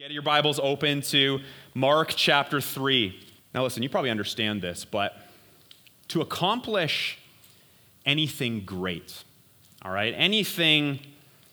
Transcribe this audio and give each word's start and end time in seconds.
Get 0.00 0.12
your 0.12 0.22
Bibles 0.22 0.58
open 0.58 1.02
to 1.02 1.40
Mark 1.74 2.14
chapter 2.16 2.58
3. 2.58 3.20
Now, 3.54 3.64
listen, 3.64 3.82
you 3.82 3.90
probably 3.90 4.08
understand 4.08 4.62
this, 4.62 4.86
but 4.86 5.14
to 6.08 6.22
accomplish 6.22 7.18
anything 8.06 8.64
great, 8.64 9.24
all 9.82 9.92
right, 9.92 10.14
anything, 10.16 11.00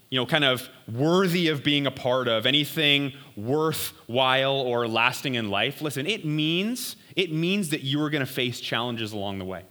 you 0.10 0.18
know, 0.18 0.26
kind 0.26 0.46
of 0.46 0.70
worthy 0.90 1.50
of 1.50 1.62
being 1.62 1.88
a 1.88 1.92
part 1.92 2.30
of, 2.30 2.46
anything 2.46 3.12
worthwhile 3.36 4.56
or 4.56 4.88
lasting 4.88 5.36
in 5.36 5.50
life, 5.50 5.82
listen, 5.82 6.08
it 6.08 6.24
means, 6.24 6.96
it 7.18 7.34
means 7.34 7.72
that 7.72 7.82
you 7.82 8.02
are 8.02 8.10
going 8.10 8.26
to 8.26 8.32
face 8.32 8.62
challenges 8.62 9.12
along 9.12 9.40
the 9.40 9.46
way. 9.46 9.64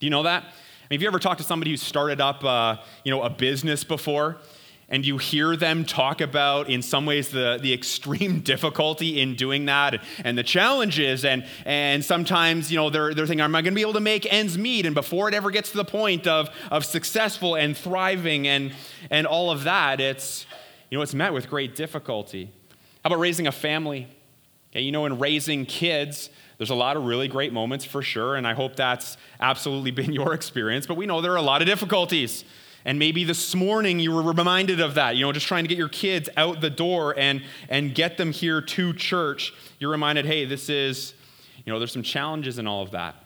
Do 0.00 0.06
you 0.06 0.10
know 0.10 0.24
that? 0.24 0.42
I 0.42 0.46
mean, 0.90 0.98
have 0.98 1.02
you 1.02 1.08
ever 1.08 1.18
talked 1.18 1.40
to 1.40 1.46
somebody 1.46 1.70
who 1.70 1.78
started 1.78 2.20
up, 2.20 2.44
uh, 2.44 2.76
you 3.04 3.10
know, 3.10 3.22
a 3.22 3.30
business 3.30 3.84
before? 3.84 4.36
And 4.90 5.06
you 5.06 5.18
hear 5.18 5.56
them 5.56 5.84
talk 5.84 6.20
about, 6.20 6.68
in 6.68 6.82
some 6.82 7.06
ways, 7.06 7.28
the, 7.28 7.58
the 7.62 7.72
extreme 7.72 8.40
difficulty 8.52 9.20
in 9.20 9.36
doing 9.36 9.66
that 9.66 10.02
and 10.24 10.36
the 10.36 10.42
challenges. 10.42 11.24
And, 11.24 11.46
and 11.64 12.04
sometimes, 12.04 12.72
you 12.72 12.76
know, 12.76 12.90
they're, 12.90 13.14
they're 13.14 13.26
thinking, 13.26 13.44
am 13.44 13.54
I 13.54 13.62
going 13.62 13.72
to 13.72 13.76
be 13.76 13.82
able 13.82 13.92
to 13.94 14.00
make 14.00 14.30
ends 14.32 14.58
meet? 14.58 14.86
And 14.86 14.94
before 14.94 15.28
it 15.28 15.34
ever 15.34 15.50
gets 15.50 15.70
to 15.70 15.76
the 15.76 15.84
point 15.84 16.26
of, 16.26 16.50
of 16.70 16.84
successful 16.84 17.54
and 17.54 17.76
thriving 17.76 18.48
and, 18.48 18.74
and 19.10 19.26
all 19.26 19.50
of 19.52 19.64
that, 19.64 20.00
it's, 20.00 20.44
you 20.90 20.98
know, 20.98 21.02
it's 21.02 21.14
met 21.14 21.32
with 21.32 21.48
great 21.48 21.76
difficulty. 21.76 22.50
How 23.04 23.08
about 23.08 23.20
raising 23.20 23.46
a 23.46 23.52
family? 23.52 24.08
Okay, 24.72 24.82
you 24.82 24.92
know, 24.92 25.06
in 25.06 25.18
raising 25.18 25.66
kids, 25.66 26.30
there's 26.58 26.70
a 26.70 26.74
lot 26.74 26.96
of 26.96 27.04
really 27.04 27.26
great 27.26 27.52
moments 27.52 27.84
for 27.84 28.02
sure, 28.02 28.36
and 28.36 28.46
I 28.46 28.54
hope 28.54 28.76
that's 28.76 29.16
absolutely 29.40 29.90
been 29.92 30.12
your 30.12 30.34
experience, 30.34 30.86
but 30.86 30.96
we 30.96 31.06
know 31.06 31.20
there 31.20 31.32
are 31.32 31.36
a 31.36 31.42
lot 31.42 31.62
of 31.62 31.66
difficulties. 31.66 32.44
And 32.84 32.98
maybe 32.98 33.24
this 33.24 33.54
morning 33.54 34.00
you 34.00 34.12
were 34.12 34.22
reminded 34.22 34.80
of 34.80 34.94
that, 34.94 35.16
you 35.16 35.24
know, 35.24 35.32
just 35.32 35.46
trying 35.46 35.64
to 35.64 35.68
get 35.68 35.76
your 35.76 35.88
kids 35.88 36.28
out 36.36 36.60
the 36.60 36.70
door 36.70 37.14
and, 37.18 37.42
and 37.68 37.94
get 37.94 38.16
them 38.16 38.32
here 38.32 38.62
to 38.62 38.92
church. 38.94 39.52
You're 39.78 39.90
reminded, 39.90 40.24
hey, 40.24 40.46
this 40.46 40.68
is, 40.68 41.14
you 41.64 41.72
know, 41.72 41.78
there's 41.78 41.92
some 41.92 42.02
challenges 42.02 42.58
in 42.58 42.66
all 42.66 42.82
of 42.82 42.92
that. 42.92 43.16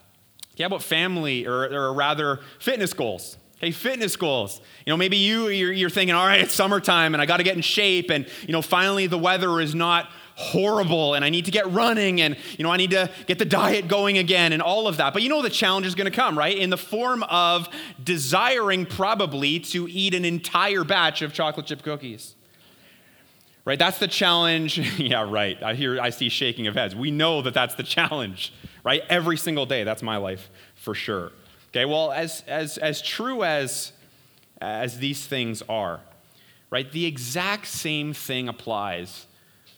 Yeah, 0.57 0.67
about 0.67 0.83
family, 0.83 1.47
or, 1.47 1.73
or 1.73 1.93
rather, 1.93 2.41
fitness 2.59 2.93
goals. 2.93 3.37
Hey, 3.59 3.71
fitness 3.71 4.17
goals. 4.17 4.61
You 4.85 4.93
know, 4.93 4.97
maybe 4.97 5.17
you, 5.17 5.49
you're, 5.49 5.73
you're 5.73 5.91
thinking, 5.91 6.15
all 6.15 6.27
right, 6.27 6.41
it's 6.41 6.55
summertime 6.55 7.15
and 7.15 7.23
I 7.23 7.27
got 7.27 7.39
to 7.39 7.43
get 7.43 7.57
in 7.57 7.63
shape, 7.63 8.11
and, 8.11 8.27
you 8.43 8.53
know, 8.53 8.63
finally 8.63 9.07
the 9.07 9.19
weather 9.19 9.61
is 9.61 9.75
not 9.75 10.11
horrible 10.37 11.15
and 11.15 11.25
I 11.25 11.31
need 11.31 11.45
to 11.45 11.51
get 11.51 11.71
running 11.71 12.21
and 12.21 12.37
you 12.59 12.65
know 12.65 12.71
I 12.71 12.77
need 12.77 12.91
to 12.91 13.11
get 13.27 13.39
the 13.39 13.45
diet 13.45 13.87
going 13.89 14.19
again 14.19 14.53
and 14.53 14.61
all 14.61 14.89
of 14.89 14.97
that. 14.97 15.13
But 15.13 15.23
you 15.23 15.29
know 15.29 15.43
the 15.43 15.51
challenge 15.51 15.87
is 15.87 15.95
going 15.95 16.11
to 16.11 16.17
come, 16.17 16.37
right? 16.37 16.57
In 16.57 16.71
the 16.71 16.77
form 16.77 17.23
of 17.25 17.69
desiring 18.03 18.87
probably 18.87 19.61
to 19.61 19.87
eat 19.89 20.15
an 20.15 20.25
entire 20.25 20.85
batch 20.85 21.23
of 21.23 21.33
chocolate 21.33 21.67
chip 21.67 21.83
cookies. 21.83 22.35
Right? 23.65 23.79
That's 23.79 23.99
the 23.99 24.09
challenge. 24.09 24.79
yeah, 24.99 25.27
right. 25.29 25.63
I 25.63 25.75
hear 25.75 26.01
I 26.01 26.11
see 26.11 26.29
shaking 26.29 26.67
of 26.67 26.75
heads. 26.75 26.95
We 26.95 27.11
know 27.11 27.41
that 27.43 27.55
that's 27.55 27.77
the 27.77 27.83
challenge, 27.83 28.53
right? 28.85 29.03
Every 29.09 29.37
single 29.37 29.67
day. 29.67 29.85
That's 29.85 30.03
my 30.03 30.17
life 30.17 30.51
for 30.75 30.95
sure. 30.95 31.33
Okay? 31.71 31.85
Well, 31.85 32.13
as 32.13 32.43
as 32.47 32.77
as 32.79 33.01
true 33.01 33.45
as 33.45 33.93
as 34.61 34.99
these 34.99 35.27
things 35.27 35.63
are, 35.69 36.01
right? 36.71 36.91
The 36.91 37.07
exact 37.07 37.67
same 37.67 38.13
thing 38.13 38.49
applies 38.49 39.27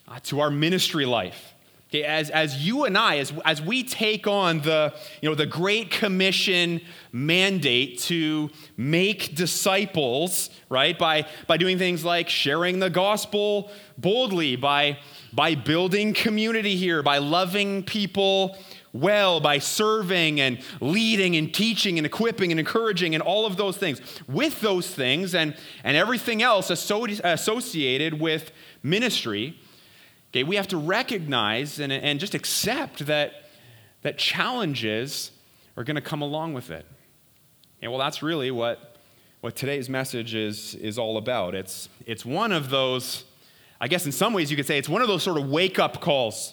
uh, 0.09 0.19
to 0.25 0.41
our 0.41 0.51
ministry 0.51 1.07
life. 1.07 1.55
Okay, 1.89 2.03
as, 2.03 2.31
as 2.31 2.67
you 2.67 2.85
and 2.85 2.99
I, 2.99 3.19
as, 3.19 3.33
as 3.45 3.63
we 3.63 3.85
take 3.85 4.27
on 4.27 4.61
the, 4.61 4.93
you 5.23 5.29
know, 5.29 5.37
the 5.37 5.47
Great 5.47 5.89
Commission 5.93 6.81
mandate 7.13 8.01
to 8.01 8.51
make 8.77 9.37
disciples, 9.37 10.51
right, 10.69 10.99
by, 10.99 11.27
by 11.47 11.57
doing 11.57 11.79
things 11.79 12.05
like 12.05 12.29
sharing 12.29 12.81
the 12.81 12.91
gospel 12.91 13.71
boldly, 13.99 14.57
by, 14.57 14.99
by 15.33 15.55
building 15.55 16.13
community 16.13 16.75
here, 16.75 17.05
by 17.05 17.19
loving 17.19 17.85
people 17.85 18.59
well, 18.93 19.41
by 19.41 19.59
serving 19.59 20.41
and 20.41 20.59
leading 20.81 21.37
and 21.37 21.55
teaching 21.55 21.99
and 21.99 22.07
equipping 22.07 22.51
and 22.51 22.59
encouraging 22.59 23.15
and 23.15 23.23
all 23.23 23.47
of 23.47 23.57
those 23.57 23.77
things. 23.77 24.01
With 24.27 24.61
those 24.61 24.93
things 24.93 25.37
and, 25.37 25.55
and 25.85 25.97
everything 25.97 26.43
else 26.43 26.71
associated 26.71 28.21
with 28.21 28.51
ministry, 28.83 29.61
Okay, 30.37 30.43
we 30.43 30.57
have 30.57 30.69
to 30.69 30.77
recognize 30.77 31.81
and, 31.81 31.91
and 31.91 32.21
just 32.21 32.35
accept 32.35 33.07
that, 33.07 33.45
that 34.03 34.19
challenges 34.19 35.31
are 35.79 35.83
going 35.83 35.95
to 35.95 36.03
come 36.03 36.21
along 36.21 36.53
with 36.53 36.69
it. 36.69 36.85
And 37.81 37.91
well, 37.91 37.99
that's 37.99 38.23
really 38.23 38.51
what, 38.51 38.99
what 39.41 39.57
today's 39.57 39.89
message 39.89 40.35
is, 40.35 40.75
is 40.75 40.99
all 40.99 41.17
about. 41.17 41.55
It's, 41.55 41.89
it's 42.05 42.27
one 42.27 42.53
of 42.53 42.69
those, 42.69 43.25
I 43.81 43.89
guess 43.89 44.05
in 44.05 44.13
some 44.13 44.35
ways 44.35 44.51
you 44.51 44.59
could 44.59 44.67
say 44.67 44.77
it's 44.77 44.91
one 44.91 45.01
of 45.01 45.09
those 45.09 45.23
sort 45.23 45.39
of 45.39 45.49
wake 45.49 45.79
up 45.79 46.03
calls, 46.03 46.53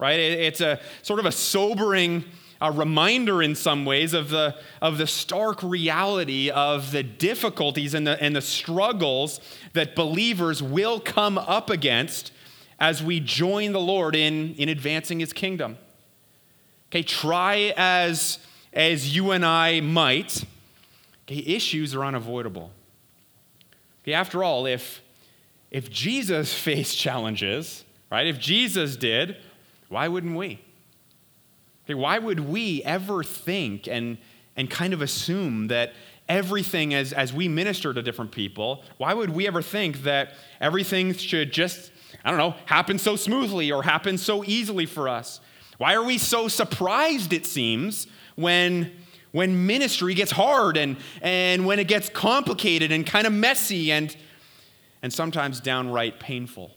right? 0.00 0.18
It, 0.18 0.40
it's 0.40 0.60
a 0.60 0.80
sort 1.02 1.20
of 1.20 1.26
a 1.26 1.32
sobering 1.32 2.24
a 2.60 2.72
reminder 2.72 3.40
in 3.40 3.54
some 3.54 3.84
ways 3.84 4.14
of 4.14 4.30
the, 4.30 4.56
of 4.80 4.98
the 4.98 5.06
stark 5.06 5.62
reality 5.62 6.50
of 6.50 6.90
the 6.90 7.04
difficulties 7.04 7.94
and 7.94 8.04
the, 8.04 8.20
and 8.20 8.34
the 8.34 8.42
struggles 8.42 9.40
that 9.74 9.94
believers 9.94 10.60
will 10.60 10.98
come 10.98 11.38
up 11.38 11.70
against 11.70 12.32
as 12.82 13.00
we 13.00 13.20
join 13.20 13.70
the 13.70 13.80
Lord 13.80 14.16
in, 14.16 14.56
in 14.56 14.68
advancing 14.68 15.20
his 15.20 15.32
kingdom. 15.32 15.78
Okay, 16.90 17.04
try 17.04 17.72
as, 17.76 18.40
as 18.72 19.14
you 19.14 19.30
and 19.30 19.46
I 19.46 19.78
might, 19.78 20.44
okay, 21.24 21.44
issues 21.46 21.94
are 21.94 22.04
unavoidable. 22.04 22.72
Okay, 24.02 24.14
after 24.14 24.42
all, 24.42 24.66
if, 24.66 25.00
if 25.70 25.90
Jesus 25.90 26.52
faced 26.58 26.98
challenges, 26.98 27.84
right, 28.10 28.26
if 28.26 28.40
Jesus 28.40 28.96
did, 28.96 29.36
why 29.88 30.08
wouldn't 30.08 30.36
we? 30.36 30.60
Okay, 31.84 31.94
why 31.94 32.18
would 32.18 32.40
we 32.40 32.82
ever 32.82 33.22
think 33.22 33.86
and, 33.86 34.18
and 34.56 34.68
kind 34.68 34.92
of 34.92 35.00
assume 35.00 35.68
that 35.68 35.92
everything 36.28 36.94
as, 36.94 37.12
as 37.12 37.32
we 37.32 37.46
minister 37.46 37.94
to 37.94 38.02
different 38.02 38.32
people, 38.32 38.82
why 38.96 39.14
would 39.14 39.30
we 39.30 39.46
ever 39.46 39.62
think 39.62 40.02
that 40.02 40.32
everything 40.60 41.14
should 41.14 41.52
just 41.52 41.91
I 42.24 42.30
don't 42.30 42.38
know, 42.38 42.54
happen 42.66 42.98
so 42.98 43.16
smoothly 43.16 43.72
or 43.72 43.82
happen 43.82 44.18
so 44.18 44.44
easily 44.44 44.86
for 44.86 45.08
us? 45.08 45.40
Why 45.78 45.94
are 45.94 46.04
we 46.04 46.18
so 46.18 46.48
surprised, 46.48 47.32
it 47.32 47.46
seems, 47.46 48.06
when, 48.36 48.92
when 49.32 49.66
ministry 49.66 50.14
gets 50.14 50.30
hard 50.30 50.76
and, 50.76 50.96
and 51.20 51.66
when 51.66 51.78
it 51.78 51.88
gets 51.88 52.08
complicated 52.08 52.92
and 52.92 53.04
kind 53.04 53.26
of 53.26 53.32
messy 53.32 53.90
and, 53.90 54.14
and 55.02 55.12
sometimes 55.12 55.60
downright 55.60 56.20
painful? 56.20 56.70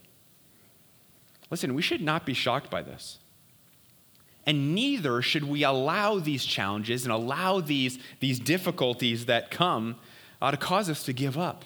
Listen, 1.52 1.76
we 1.76 1.82
should 1.82 2.02
not 2.02 2.26
be 2.26 2.34
shocked 2.34 2.72
by 2.72 2.82
this. 2.82 3.20
And 4.48 4.76
neither 4.76 5.22
should 5.22 5.44
we 5.44 5.64
allow 5.64 6.20
these 6.20 6.46
challenges 6.46 7.04
and 7.04 7.12
allow 7.12 7.62
these, 7.62 8.00
these 8.20 8.40
difficulties 8.40 9.26
that 9.26 9.52
come 9.52 9.96
uh, 10.42 10.52
to 10.52 10.58
cause 10.58 10.90
us 10.90 11.04
to 11.04 11.14
give 11.14 11.38
up. 11.38 11.66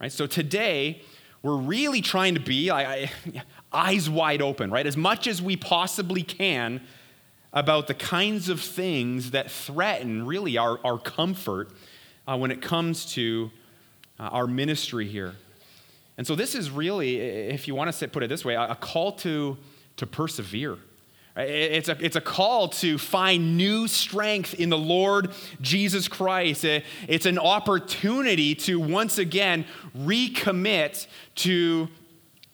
Right? 0.00 0.10
So 0.10 0.26
today, 0.26 1.02
we're 1.44 1.58
really 1.58 2.00
trying 2.00 2.34
to 2.34 2.40
be 2.40 2.70
I, 2.70 2.94
I, 2.94 3.10
eyes 3.72 4.08
wide 4.08 4.40
open, 4.40 4.70
right? 4.70 4.86
As 4.86 4.96
much 4.96 5.26
as 5.26 5.42
we 5.42 5.56
possibly 5.56 6.22
can 6.22 6.80
about 7.52 7.86
the 7.86 7.94
kinds 7.94 8.48
of 8.48 8.60
things 8.62 9.32
that 9.32 9.50
threaten 9.50 10.24
really 10.26 10.56
our, 10.56 10.80
our 10.82 10.98
comfort 10.98 11.70
uh, 12.26 12.36
when 12.38 12.50
it 12.50 12.62
comes 12.62 13.04
to 13.12 13.50
uh, 14.18 14.22
our 14.22 14.46
ministry 14.46 15.06
here. 15.06 15.34
And 16.16 16.26
so, 16.26 16.34
this 16.34 16.54
is 16.54 16.70
really, 16.70 17.18
if 17.18 17.68
you 17.68 17.74
want 17.74 17.92
to 17.92 18.08
put 18.08 18.22
it 18.22 18.28
this 18.28 18.44
way, 18.44 18.54
a 18.54 18.74
call 18.74 19.12
to, 19.12 19.58
to 19.96 20.06
persevere. 20.06 20.78
It's 21.36 21.88
a, 21.88 21.96
it's 22.00 22.14
a 22.14 22.20
call 22.20 22.68
to 22.68 22.96
find 22.96 23.56
new 23.56 23.88
strength 23.88 24.54
in 24.54 24.70
the 24.70 24.78
Lord 24.78 25.32
Jesus 25.60 26.06
Christ. 26.06 26.64
It's 26.64 27.26
an 27.26 27.38
opportunity 27.38 28.54
to 28.54 28.78
once 28.78 29.18
again 29.18 29.64
recommit 29.98 31.08
to 31.36 31.88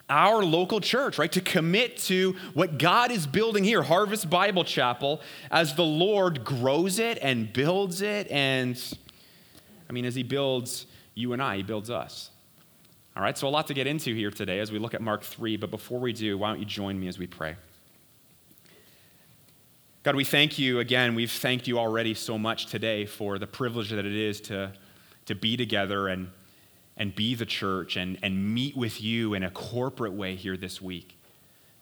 our 0.08 0.42
local 0.42 0.80
church, 0.80 1.18
right? 1.18 1.30
To 1.32 1.42
commit 1.42 1.98
to 1.98 2.34
what 2.54 2.78
God 2.78 3.10
is 3.10 3.26
building 3.26 3.64
here, 3.64 3.82
Harvest 3.82 4.30
Bible 4.30 4.64
Chapel, 4.64 5.20
as 5.50 5.74
the 5.74 5.84
Lord 5.84 6.42
grows 6.44 6.98
it 6.98 7.18
and 7.20 7.52
builds 7.52 8.00
it. 8.00 8.28
And 8.30 8.82
I 9.88 9.92
mean, 9.92 10.06
as 10.06 10.14
He 10.14 10.22
builds 10.22 10.86
you 11.14 11.34
and 11.34 11.42
I, 11.42 11.58
He 11.58 11.62
builds 11.62 11.90
us. 11.90 12.30
All 13.14 13.22
right, 13.22 13.36
so 13.36 13.46
a 13.46 13.50
lot 13.50 13.66
to 13.66 13.74
get 13.74 13.86
into 13.86 14.14
here 14.14 14.30
today 14.30 14.58
as 14.58 14.72
we 14.72 14.78
look 14.78 14.94
at 14.94 15.02
Mark 15.02 15.22
3. 15.22 15.56
But 15.58 15.70
before 15.70 16.00
we 16.00 16.12
do, 16.12 16.38
why 16.38 16.48
don't 16.48 16.60
you 16.60 16.64
join 16.64 16.98
me 16.98 17.06
as 17.06 17.18
we 17.18 17.26
pray? 17.26 17.56
God, 20.02 20.16
we 20.16 20.24
thank 20.24 20.58
you 20.58 20.78
again. 20.78 21.14
We've 21.14 21.30
thanked 21.30 21.68
you 21.68 21.78
already 21.78 22.14
so 22.14 22.38
much 22.38 22.64
today 22.64 23.04
for 23.04 23.38
the 23.38 23.46
privilege 23.46 23.90
that 23.90 24.06
it 24.06 24.16
is 24.16 24.40
to, 24.42 24.72
to 25.26 25.34
be 25.34 25.58
together 25.58 26.08
and, 26.08 26.30
and 26.96 27.14
be 27.14 27.34
the 27.34 27.44
church 27.44 27.96
and, 27.96 28.16
and 28.22 28.54
meet 28.54 28.74
with 28.74 29.02
you 29.02 29.34
in 29.34 29.42
a 29.42 29.50
corporate 29.50 30.14
way 30.14 30.36
here 30.36 30.56
this 30.56 30.80
week. 30.80 31.18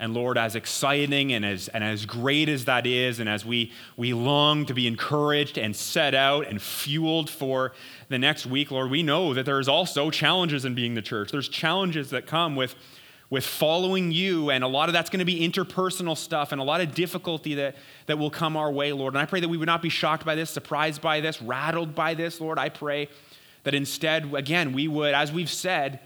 And 0.01 0.15
Lord, 0.15 0.37
as 0.37 0.57
exciting 0.57 1.33
and 1.33 1.45
as, 1.45 1.69
and 1.69 1.85
as 1.85 2.07
great 2.07 2.49
as 2.49 2.65
that 2.65 2.89
is, 2.89 3.21
and 3.21 3.29
as 3.29 3.45
we, 3.45 3.71
we 3.97 4.13
long 4.15 4.67
to 4.67 4.75
be 4.75 4.89
encouraged 4.89 5.57
and 5.57 5.77
set 5.77 6.13
out 6.13 6.49
and 6.49 6.61
fueled 6.61 7.31
for 7.31 7.73
the 8.09 8.19
next 8.19 8.47
week, 8.47 8.73
Lord, 8.73 8.91
we 8.91 9.05
know 9.05 9.33
that 9.33 9.47
there's 9.47 9.69
also 9.69 10.11
challenges 10.11 10.65
in 10.65 10.75
being 10.75 10.95
the 10.95 11.03
church. 11.03 11.31
There's 11.31 11.49
challenges 11.49 12.11
that 12.11 12.27
come 12.27 12.57
with, 12.57 12.75
with 13.31 13.45
following 13.45 14.11
you, 14.11 14.51
and 14.51 14.65
a 14.65 14.69
lot 14.69 14.89
of 14.89 14.95
that's 14.95 15.11
going 15.11 15.19
to 15.19 15.25
be 15.25 15.47
interpersonal 15.47 16.17
stuff 16.17 16.53
and 16.53 16.61
a 16.61 16.65
lot 16.65 16.81
of 16.81 16.95
difficulty 16.95 17.55
that, 17.57 17.77
that 18.07 18.19
will 18.19 18.31
come 18.31 18.57
our 18.57 18.73
way, 18.73 18.93
Lord. 18.93 19.15
And 19.15 19.21
I 19.21 19.27
pray 19.27 19.41
that 19.41 19.49
we 19.49 19.59
would 19.59 19.67
not 19.67 19.83
be 19.83 19.91
shocked 19.91 20.25
by 20.25 20.35
this, 20.35 20.51
surprised 20.51 21.03
by 21.03 21.21
this, 21.21 21.43
rattled 21.43 21.95
by 21.95 22.15
this, 22.15 22.41
Lord. 22.41 22.59
I 22.59 22.71
pray 22.71 23.09
that 23.65 23.75
instead, 23.75 24.33
again, 24.35 24.73
we 24.73 24.89
would, 24.89 25.13
as 25.13 25.31
we've 25.31 25.51
said, 25.51 26.01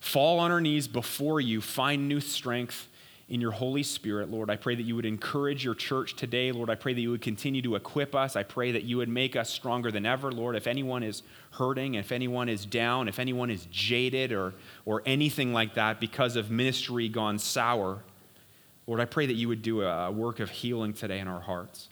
fall 0.00 0.40
on 0.40 0.50
our 0.50 0.60
knees 0.60 0.88
before 0.88 1.40
you, 1.40 1.60
find 1.60 2.08
new 2.08 2.20
strength 2.20 2.88
in 3.32 3.40
your 3.40 3.50
Holy 3.50 3.82
Spirit, 3.82 4.30
Lord. 4.30 4.50
I 4.50 4.56
pray 4.56 4.74
that 4.74 4.82
you 4.82 4.94
would 4.94 5.06
encourage 5.06 5.64
your 5.64 5.74
church 5.74 6.16
today, 6.16 6.52
Lord. 6.52 6.68
I 6.68 6.74
pray 6.74 6.92
that 6.92 7.00
you 7.00 7.10
would 7.12 7.22
continue 7.22 7.62
to 7.62 7.76
equip 7.76 8.14
us. 8.14 8.36
I 8.36 8.42
pray 8.42 8.72
that 8.72 8.82
you 8.82 8.98
would 8.98 9.08
make 9.08 9.36
us 9.36 9.48
stronger 9.48 9.90
than 9.90 10.04
ever, 10.04 10.30
Lord. 10.30 10.54
If 10.54 10.66
anyone 10.66 11.02
is 11.02 11.22
hurting, 11.52 11.94
if 11.94 12.12
anyone 12.12 12.50
is 12.50 12.66
down, 12.66 13.08
if 13.08 13.18
anyone 13.18 13.48
is 13.48 13.66
jaded 13.70 14.32
or, 14.32 14.52
or 14.84 15.02
anything 15.06 15.54
like 15.54 15.72
that 15.76 15.98
because 15.98 16.36
of 16.36 16.50
ministry 16.50 17.08
gone 17.08 17.38
sour, 17.38 18.04
Lord, 18.86 19.00
I 19.00 19.06
pray 19.06 19.24
that 19.24 19.32
you 19.32 19.48
would 19.48 19.62
do 19.62 19.80
a 19.80 20.10
work 20.10 20.38
of 20.38 20.50
healing 20.50 20.92
today 20.92 21.18
in 21.18 21.26
our 21.26 21.40
hearts. 21.40 21.88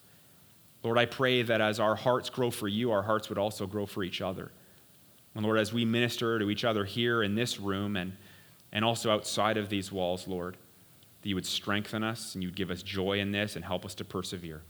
Lord, 0.82 0.98
I 0.98 1.06
pray 1.06 1.40
that 1.40 1.62
as 1.62 1.80
our 1.80 1.96
hearts 1.96 2.28
grow 2.28 2.50
for 2.50 2.68
you, 2.68 2.92
our 2.92 3.02
hearts 3.02 3.30
would 3.30 3.38
also 3.38 3.66
grow 3.66 3.86
for 3.86 4.02
each 4.02 4.20
other. 4.20 4.52
And 5.34 5.42
Lord, 5.42 5.58
as 5.58 5.72
we 5.72 5.86
minister 5.86 6.38
to 6.38 6.50
each 6.50 6.66
other 6.66 6.84
here 6.84 7.22
in 7.22 7.34
this 7.34 7.58
room 7.58 7.96
and, 7.96 8.12
and 8.72 8.84
also 8.84 9.10
outside 9.10 9.56
of 9.56 9.70
these 9.70 9.90
walls, 9.90 10.28
Lord, 10.28 10.58
that 11.22 11.28
you 11.28 11.34
would 11.34 11.46
strengthen 11.46 12.02
us 12.02 12.34
and 12.34 12.42
you 12.42 12.48
would 12.48 12.56
give 12.56 12.70
us 12.70 12.82
joy 12.82 13.20
in 13.20 13.32
this 13.32 13.56
and 13.56 13.64
help 13.64 13.84
us 13.84 13.94
to 13.96 14.04
persevere. 14.04 14.62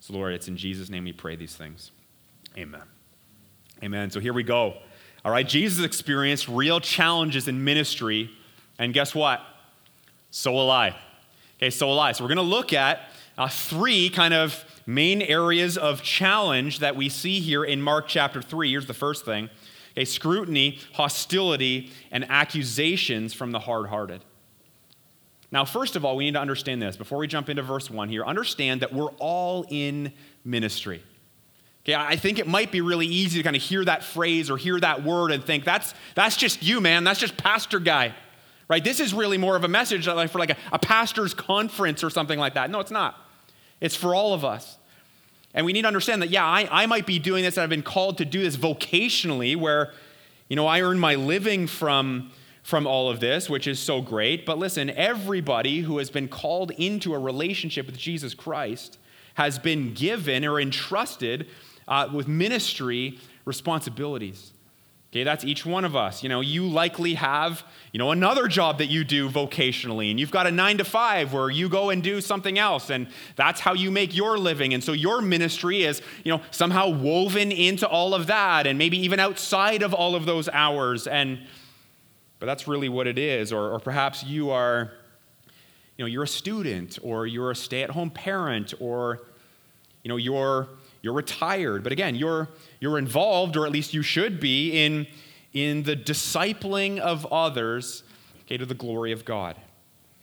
So, 0.00 0.14
Lord, 0.14 0.32
it's 0.32 0.48
in 0.48 0.56
Jesus' 0.56 0.88
name 0.88 1.04
we 1.04 1.12
pray 1.12 1.36
these 1.36 1.54
things. 1.54 1.90
Amen. 2.56 2.82
Amen. 3.82 4.10
So 4.10 4.20
here 4.20 4.32
we 4.32 4.42
go. 4.42 4.74
All 5.24 5.32
right, 5.32 5.46
Jesus 5.46 5.84
experienced 5.84 6.48
real 6.48 6.80
challenges 6.80 7.48
in 7.48 7.62
ministry, 7.62 8.30
and 8.78 8.94
guess 8.94 9.14
what? 9.14 9.40
So 10.30 10.52
will 10.52 10.70
I. 10.70 10.96
Okay, 11.58 11.70
so 11.70 11.88
will 11.88 12.00
I. 12.00 12.12
So 12.12 12.24
we're 12.24 12.28
going 12.28 12.36
to 12.36 12.42
look 12.42 12.72
at 12.72 13.00
uh, 13.36 13.48
three 13.48 14.08
kind 14.08 14.32
of 14.32 14.64
main 14.86 15.22
areas 15.22 15.76
of 15.76 16.02
challenge 16.02 16.78
that 16.78 16.96
we 16.96 17.08
see 17.08 17.40
here 17.40 17.64
in 17.64 17.82
Mark 17.82 18.06
chapter 18.08 18.40
3. 18.40 18.70
Here's 18.70 18.86
the 18.86 18.94
first 18.94 19.24
thing 19.24 19.50
okay, 19.92 20.04
scrutiny, 20.04 20.78
hostility, 20.94 21.90
and 22.10 22.24
accusations 22.30 23.34
from 23.34 23.50
the 23.50 23.60
hard 23.60 23.88
hearted. 23.88 24.24
Now, 25.52 25.64
first 25.64 25.96
of 25.96 26.04
all, 26.04 26.16
we 26.16 26.24
need 26.24 26.34
to 26.34 26.40
understand 26.40 26.80
this 26.80 26.96
before 26.96 27.18
we 27.18 27.26
jump 27.26 27.48
into 27.48 27.62
verse 27.62 27.90
1 27.90 28.08
here. 28.08 28.24
Understand 28.24 28.82
that 28.82 28.92
we're 28.92 29.10
all 29.18 29.64
in 29.68 30.12
ministry. 30.44 31.02
Okay, 31.84 31.94
I 31.94 32.16
think 32.16 32.38
it 32.38 32.46
might 32.46 32.70
be 32.70 32.82
really 32.82 33.06
easy 33.06 33.38
to 33.38 33.42
kind 33.42 33.56
of 33.56 33.62
hear 33.62 33.84
that 33.84 34.04
phrase 34.04 34.50
or 34.50 34.56
hear 34.56 34.78
that 34.78 35.02
word 35.02 35.32
and 35.32 35.42
think 35.42 35.64
that's, 35.64 35.94
that's 36.14 36.36
just 36.36 36.62
you, 36.62 36.80
man. 36.80 37.04
That's 37.04 37.18
just 37.18 37.36
pastor 37.36 37.80
guy. 37.80 38.14
Right? 38.68 38.84
This 38.84 39.00
is 39.00 39.12
really 39.12 39.38
more 39.38 39.56
of 39.56 39.64
a 39.64 39.68
message 39.68 40.04
for 40.04 40.38
like 40.38 40.50
a, 40.50 40.56
a 40.72 40.78
pastor's 40.78 41.34
conference 41.34 42.04
or 42.04 42.10
something 42.10 42.38
like 42.38 42.54
that. 42.54 42.70
No, 42.70 42.78
it's 42.78 42.92
not. 42.92 43.16
It's 43.80 43.96
for 43.96 44.14
all 44.14 44.34
of 44.34 44.44
us. 44.44 44.76
And 45.54 45.66
we 45.66 45.72
need 45.72 45.82
to 45.82 45.88
understand 45.88 46.22
that, 46.22 46.30
yeah, 46.30 46.44
I, 46.44 46.68
I 46.70 46.86
might 46.86 47.06
be 47.06 47.18
doing 47.18 47.42
this, 47.42 47.58
I've 47.58 47.70
been 47.70 47.82
called 47.82 48.18
to 48.18 48.24
do 48.24 48.40
this 48.40 48.56
vocationally, 48.56 49.56
where, 49.56 49.92
you 50.48 50.54
know, 50.54 50.66
I 50.66 50.82
earn 50.82 50.98
my 50.98 51.16
living 51.16 51.66
from 51.66 52.30
from 52.62 52.86
all 52.86 53.10
of 53.10 53.20
this, 53.20 53.48
which 53.48 53.66
is 53.66 53.78
so 53.78 54.00
great. 54.00 54.44
But 54.44 54.58
listen, 54.58 54.90
everybody 54.90 55.80
who 55.80 55.98
has 55.98 56.10
been 56.10 56.28
called 56.28 56.70
into 56.72 57.14
a 57.14 57.18
relationship 57.18 57.86
with 57.86 57.96
Jesus 57.96 58.34
Christ 58.34 58.98
has 59.34 59.58
been 59.58 59.94
given 59.94 60.44
or 60.44 60.60
entrusted 60.60 61.46
uh, 61.88 62.08
with 62.12 62.28
ministry 62.28 63.18
responsibilities. 63.44 64.52
Okay, 65.12 65.24
that's 65.24 65.44
each 65.44 65.66
one 65.66 65.84
of 65.84 65.96
us. 65.96 66.22
You 66.22 66.28
know, 66.28 66.40
you 66.40 66.68
likely 66.68 67.14
have, 67.14 67.64
you 67.92 67.98
know, 67.98 68.12
another 68.12 68.46
job 68.46 68.78
that 68.78 68.86
you 68.86 69.02
do 69.02 69.28
vocationally, 69.28 70.08
and 70.08 70.20
you've 70.20 70.30
got 70.30 70.46
a 70.46 70.52
nine 70.52 70.78
to 70.78 70.84
five 70.84 71.32
where 71.32 71.50
you 71.50 71.68
go 71.68 71.90
and 71.90 72.00
do 72.00 72.20
something 72.20 72.60
else, 72.60 72.90
and 72.90 73.08
that's 73.34 73.60
how 73.60 73.74
you 73.74 73.90
make 73.90 74.14
your 74.14 74.38
living. 74.38 74.72
And 74.72 74.84
so 74.84 74.92
your 74.92 75.20
ministry 75.20 75.82
is, 75.82 76.00
you 76.22 76.30
know, 76.32 76.40
somehow 76.52 76.90
woven 76.90 77.50
into 77.50 77.88
all 77.88 78.14
of 78.14 78.28
that, 78.28 78.68
and 78.68 78.78
maybe 78.78 78.98
even 78.98 79.18
outside 79.18 79.82
of 79.82 79.92
all 79.92 80.14
of 80.14 80.26
those 80.26 80.48
hours. 80.50 81.08
And 81.08 81.40
but 82.40 82.46
that's 82.46 82.66
really 82.66 82.88
what 82.88 83.06
it 83.06 83.18
is. 83.18 83.52
Or, 83.52 83.70
or 83.70 83.78
perhaps 83.78 84.24
you 84.24 84.50
are, 84.50 84.90
you 85.96 86.04
know, 86.04 86.06
you're 86.06 86.24
a 86.24 86.28
student 86.28 86.98
or 87.02 87.26
you're 87.26 87.50
a 87.50 87.56
stay-at-home 87.56 88.10
parent 88.10 88.72
or, 88.80 89.20
you 90.02 90.08
know, 90.08 90.16
you're, 90.16 90.68
you're 91.02 91.12
retired. 91.12 91.82
But 91.84 91.92
again, 91.92 92.14
you're, 92.14 92.48
you're 92.80 92.98
involved, 92.98 93.56
or 93.56 93.66
at 93.66 93.72
least 93.72 93.92
you 93.92 94.02
should 94.02 94.40
be, 94.40 94.72
in, 94.84 95.06
in 95.52 95.82
the 95.82 95.94
discipling 95.94 96.98
of 96.98 97.26
others 97.26 98.02
okay, 98.46 98.56
to 98.56 98.64
the 98.64 98.74
glory 98.74 99.12
of 99.12 99.26
God. 99.26 99.56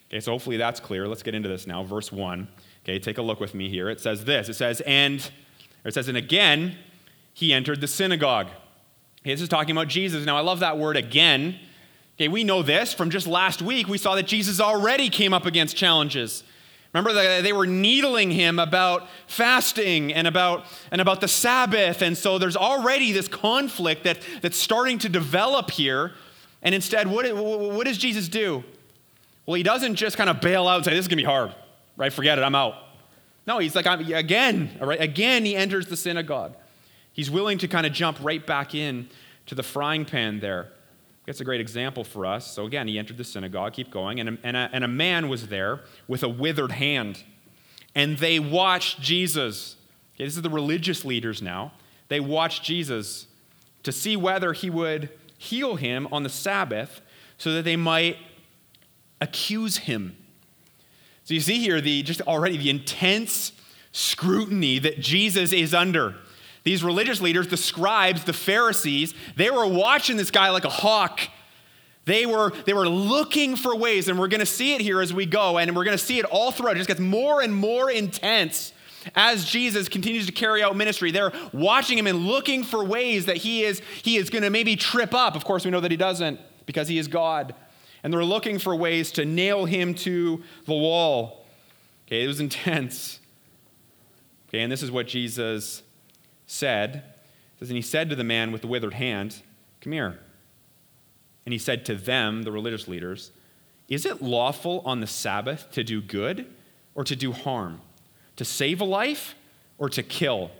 Okay, 0.09 0.19
so 0.19 0.31
hopefully 0.31 0.57
that's 0.57 0.79
clear. 0.79 1.07
Let's 1.07 1.23
get 1.23 1.35
into 1.35 1.49
this 1.49 1.67
now. 1.67 1.83
Verse 1.83 2.11
1. 2.11 2.47
Okay, 2.83 2.97
take 2.97 3.19
a 3.19 3.21
look 3.21 3.39
with 3.39 3.53
me 3.53 3.69
here. 3.69 3.89
It 3.89 3.99
says 3.99 4.25
this. 4.25 4.49
It 4.49 4.55
says, 4.55 4.81
and, 4.81 5.29
it 5.85 5.93
says, 5.93 6.07
and 6.07 6.17
again, 6.17 6.77
he 7.33 7.53
entered 7.53 7.81
the 7.81 7.87
synagogue. 7.87 8.47
Okay, 9.21 9.33
this 9.33 9.41
is 9.41 9.49
talking 9.49 9.75
about 9.75 9.89
Jesus. 9.89 10.25
Now, 10.25 10.37
I 10.37 10.41
love 10.41 10.61
that 10.61 10.79
word 10.79 10.97
again 10.97 11.59
Okay, 12.17 12.27
we 12.27 12.43
know 12.43 12.63
this 12.63 12.93
from 12.93 13.11
just 13.11 13.27
last 13.27 13.61
week. 13.61 13.87
We 13.87 13.99
saw 13.99 14.15
that 14.15 14.25
Jesus 14.25 14.59
already 14.59 15.09
came 15.09 15.33
up 15.33 15.45
against 15.45 15.75
challenges. 15.75 16.43
Remember 16.91 17.13
they 17.41 17.53
were 17.53 17.67
needling 17.67 18.31
him 18.31 18.57
about 18.57 19.07
fasting 19.27 20.11
and 20.13 20.25
about, 20.25 20.65
and 20.91 20.99
about 20.99 21.21
the 21.21 21.27
Sabbath. 21.27 22.01
And 22.01 22.17
so 22.17 22.39
there's 22.39 22.57
already 22.57 23.11
this 23.11 23.27
conflict 23.27 24.03
that, 24.05 24.17
that's 24.41 24.57
starting 24.57 24.97
to 24.99 25.09
develop 25.09 25.69
here. 25.69 26.13
And 26.63 26.73
instead, 26.73 27.07
what, 27.07 27.31
what 27.35 27.85
does 27.85 27.99
Jesus 27.99 28.27
do? 28.27 28.63
Well, 29.45 29.55
he 29.55 29.63
doesn't 29.63 29.93
just 29.93 30.17
kind 30.17 30.29
of 30.29 30.41
bail 30.41 30.67
out 30.67 30.77
and 30.77 30.85
say, 30.85 30.91
This 30.91 31.01
is 31.01 31.07
going 31.07 31.19
to 31.19 31.23
be 31.23 31.25
hard, 31.25 31.53
right? 31.97 32.11
Forget 32.11 32.39
it, 32.39 32.41
I'm 32.41 32.55
out. 32.55 32.75
No, 33.45 33.59
he's 33.59 33.75
like, 33.75 33.85
again, 33.85 34.77
all 34.81 34.87
right, 34.87 34.99
again, 34.99 35.45
he 35.45 35.55
enters 35.55 35.87
the 35.87 35.95
synagogue. 35.95 36.55
He's 37.13 37.31
willing 37.31 37.59
to 37.59 37.67
kind 37.67 37.85
of 37.85 37.93
jump 37.93 38.17
right 38.21 38.45
back 38.45 38.75
in 38.75 39.07
to 39.45 39.55
the 39.55 39.63
frying 39.63 40.03
pan 40.03 40.41
there. 40.41 40.69
That's 41.27 41.41
a 41.41 41.43
great 41.43 41.59
example 41.59 42.05
for 42.05 42.25
us. 42.25 42.49
So 42.49 42.65
again, 42.65 42.87
he 42.87 42.97
entered 42.97 43.17
the 43.17 43.23
synagogue, 43.25 43.73
keep 43.73 43.91
going, 43.91 44.21
and 44.21 44.29
a, 44.29 44.37
and 44.43 44.55
a, 44.55 44.69
and 44.71 44.83
a 44.85 44.87
man 44.87 45.27
was 45.27 45.49
there 45.49 45.81
with 46.07 46.23
a 46.23 46.29
withered 46.29 46.71
hand. 46.71 47.21
And 47.93 48.17
they 48.17 48.39
watched 48.39 49.01
Jesus. 49.01 49.75
Okay, 50.15 50.23
this 50.23 50.37
is 50.37 50.41
the 50.41 50.49
religious 50.49 51.03
leaders 51.03 51.41
now. 51.41 51.73
They 52.07 52.21
watched 52.21 52.63
Jesus 52.63 53.27
to 53.83 53.91
see 53.91 54.15
whether 54.15 54.53
he 54.53 54.69
would 54.69 55.09
heal 55.37 55.75
him 55.75 56.07
on 56.13 56.23
the 56.23 56.29
Sabbath 56.29 57.01
so 57.37 57.51
that 57.53 57.63
they 57.63 57.75
might 57.75 58.17
accuse 59.19 59.77
him. 59.77 60.15
So 61.25 61.33
you 61.33 61.41
see 61.41 61.59
here 61.59 61.81
the 61.81 62.03
just 62.03 62.21
already 62.21 62.55
the 62.55 62.69
intense 62.69 63.51
scrutiny 63.91 64.79
that 64.79 65.01
Jesus 65.01 65.51
is 65.51 65.73
under. 65.73 66.15
These 66.67 66.83
religious 66.83 67.21
leaders, 67.21 67.47
the 67.47 67.55
scribes, 67.55 68.25
the 68.25 68.33
Pharisees, 68.33 69.13
they 69.37 69.49
were 69.49 69.65
watching 69.65 70.17
this 70.17 70.31
guy 70.31 70.49
like 70.49 70.65
a 70.65 70.69
hawk. 70.69 71.21
They 72.03 72.25
were, 72.25 72.51
they 72.65 72.73
were 72.73 72.89
looking 72.89 73.55
for 73.55 73.73
ways, 73.73 74.09
and 74.09 74.19
we're 74.19 74.27
going 74.27 74.41
to 74.41 74.45
see 74.45 74.73
it 74.73 74.81
here 74.81 74.99
as 74.99 75.13
we 75.13 75.25
go, 75.25 75.57
and 75.57 75.73
we're 75.73 75.85
going 75.85 75.97
to 75.97 76.03
see 76.03 76.19
it 76.19 76.25
all 76.25 76.51
throughout. 76.51 76.75
It 76.75 76.79
just 76.79 76.89
gets 76.89 76.99
more 76.99 77.41
and 77.41 77.55
more 77.55 77.89
intense 77.89 78.73
as 79.15 79.45
Jesus 79.45 79.87
continues 79.87 80.25
to 80.25 80.33
carry 80.33 80.61
out 80.61 80.75
ministry. 80.75 81.09
They're 81.09 81.31
watching 81.53 81.97
him 81.97 82.05
and 82.05 82.27
looking 82.27 82.65
for 82.65 82.83
ways 82.83 83.27
that 83.27 83.37
he 83.37 83.63
is, 83.63 83.81
he 84.03 84.17
is 84.17 84.29
going 84.29 84.43
to 84.43 84.49
maybe 84.49 84.75
trip 84.75 85.13
up. 85.13 85.37
Of 85.37 85.45
course, 85.45 85.63
we 85.63 85.71
know 85.71 85.79
that 85.79 85.91
he 85.91 85.95
doesn't 85.95 86.37
because 86.65 86.89
he 86.89 86.97
is 86.97 87.07
God. 87.07 87.55
And 88.03 88.11
they're 88.11 88.25
looking 88.25 88.59
for 88.59 88.75
ways 88.75 89.13
to 89.13 89.23
nail 89.23 89.63
him 89.63 89.93
to 89.93 90.43
the 90.65 90.73
wall. 90.73 91.45
Okay, 92.07 92.25
it 92.25 92.27
was 92.27 92.41
intense. 92.41 93.21
Okay, 94.49 94.59
and 94.59 94.69
this 94.69 94.83
is 94.83 94.91
what 94.91 95.07
Jesus 95.07 95.83
said, 96.47 97.03
says, 97.59 97.69
and 97.69 97.75
he 97.75 97.81
said 97.81 98.09
to 98.09 98.15
the 98.15 98.23
man 98.23 98.51
with 98.51 98.61
the 98.61 98.67
withered 98.67 98.95
hand, 98.95 99.41
Come 99.81 99.93
here. 99.93 100.19
And 101.45 101.53
he 101.53 101.59
said 101.59 101.85
to 101.85 101.95
them, 101.95 102.43
the 102.43 102.51
religious 102.51 102.87
leaders, 102.87 103.31
Is 103.87 104.05
it 104.05 104.21
lawful 104.21 104.81
on 104.85 105.01
the 105.01 105.07
Sabbath 105.07 105.69
to 105.71 105.83
do 105.83 106.01
good 106.01 106.47
or 106.95 107.03
to 107.03 107.15
do 107.15 107.31
harm? 107.31 107.81
To 108.37 108.45
save 108.45 108.81
a 108.81 108.85
life 108.85 109.35
or 109.77 109.89
to 109.89 110.01
kill? 110.01 110.51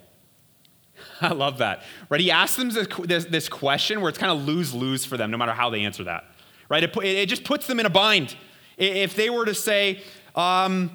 I 1.22 1.34
love 1.34 1.58
that. 1.60 1.84
Right? 2.10 2.22
He 2.22 2.32
asks 2.32 2.58
them 2.58 2.70
this, 2.70 2.88
this, 3.06 3.25
this 3.25 3.50
question 3.50 4.01
where 4.01 4.10
it's 4.10 4.17
kind 4.17 4.32
of 4.32 4.46
lose 4.46 4.74
lose 4.74 5.06
for 5.06 5.17
them, 5.17 5.32
no 5.32 5.38
matter 5.38 5.53
how 5.53 5.70
they 5.70 5.82
answer 5.82 6.03
that. 6.03 6.25
Right? 6.70 6.84
It, 6.84 6.96
it 6.98 7.29
just 7.29 7.44
puts 7.44 7.67
them 7.67 7.79
in 7.79 7.86
a 7.86 7.89
bind. 7.89 8.36
If 8.77 9.15
they 9.15 9.29
were 9.29 9.46
to 9.46 9.56
say, 9.56 10.03
um, 10.36 10.91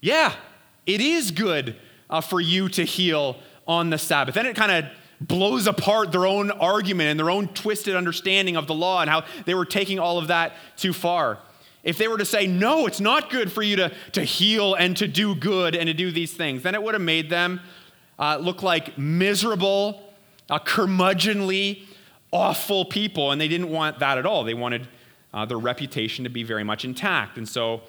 Yeah, 0.00 0.34
it 0.86 1.00
is 1.00 1.30
good 1.30 1.76
uh, 2.08 2.20
for 2.20 2.40
you 2.40 2.68
to 2.70 2.84
heal 2.84 3.36
on 3.66 3.90
the 3.90 3.98
Sabbath. 3.98 4.34
Then 4.34 4.46
it 4.46 4.56
kind 4.56 4.72
of 4.72 4.90
blows 5.20 5.66
apart 5.66 6.12
their 6.12 6.26
own 6.26 6.50
argument 6.50 7.10
and 7.10 7.18
their 7.18 7.30
own 7.30 7.48
twisted 7.48 7.94
understanding 7.94 8.56
of 8.56 8.66
the 8.66 8.74
law 8.74 9.00
and 9.00 9.08
how 9.08 9.24
they 9.44 9.54
were 9.54 9.64
taking 9.64 9.98
all 9.98 10.18
of 10.18 10.28
that 10.28 10.54
too 10.76 10.92
far. 10.92 11.38
If 11.82 11.98
they 11.98 12.06
were 12.08 12.18
to 12.18 12.24
say, 12.24 12.46
no, 12.46 12.86
it's 12.86 13.00
not 13.00 13.30
good 13.30 13.50
for 13.50 13.62
you 13.62 13.76
to, 13.76 13.92
to 14.12 14.22
heal 14.22 14.74
and 14.74 14.96
to 14.98 15.08
do 15.08 15.34
good 15.34 15.74
and 15.74 15.86
to 15.88 15.94
do 15.94 16.12
these 16.12 16.32
things, 16.32 16.62
then 16.62 16.74
it 16.74 16.82
would 16.82 16.94
have 16.94 17.02
made 17.02 17.28
them 17.28 17.60
uh, 18.18 18.38
look 18.40 18.62
like 18.62 18.96
miserable, 18.96 20.12
uh, 20.48 20.58
curmudgeonly, 20.60 21.84
awful 22.30 22.84
people. 22.84 23.32
And 23.32 23.40
they 23.40 23.48
didn't 23.48 23.68
want 23.68 23.98
that 23.98 24.16
at 24.16 24.26
all. 24.26 24.44
They 24.44 24.54
wanted 24.54 24.86
uh, 25.34 25.44
their 25.44 25.58
reputation 25.58 26.24
to 26.24 26.30
be 26.30 26.44
very 26.44 26.62
much 26.62 26.84
intact. 26.84 27.36
And 27.36 27.48
so, 27.48 27.82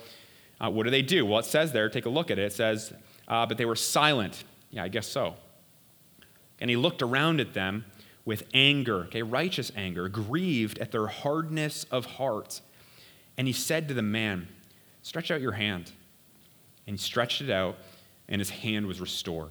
uh, 0.60 0.70
what 0.70 0.84
do 0.84 0.89
they 0.89 1.01
do? 1.01 1.25
Well, 1.25 1.39
it 1.39 1.46
says 1.46 1.72
there, 1.72 1.89
take 1.89 2.06
a 2.06 2.10
look 2.10 2.32
at 2.32 2.39
it. 2.39 2.46
It 2.46 2.53
says, 2.53 2.94
uh, 3.27 3.46
but 3.46 3.58
they 3.58 3.65
were 3.65 3.75
silent. 3.75 4.44
Yeah, 4.72 4.84
I 4.84 4.88
guess 4.88 5.08
so. 5.08 5.36
And 6.63 6.70
he 6.70 6.77
looked 6.77 7.01
around 7.01 7.41
at 7.41 7.53
them 7.53 7.84
with 8.24 8.43
anger, 8.53 9.00
okay, 9.08 9.22
righteous 9.22 9.70
anger, 9.75 10.08
grieved 10.08 10.79
at 10.79 10.93
their 10.93 11.08
hardness 11.08 11.84
of 11.91 12.05
heart. 12.05 12.62
And 13.38 13.48
he 13.48 13.53
said 13.53 13.89
to 13.89 13.93
the 13.93 14.01
man, 14.01 14.48
Stretch 15.01 15.29
out 15.29 15.41
your 15.41 15.51
hand. 15.51 15.91
And 16.88 16.93
he 16.93 16.98
stretched 16.98 17.41
it 17.41 17.50
out, 17.50 17.75
and 18.29 18.39
his 18.39 18.50
hand 18.50 18.88
was 18.88 19.01
restored. 19.01 19.50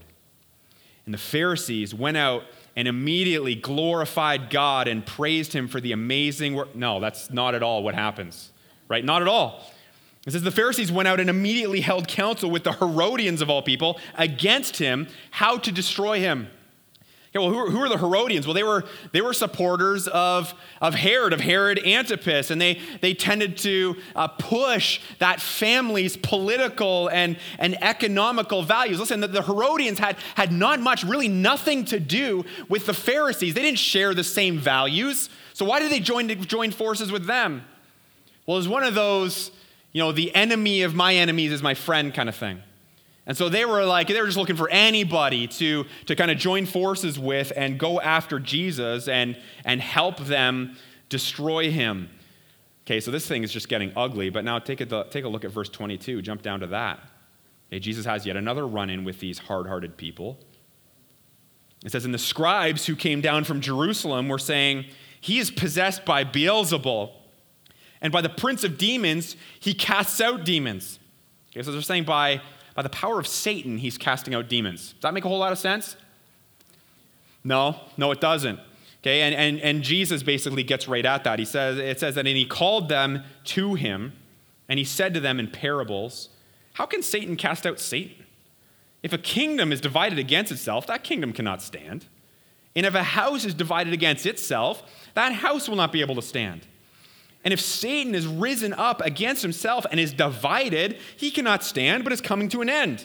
And 1.05 1.13
the 1.13 1.19
Pharisees 1.19 1.95
went 1.95 2.17
out 2.17 2.45
and 2.77 2.89
immediately 2.89 3.57
glorified 3.57 4.49
God 4.49 4.89
and 4.89 5.05
praised 5.05 5.53
him 5.53 5.69
for 5.69 5.83
the 5.83 5.93
amazing 5.93 6.55
work. 6.55 6.75
No, 6.75 6.99
that's 6.99 7.31
not 7.31 7.55
at 7.55 7.63
all 7.63 7.83
what 7.83 7.95
happens, 7.95 8.53
right? 8.89 9.05
Not 9.05 9.21
at 9.21 9.29
all. 9.29 9.71
It 10.27 10.31
says 10.33 10.41
the 10.41 10.51
Pharisees 10.51 10.91
went 10.91 11.09
out 11.09 11.21
and 11.21 11.29
immediately 11.29 11.83
held 11.83 12.09
counsel 12.09 12.51
with 12.51 12.65
the 12.65 12.73
Herodians 12.73 13.43
of 13.43 13.51
all 13.51 13.61
people 13.61 14.01
against 14.15 14.79
him, 14.79 15.09
how 15.31 15.59
to 15.59 15.71
destroy 15.71 16.19
him. 16.19 16.49
Okay, 17.35 17.43
well, 17.43 17.49
who, 17.49 17.71
who 17.71 17.79
are 17.79 17.89
the 17.89 17.97
Herodians? 17.97 18.47
Well, 18.47 18.53
they 18.53 18.63
were, 18.63 18.85
they 19.13 19.23
were 19.23 19.33
supporters 19.33 20.07
of, 20.07 20.53
of 20.83 20.95
Herod, 20.95 21.33
of 21.33 21.41
Herod 21.41 21.79
Antipas, 21.83 22.51
and 22.51 22.61
they, 22.61 22.79
they 23.01 23.15
tended 23.15 23.57
to 23.59 23.97
uh, 24.15 24.29
push 24.29 25.01
that 25.19 25.41
family's 25.41 26.15
political 26.19 27.09
and, 27.09 27.39
and 27.59 27.83
economical 27.83 28.63
values. 28.63 29.01
Listen, 29.01 29.21
the, 29.21 29.29
the 29.29 29.41
Herodians 29.41 29.99
had, 29.99 30.17
had 30.35 30.53
not 30.53 30.81
much, 30.81 31.05
really 31.05 31.29
nothing 31.29 31.87
to 31.87 31.99
do 31.99 32.45
with 32.69 32.85
the 32.85 32.93
Pharisees. 32.93 33.55
They 33.55 33.63
didn't 33.63 33.79
share 33.79 34.13
the 34.13 34.25
same 34.25 34.59
values. 34.59 35.31
So 35.55 35.65
why 35.65 35.81
did 35.81 35.91
they 35.91 36.01
join, 36.01 36.29
join 36.43 36.71
forces 36.71 37.11
with 37.11 37.25
them? 37.25 37.65
Well, 38.45 38.59
it 38.59 38.61
was 38.61 38.69
one 38.69 38.85
of 38.85 38.95
those, 38.95 39.53
you 39.93 40.03
know, 40.03 40.13
the 40.13 40.35
enemy 40.35 40.83
of 40.83 40.95
my 40.95 41.15
enemies 41.15 41.51
is 41.51 41.63
my 41.63 41.73
friend 41.73 42.13
kind 42.13 42.29
of 42.29 42.35
thing. 42.37 42.63
And 43.27 43.37
so 43.37 43.49
they 43.49 43.65
were 43.65 43.85
like, 43.85 44.09
they 44.09 44.21
were 44.21 44.27
just 44.27 44.39
looking 44.39 44.57
for 44.57 44.69
anybody 44.71 45.47
to, 45.47 45.85
to 46.07 46.17
kind 46.17 46.31
of 46.31 46.39
join 46.39 46.67
forces 46.67 47.19
with 47.19 47.53
and 47.55 47.79
go 47.79 48.01
after 48.01 48.41
Jesus 48.41 49.07
and, 49.07 49.39
and 49.65 49.81
help 49.81 50.19
them 50.19 50.77
destroy 51.09 51.71
him. 51.71 52.11
Okay, 52.85 52.99
so 52.99 53.13
this 53.13 53.27
thing 53.27 53.45
is 53.45 53.53
just 53.53 53.69
getting 53.69 53.93
ugly, 53.95 54.29
but 54.29 54.45
now 54.45 54.59
take 54.59 54.81
a, 54.81 55.07
take 55.11 55.25
a 55.25 55.29
look 55.29 55.45
at 55.45 55.53
verse 55.53 55.69
22. 55.69 56.21
Jump 56.21 56.43
down 56.43 56.61
to 56.61 56.67
that. 56.69 56.99
Okay, 57.69 57.79
Jesus 57.79 58.05
has 58.05 58.27
yet 58.27 58.37
another 58.37 58.67
run 58.67 58.91
in 58.91 59.05
with 59.05 59.21
these 59.21 59.39
hard 59.39 59.69
hearted 59.69 59.97
people. 59.97 60.39
It 61.85 61.93
says, 61.93 62.05
And 62.05 62.13
the 62.13 62.19
scribes 62.19 62.87
who 62.87 62.97
came 62.97 63.21
down 63.21 63.45
from 63.45 63.61
Jerusalem 63.61 64.29
were 64.29 64.39
saying, 64.39 64.87
He 65.21 65.39
is 65.39 65.51
possessed 65.51 66.05
by 66.05 66.25
Beelzebul, 66.25 67.13
and 68.01 68.13
by 68.13 68.21
the 68.21 68.29
prince 68.29 68.65
of 68.65 68.79
demons, 68.79 69.37
he 69.61 69.75
casts 69.75 70.21
out 70.21 70.45
demons. 70.45 70.99
Okay, 71.53 71.63
so 71.63 71.71
they're 71.71 71.83
saying 71.83 72.05
by 72.05 72.43
by 72.75 72.83
the 72.83 72.89
power 72.89 73.19
of 73.19 73.27
Satan, 73.27 73.79
he's 73.79 73.99
casting 73.99 74.35
out 74.35 74.49
demons. 74.49 74.93
Does 74.93 75.03
that 75.03 75.15
make 75.15 75.25
a 75.25 75.29
whole 75.29 75.39
lot 75.39 75.53
of 75.53 75.59
sense? 75.59 75.97
No, 77.45 77.77
no, 77.97 78.11
it 78.11 78.21
doesn't. 78.21 78.61
Okay, 79.03 79.23
and, 79.23 79.35
and, 79.35 79.61
and 79.61 79.83
Jesus 79.83 80.23
basically 80.23 80.63
gets 80.63 80.87
right 80.87 81.05
at 81.05 81.25
that. 81.25 81.39
He 81.39 81.45
says, 81.45 81.77
it 81.77 81.99
says 81.99 82.15
that, 82.15 82.27
and 82.27 82.37
he 82.37 82.45
called 82.45 82.89
them 82.89 83.25
to 83.45 83.75
him, 83.75 84.13
and 84.69 84.79
he 84.79 84.85
said 84.85 85.13
to 85.15 85.21
them 85.21 85.41
in 85.41 85.51
parables, 85.51 86.29
How 86.75 86.87
can 86.87 87.03
Satan 87.03 87.37
cast 87.37 87.67
out 87.67 87.81
Satan? 87.81 88.25
If 89.03 89.13
a 89.13 89.19
kingdom 89.19 89.73
is 89.73 89.81
divided 89.81 90.21
against 90.21 90.53
itself, 90.53 90.87
that 90.87 91.03
kingdom 91.03 91.33
cannot 91.33 91.61
stand. 91.61 92.07
And 92.77 92.87
if 92.87 92.95
a 92.95 93.03
house 93.03 93.45
is 93.45 93.55
divided 93.55 93.93
against 93.93 94.25
itself, 94.25 94.83
that 95.15 95.33
house 95.33 95.69
will 95.69 95.77
not 95.77 95.93
be 95.93 96.01
able 96.01 96.15
to 96.15 96.23
stand. 96.23 96.67
And 97.45 97.53
if 97.53 97.61
Satan 97.61 98.15
is 98.15 98.27
risen 98.27 98.73
up 98.73 99.01
against 99.01 99.43
himself 99.43 99.85
and 99.91 99.99
is 99.99 100.13
divided, 100.13 100.99
he 101.17 101.31
cannot 101.31 101.65
stand, 101.65 102.05
but 102.05 102.13
is 102.13 102.21
coming 102.21 102.49
to 102.51 102.63
an 102.63 102.69
end. 102.69 103.05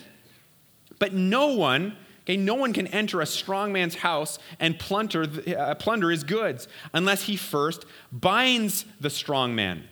But 0.98 1.12
no 1.12 1.54
one, 1.54 1.96
okay, 2.22 2.36
no 2.36 2.54
one 2.54 2.72
can 2.72 2.86
enter 2.88 3.20
a 3.20 3.26
strong 3.26 3.72
man's 3.72 3.96
house 3.96 4.38
and 4.60 4.78
plunder, 4.78 5.26
uh, 5.56 5.74
plunder 5.74 6.10
his 6.10 6.24
goods 6.24 6.68
unless 6.92 7.24
he 7.24 7.36
first 7.36 7.84
binds 8.12 8.84
the 9.00 9.10
strong 9.10 9.54
man. 9.54 9.84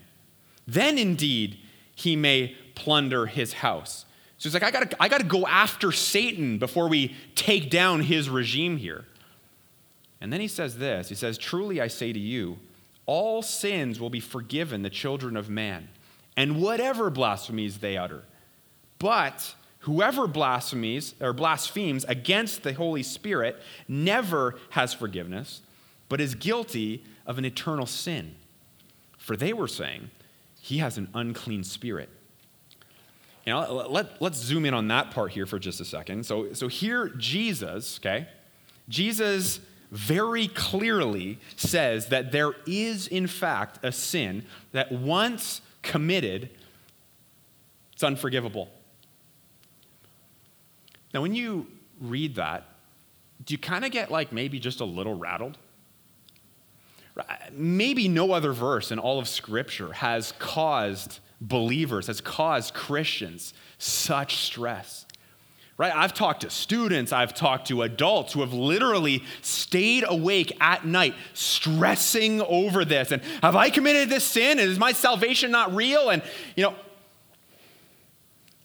Then 0.67 0.99
indeed 0.99 1.59
he 1.95 2.15
may 2.15 2.55
plunder 2.75 3.26
his 3.26 3.55
house. 3.55 4.05
So 4.38 4.49
he's 4.49 4.55
like, 4.55 4.62
I 4.62 4.71
gotta, 4.71 5.03
I 5.03 5.09
gotta 5.09 5.25
go 5.25 5.47
after 5.47 5.91
Satan 5.91 6.59
before 6.59 6.88
we 6.88 7.17
take 7.35 7.71
down 7.71 8.03
his 8.03 8.29
regime 8.29 8.76
here. 8.76 9.05
And 10.21 10.33
then 10.33 10.41
he 10.41 10.49
says 10.49 10.79
this 10.79 11.09
He 11.09 11.15
says, 11.15 11.38
Truly 11.38 11.81
I 11.81 11.88
say 11.88 12.12
to 12.12 12.19
you, 12.19 12.59
all 13.07 13.43
sins 13.43 13.99
will 14.01 14.11
be 14.11 14.21
forgiven 14.21 14.83
the 14.83 14.91
children 14.91 15.37
of 15.37 15.49
man, 15.49 15.89
and 16.37 16.61
whatever 16.61 17.09
blasphemies 17.09 17.79
they 17.79 17.97
utter. 17.97 18.25
But 18.99 19.55
whoever 19.81 20.27
blasphemies 20.27 21.15
or 21.21 21.33
blasphemes 21.33 22.05
against 22.05 22.63
the 22.63 22.73
Holy 22.73 23.03
Spirit 23.03 23.57
never 23.89 24.59
has 24.71 24.93
forgiveness, 24.93 25.63
but 26.09 26.21
is 26.21 26.35
guilty 26.35 27.05
of 27.25 27.39
an 27.39 27.45
eternal 27.45 27.87
sin. 27.87 28.35
For 29.19 29.37
they 29.37 29.53
were 29.53 29.69
saying, 29.69 30.11
he 30.61 30.79
has 30.79 30.99
an 30.99 31.09
unclean 31.15 31.63
spirit. 31.63 32.09
Know, 33.47 33.87
let, 33.89 34.21
let's 34.21 34.39
zoom 34.39 34.65
in 34.65 34.75
on 34.75 34.89
that 34.89 35.13
part 35.13 35.31
here 35.31 35.47
for 35.47 35.61
just 35.61 35.81
a 35.81 35.85
second. 35.85 36.27
So, 36.27 36.53
so 36.53 36.67
here, 36.67 37.09
Jesus, 37.11 38.01
okay, 38.01 38.27
Jesus 38.89 39.61
very 39.90 40.49
clearly 40.49 41.38
says 41.57 42.07
that 42.07 42.33
there 42.33 42.52
is, 42.66 43.07
in 43.07 43.26
fact, 43.26 43.78
a 43.85 43.93
sin 43.93 44.45
that 44.73 44.90
once 44.93 45.61
committed, 45.83 46.50
it's 47.93 48.02
unforgivable. 48.02 48.71
Now, 51.14 51.23
when 51.23 51.35
you 51.35 51.66
read 52.00 52.35
that, 52.35 52.66
do 53.45 53.55
you 53.55 53.59
kind 53.59 53.85
of 53.85 53.90
get 53.90 54.11
like 54.11 54.33
maybe 54.33 54.59
just 54.59 54.81
a 54.81 54.85
little 54.85 55.14
rattled? 55.14 55.57
Maybe 57.52 58.09
no 58.09 58.33
other 58.33 58.52
verse 58.52 58.90
in 58.90 58.99
all 58.99 59.19
of 59.19 59.26
Scripture 59.26 59.93
has 59.93 60.33
caused 60.38 61.21
believers, 61.40 62.09
has 62.09 62.21
caused 62.21 62.75
Christians 62.75 63.55
such 63.78 64.37
stress 64.37 65.06
right? 65.78 65.95
I've 65.95 66.14
talked 66.14 66.40
to 66.40 66.50
students, 66.50 67.12
I've 67.12 67.35
talked 67.35 67.68
to 67.68 67.83
adults 67.83 68.33
who 68.33 68.40
have 68.40 68.52
literally 68.52 69.25
stayed 69.42 70.04
awake 70.09 70.56
at 70.61 70.87
night 70.87 71.14
stressing 71.35 72.40
over 72.42 72.85
this. 72.85 73.12
And 73.12 73.23
have 73.42 73.56
I 73.56 73.71
committed 73.71 74.09
this 74.09 74.25
sin? 74.25 74.59
And 74.59 74.71
is 74.71 74.78
my 74.78 74.92
salvation 74.92 75.50
not 75.50 75.75
real? 75.75 76.09
And, 76.09 76.23
you 76.54 76.64
know, 76.64 76.75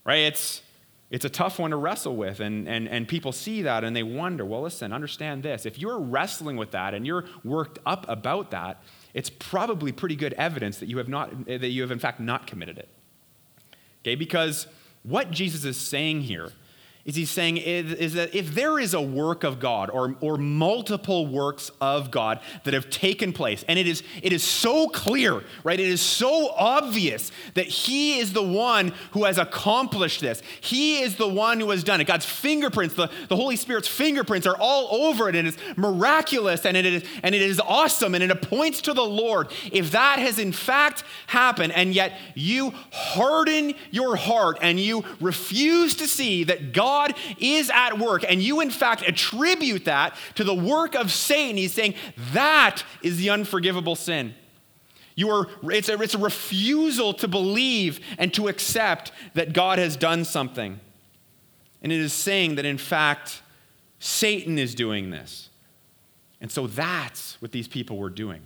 right? 0.06 0.20
It's, 0.20 0.62
it's 1.10 1.26
a 1.26 1.30
tough 1.30 1.60
one 1.60 1.72
to 1.72 1.78
wrestle 1.78 2.16
with. 2.16 2.40
And, 2.40 2.68
and, 2.68 2.88
and 2.88 3.06
people 3.06 3.34
see 3.34 3.62
that 3.64 3.84
and 3.84 3.94
they 3.94 4.04
wonder, 4.04 4.46
well, 4.46 4.62
listen, 4.62 4.94
understand 4.94 5.44
this. 5.44 5.66
If 5.66 5.78
you're 5.78 6.00
wrestling 6.00 6.56
with 6.56 6.72
that 6.72 6.94
and 6.94 7.06
you're 7.06 7.26
worked 7.44 7.80
up 7.86 8.08
about 8.08 8.52
that, 8.52 8.82
it's 9.14 9.30
probably 9.30 9.92
pretty 9.92 10.16
good 10.16 10.32
evidence 10.34 10.78
that 10.78 10.88
you 10.88 10.98
have 10.98 11.10
not, 11.10 11.46
that 11.46 11.68
you 11.68 11.82
have 11.82 11.92
in 11.92 12.00
fact 12.00 12.22
not 12.22 12.48
committed 12.48 12.78
it. 12.78 12.88
Okay, 14.02 14.16
because 14.16 14.68
what 15.04 15.30
Jesus 15.32 15.66
is 15.66 15.76
saying 15.76 16.22
here 16.22 16.54
is 17.06 17.16
he's 17.16 17.30
saying 17.30 17.58
is, 17.58 17.94
is, 17.94 18.14
that 18.14 18.36
if 18.36 18.54
there 18.54 18.80
is 18.80 18.94
a 18.94 19.02
work 19.02 19.44
of 19.44 19.60
God 19.60 19.90
or, 19.90 20.16
or 20.22 20.38
multiple 20.38 21.26
works 21.26 21.72
of 21.82 22.12
God 22.12 22.40
that 22.64 22.74
have 22.74 22.90
taken 22.90 23.34
place, 23.34 23.66
and 23.68 23.80
it 23.80 23.88
is, 23.88 24.04
it 24.22 24.32
is 24.32 24.44
so 24.44 24.88
clear, 24.88 25.44
right? 25.64 25.80
It 25.80 25.88
is 25.88 26.02
so 26.02 26.52
obvious 26.52 27.32
that 27.56 27.66
he 27.68 28.20
is 28.20 28.34
the 28.34 28.44
one 28.44 28.94
who 29.12 29.24
has 29.24 29.38
accomplished 29.38 30.22
this. 30.22 30.44
He 30.62 31.02
is 31.02 31.16
the 31.16 31.28
one 31.28 31.60
who 31.60 31.72
has 31.72 31.84
done 31.84 32.02
it. 32.02 32.08
God's 32.08 32.26
fingerprints, 32.26 32.96
the, 32.96 33.10
the 33.30 33.36
Holy 33.36 33.56
Spirit's 33.56 33.88
fingerprints 33.88 34.46
are 34.46 34.58
all 34.60 35.08
over 35.08 35.28
it, 35.28 35.36
and 35.36 35.48
it's 35.48 35.58
miraculous, 35.76 36.66
and 36.66 36.78
it, 36.78 36.86
is, 36.86 37.04
and 37.24 37.34
it 37.34 37.42
is 37.42 37.60
awesome, 37.60 38.14
and 38.14 38.24
it 38.24 38.42
points 38.44 38.82
to 38.82 38.94
the 38.94 39.02
Lord. 39.02 39.52
If 39.72 39.92
that 39.92 40.20
has 40.20 40.38
in 40.38 40.52
fact 40.52 41.04
happened, 41.28 41.74
and 41.74 41.96
yet 41.96 42.18
you 42.36 42.74
harden 42.92 43.74
your 43.90 44.16
heart 44.16 44.60
and 44.62 44.80
you 44.80 45.04
refuse 45.20 45.96
to 45.96 46.08
see 46.08 46.44
that 46.44 46.74
God 46.74 46.91
God 46.92 47.16
is 47.40 47.70
at 47.70 47.98
work, 47.98 48.26
and 48.28 48.42
you 48.42 48.60
in 48.60 48.70
fact 48.70 49.04
attribute 49.08 49.86
that 49.86 50.16
to 50.36 50.44
the 50.44 50.54
work 50.54 50.94
of 50.96 51.12
Satan, 51.12 51.58
he's 51.58 51.74
saying 51.74 51.96
that 52.34 52.84
is 53.02 53.18
the 53.18 53.30
unforgivable 53.30 53.96
sin. 53.96 54.34
You 55.16 55.30
are, 55.30 55.48
it's, 55.64 55.90
a, 55.90 56.02
it's 56.02 56.16
a 56.16 56.18
refusal 56.18 57.14
to 57.16 57.28
believe 57.28 58.00
and 58.18 58.34
to 58.34 58.48
accept 58.48 59.12
that 59.34 59.54
God 59.54 59.78
has 59.80 59.96
done 59.96 60.26
something. 60.26 60.80
And 61.82 61.92
it 61.92 62.00
is 62.00 62.14
saying 62.14 62.56
that 62.56 62.66
in 62.66 62.78
fact, 62.78 63.42
Satan 64.00 64.58
is 64.58 64.74
doing 64.76 65.12
this. 65.12 65.50
And 66.40 66.52
so 66.52 66.68
that's 66.68 67.42
what 67.42 67.52
these 67.52 67.68
people 67.68 67.98
were 67.98 68.10
doing. 68.10 68.42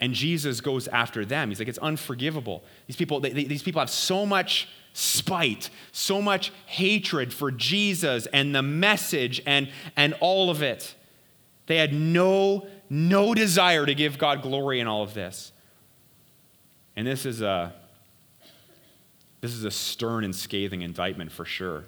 And 0.00 0.14
Jesus 0.14 0.60
goes 0.60 0.88
after 0.88 1.24
them. 1.24 1.48
He's 1.48 1.58
like, 1.58 1.68
it's 1.68 1.78
unforgivable. 1.78 2.62
These 2.86 2.96
people, 2.96 3.20
they, 3.20 3.30
these 3.30 3.62
people 3.62 3.80
have 3.80 3.90
so 3.90 4.26
much 4.26 4.68
spite, 4.98 5.70
so 5.92 6.20
much 6.20 6.52
hatred 6.66 7.32
for 7.32 7.52
Jesus 7.52 8.26
and 8.32 8.52
the 8.52 8.62
message 8.62 9.40
and, 9.46 9.70
and 9.96 10.14
all 10.20 10.50
of 10.50 10.60
it. 10.60 10.96
They 11.66 11.76
had 11.76 11.92
no, 11.92 12.66
no 12.90 13.32
desire 13.32 13.86
to 13.86 13.94
give 13.94 14.18
God 14.18 14.42
glory 14.42 14.80
in 14.80 14.88
all 14.88 15.04
of 15.04 15.14
this. 15.14 15.52
And 16.96 17.06
this 17.06 17.24
is 17.24 17.42
a, 17.42 17.72
this 19.40 19.52
is 19.52 19.64
a 19.64 19.70
stern 19.70 20.24
and 20.24 20.34
scathing 20.34 20.82
indictment 20.82 21.30
for 21.30 21.44
sure. 21.44 21.84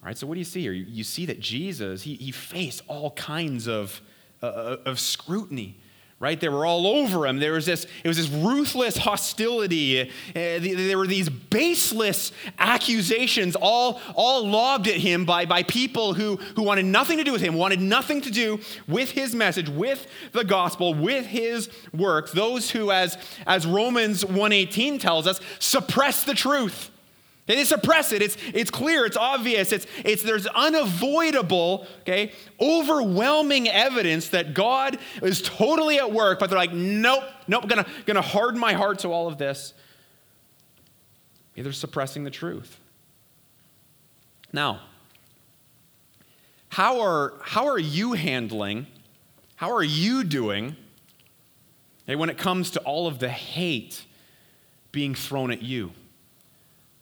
All 0.00 0.06
right, 0.06 0.16
so 0.16 0.26
what 0.26 0.34
do 0.34 0.38
you 0.38 0.44
see 0.44 0.62
here? 0.62 0.72
You, 0.72 1.04
see 1.04 1.26
that 1.26 1.40
Jesus, 1.40 2.02
he, 2.02 2.14
he 2.14 2.30
faced 2.30 2.82
all 2.88 3.10
kinds 3.10 3.66
of, 3.66 4.00
uh, 4.42 4.76
of 4.86 4.98
scrutiny 4.98 5.76
right? 6.20 6.40
They 6.40 6.48
were 6.48 6.66
all 6.66 6.86
over 6.86 7.26
him. 7.26 7.38
There 7.38 7.52
was 7.52 7.66
this 7.66 7.86
it 8.02 8.08
was 8.08 8.16
this 8.16 8.28
ruthless 8.28 8.96
hostility. 8.96 10.00
Uh, 10.00 10.08
there 10.34 10.98
were 10.98 11.06
these 11.06 11.28
baseless 11.28 12.32
accusations 12.58 13.56
all 13.60 14.00
all 14.14 14.46
lobbed 14.46 14.88
at 14.88 14.96
him 14.96 15.24
by, 15.24 15.46
by 15.46 15.62
people 15.62 16.14
who, 16.14 16.36
who 16.56 16.62
wanted 16.62 16.86
nothing 16.86 17.18
to 17.18 17.24
do 17.24 17.32
with 17.32 17.40
him 17.40 17.54
wanted 17.54 17.80
nothing 17.80 18.20
to 18.20 18.30
do 18.30 18.60
with 18.86 19.10
his 19.12 19.34
message 19.34 19.68
with 19.68 20.06
the 20.32 20.44
gospel 20.44 20.94
with 20.94 21.26
his 21.26 21.70
work 21.92 22.30
those 22.32 22.70
who 22.70 22.90
as 22.90 23.16
as 23.46 23.66
romans 23.66 24.24
118 24.24 24.98
tells 24.98 25.26
us 25.26 25.40
suppress 25.58 26.24
the 26.24 26.34
truth 26.34 26.90
they 27.56 27.64
suppress 27.64 28.12
it. 28.12 28.20
It's, 28.20 28.36
it's 28.52 28.70
clear, 28.70 29.06
it's 29.06 29.16
obvious, 29.16 29.72
it's, 29.72 29.86
it's, 30.04 30.22
there's 30.22 30.46
unavoidable, 30.48 31.86
okay, 32.00 32.32
overwhelming 32.60 33.68
evidence 33.68 34.28
that 34.28 34.52
God 34.52 34.98
is 35.22 35.40
totally 35.40 35.98
at 35.98 36.12
work, 36.12 36.38
but 36.38 36.50
they're 36.50 36.58
like, 36.58 36.74
nope, 36.74 37.24
nope, 37.48 37.66
gonna, 37.66 37.86
gonna 38.04 38.20
harden 38.20 38.60
my 38.60 38.74
heart 38.74 39.00
to 39.00 39.08
all 39.08 39.26
of 39.26 39.38
this. 39.38 39.72
They're 41.56 41.72
suppressing 41.72 42.22
the 42.22 42.30
truth. 42.30 42.78
Now, 44.52 44.82
how 46.68 47.00
are, 47.00 47.32
how 47.42 47.66
are 47.66 47.78
you 47.78 48.12
handling, 48.12 48.86
how 49.56 49.72
are 49.72 49.82
you 49.82 50.22
doing 50.22 50.76
okay, 52.04 52.14
when 52.14 52.28
it 52.28 52.36
comes 52.36 52.70
to 52.72 52.80
all 52.80 53.06
of 53.06 53.18
the 53.18 53.30
hate 53.30 54.04
being 54.92 55.14
thrown 55.14 55.50
at 55.50 55.62
you? 55.62 55.92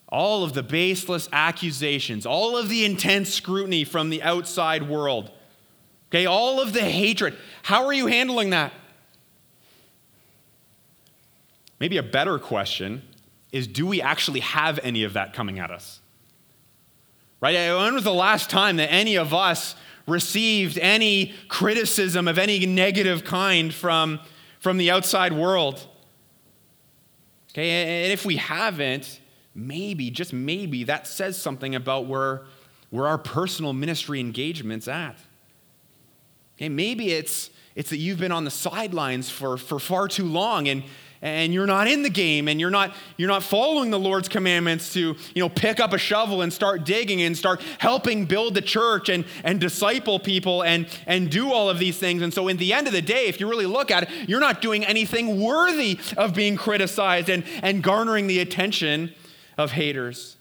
All 0.09 0.45
of 0.45 0.53
the 0.53 0.63
baseless 0.63 1.29
accusations, 1.33 2.27
all 2.27 2.57
of 2.57 2.69
the 2.69 2.85
intense 2.85 3.33
scrutiny 3.33 3.85
from 3.85 4.11
the 4.11 4.23
outside 4.23 4.89
world, 4.89 5.31
okay, 6.11 6.27
all 6.27 6.61
of 6.61 6.73
the 6.73 6.83
hatred. 6.83 7.37
How 7.63 7.87
are 7.87 7.93
you 7.93 8.07
handling 8.07 8.51
that? 8.51 8.73
Maybe 11.81 11.99
a 11.99 12.03
better 12.03 12.39
question 12.39 13.03
is 13.53 13.67
do 13.67 13.87
we 13.87 14.01
actually 14.01 14.41
have 14.41 14.79
any 14.83 15.05
of 15.05 15.15
that 15.15 15.33
coming 15.33 15.59
at 15.59 15.71
us? 15.71 16.01
Right? 17.41 17.75
When 17.75 17.95
was 17.95 18.05
the 18.05 18.15
last 18.15 18.49
time 18.49 18.77
that 18.77 18.91
any 18.91 19.17
of 19.17 19.35
us 19.35 19.77
received 20.07 20.79
any 20.79 21.35
criticism 21.49 22.29
of 22.29 22.39
any 22.39 22.65
negative 22.65 23.25
kind 23.25 23.75
from, 23.75 24.21
from 24.59 24.79
the 24.79 24.91
outside 24.91 25.33
world? 25.33 25.87
Okay, 27.53 27.71
and 28.05 28.13
if 28.13 28.25
we 28.25 28.37
haven't, 28.37 29.21
maybe, 29.57 30.11
just 30.11 30.33
maybe, 30.33 30.85
that 30.85 31.07
says 31.07 31.41
something 31.41 31.75
about 31.75 32.07
where, 32.07 32.43
where 32.91 33.09
our 33.09 33.19
personal 33.19 33.73
ministry 33.73 34.21
engagement's 34.21 34.87
at. 34.87 35.17
Okay, 36.57 36.69
maybe 36.69 37.13
it's, 37.13 37.51
it's 37.75 37.91
that 37.91 37.99
you've 37.99 38.19
been 38.19 38.33
on 38.33 38.45
the 38.45 38.51
sidelines 38.51 39.31
for, 39.31 39.57
for 39.57 39.79
far 39.79 40.09
too 40.09 40.27
long 40.27 40.69
and, 40.69 40.83
and 41.23 41.53
you're 41.53 41.67
not 41.67 41.89
in 41.89 42.03
the 42.03 42.11
game 42.11 42.49
and 42.49 42.61
you're 42.61 42.71
not, 42.71 42.95
you're 43.17 43.29
not 43.29 43.43
following 43.43 43.91
the 43.91 43.99
Lord's 43.99 44.29
commandments 44.29 44.93
to 44.93 45.17
you 45.35 45.43
know, 45.43 45.49
pick 45.49 45.81
up 45.81 45.93
a 45.93 45.99
shovel 45.99 46.43
and 46.43 46.53
start 46.53 46.85
digging 46.85 47.23
and 47.23 47.37
start 47.37 47.63
helping 47.79 48.27
build 48.27 48.55
the 48.55 48.63
church 48.63 49.09
and, 49.09 49.25
and 49.43 49.61
disciple 49.61 50.19
people 50.19 50.63
and, 50.63 50.87
and 51.07 51.31
do 51.31 51.53
all 51.53 51.69
of 51.69 51.79
these 51.79 51.99
things. 51.99 52.23
And 52.23 52.33
so, 52.33 52.49
in 52.49 52.59
the 52.59 52.73
end 52.73 52.87
of 52.87 52.93
the 52.93 53.03
day, 53.03 53.27
if 53.27 53.41
you 53.41 53.49
really 53.49 53.67
look 53.67 53.91
at 53.91 54.05
it, 54.05 54.29
you're 54.29 54.41
not 54.41 54.61
doing 54.61 54.85
anything 54.85 55.41
worthy 55.41 55.99
of 56.17 56.35
being 56.35 56.57
criticized 56.57 57.29
and, 57.29 57.45
and 57.63 57.83
garnering 57.83 58.27
the 58.27 58.41
attention 58.41 59.15
of 59.57 59.73
haters. 59.73 60.37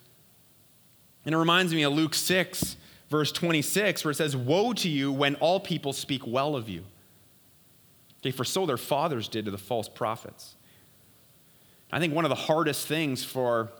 And 1.25 1.33
it 1.33 1.37
reminds 1.37 1.73
me 1.73 1.83
of 1.83 1.93
Luke 1.93 2.13
6, 2.13 2.77
verse 3.09 3.31
26, 3.31 4.03
where 4.03 4.11
it 4.11 4.15
says, 4.15 4.35
Woe 4.35 4.73
to 4.73 4.89
you 4.89 5.11
when 5.11 5.35
all 5.35 5.59
people 5.59 5.93
speak 5.93 6.25
well 6.25 6.55
of 6.55 6.69
you. 6.69 6.83
Okay, 8.21 8.31
for 8.31 8.43
so 8.43 8.65
their 8.65 8.77
fathers 8.77 9.27
did 9.27 9.45
to 9.45 9.51
the 9.51 9.57
false 9.57 9.87
prophets. 9.87 10.55
I 11.91 11.99
think 11.99 12.13
one 12.13 12.25
of 12.25 12.29
the 12.29 12.35
hardest 12.35 12.87
things 12.87 13.23
for, 13.23 13.71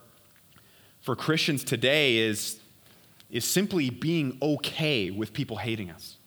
for 1.01 1.15
Christians 1.15 1.63
today 1.63 2.17
is, 2.17 2.59
is 3.29 3.43
simply 3.43 3.89
being 3.89 4.37
okay 4.41 5.09
with 5.11 5.33
people 5.33 5.57
hating 5.57 5.89
us. 5.89 6.17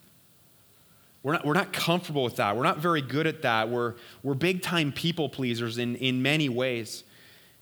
We're 1.23 1.33
not, 1.33 1.45
we're 1.45 1.55
not 1.55 1.73
comfortable 1.73 2.25
with 2.25 2.37
that. 2.37 2.57
We're 2.57 2.63
not 2.63 2.79
very 2.79 3.03
good 3.03 3.27
at 3.27 3.43
that. 3.43 3.69
We're, 3.69 3.95
we're 4.23 4.35
big 4.35 4.63
time 4.63 4.93
people 4.93 5.29
pleasers 5.29 5.79
in, 5.79 5.97
in 5.97 6.23
many 6.23 6.49
ways. 6.49 7.05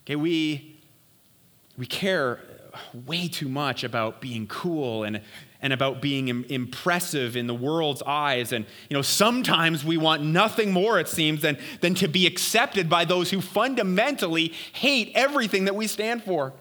Okay, 0.05 0.15
we, 0.15 0.76
we 1.77 1.85
care 1.85 2.39
way 3.05 3.27
too 3.27 3.47
much 3.47 3.83
about 3.83 4.21
being 4.21 4.47
cool 4.47 5.03
and, 5.03 5.21
and 5.61 5.73
about 5.73 6.01
being 6.01 6.27
Im- 6.27 6.45
impressive 6.49 7.35
in 7.35 7.47
the 7.47 7.53
world's 7.53 8.01
eyes. 8.03 8.51
And, 8.51 8.65
you 8.89 8.95
know, 8.95 9.01
sometimes 9.01 9.83
we 9.83 9.97
want 9.97 10.23
nothing 10.23 10.71
more, 10.71 10.99
it 10.99 11.07
seems, 11.07 11.41
than, 11.41 11.57
than 11.81 11.95
to 11.95 12.07
be 12.07 12.27
accepted 12.27 12.89
by 12.89 13.05
those 13.05 13.31
who 13.31 13.41
fundamentally 13.41 14.53
hate 14.73 15.11
everything 15.15 15.65
that 15.65 15.75
we 15.75 15.87
stand 15.87 16.23
for. 16.23 16.53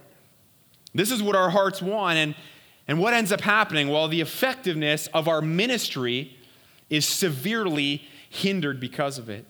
This 0.94 1.10
is 1.10 1.22
what 1.22 1.36
our 1.36 1.50
hearts 1.50 1.82
want. 1.82 2.18
And, 2.18 2.34
and 2.88 2.98
what 2.98 3.14
ends 3.14 3.32
up 3.32 3.40
happening? 3.40 3.88
Well, 3.88 4.08
the 4.08 4.20
effectiveness 4.20 5.08
of 5.08 5.28
our 5.28 5.42
ministry 5.42 6.36
is 6.88 7.06
severely 7.06 8.06
hindered 8.30 8.80
because 8.80 9.18
of 9.18 9.28
it. 9.28 9.44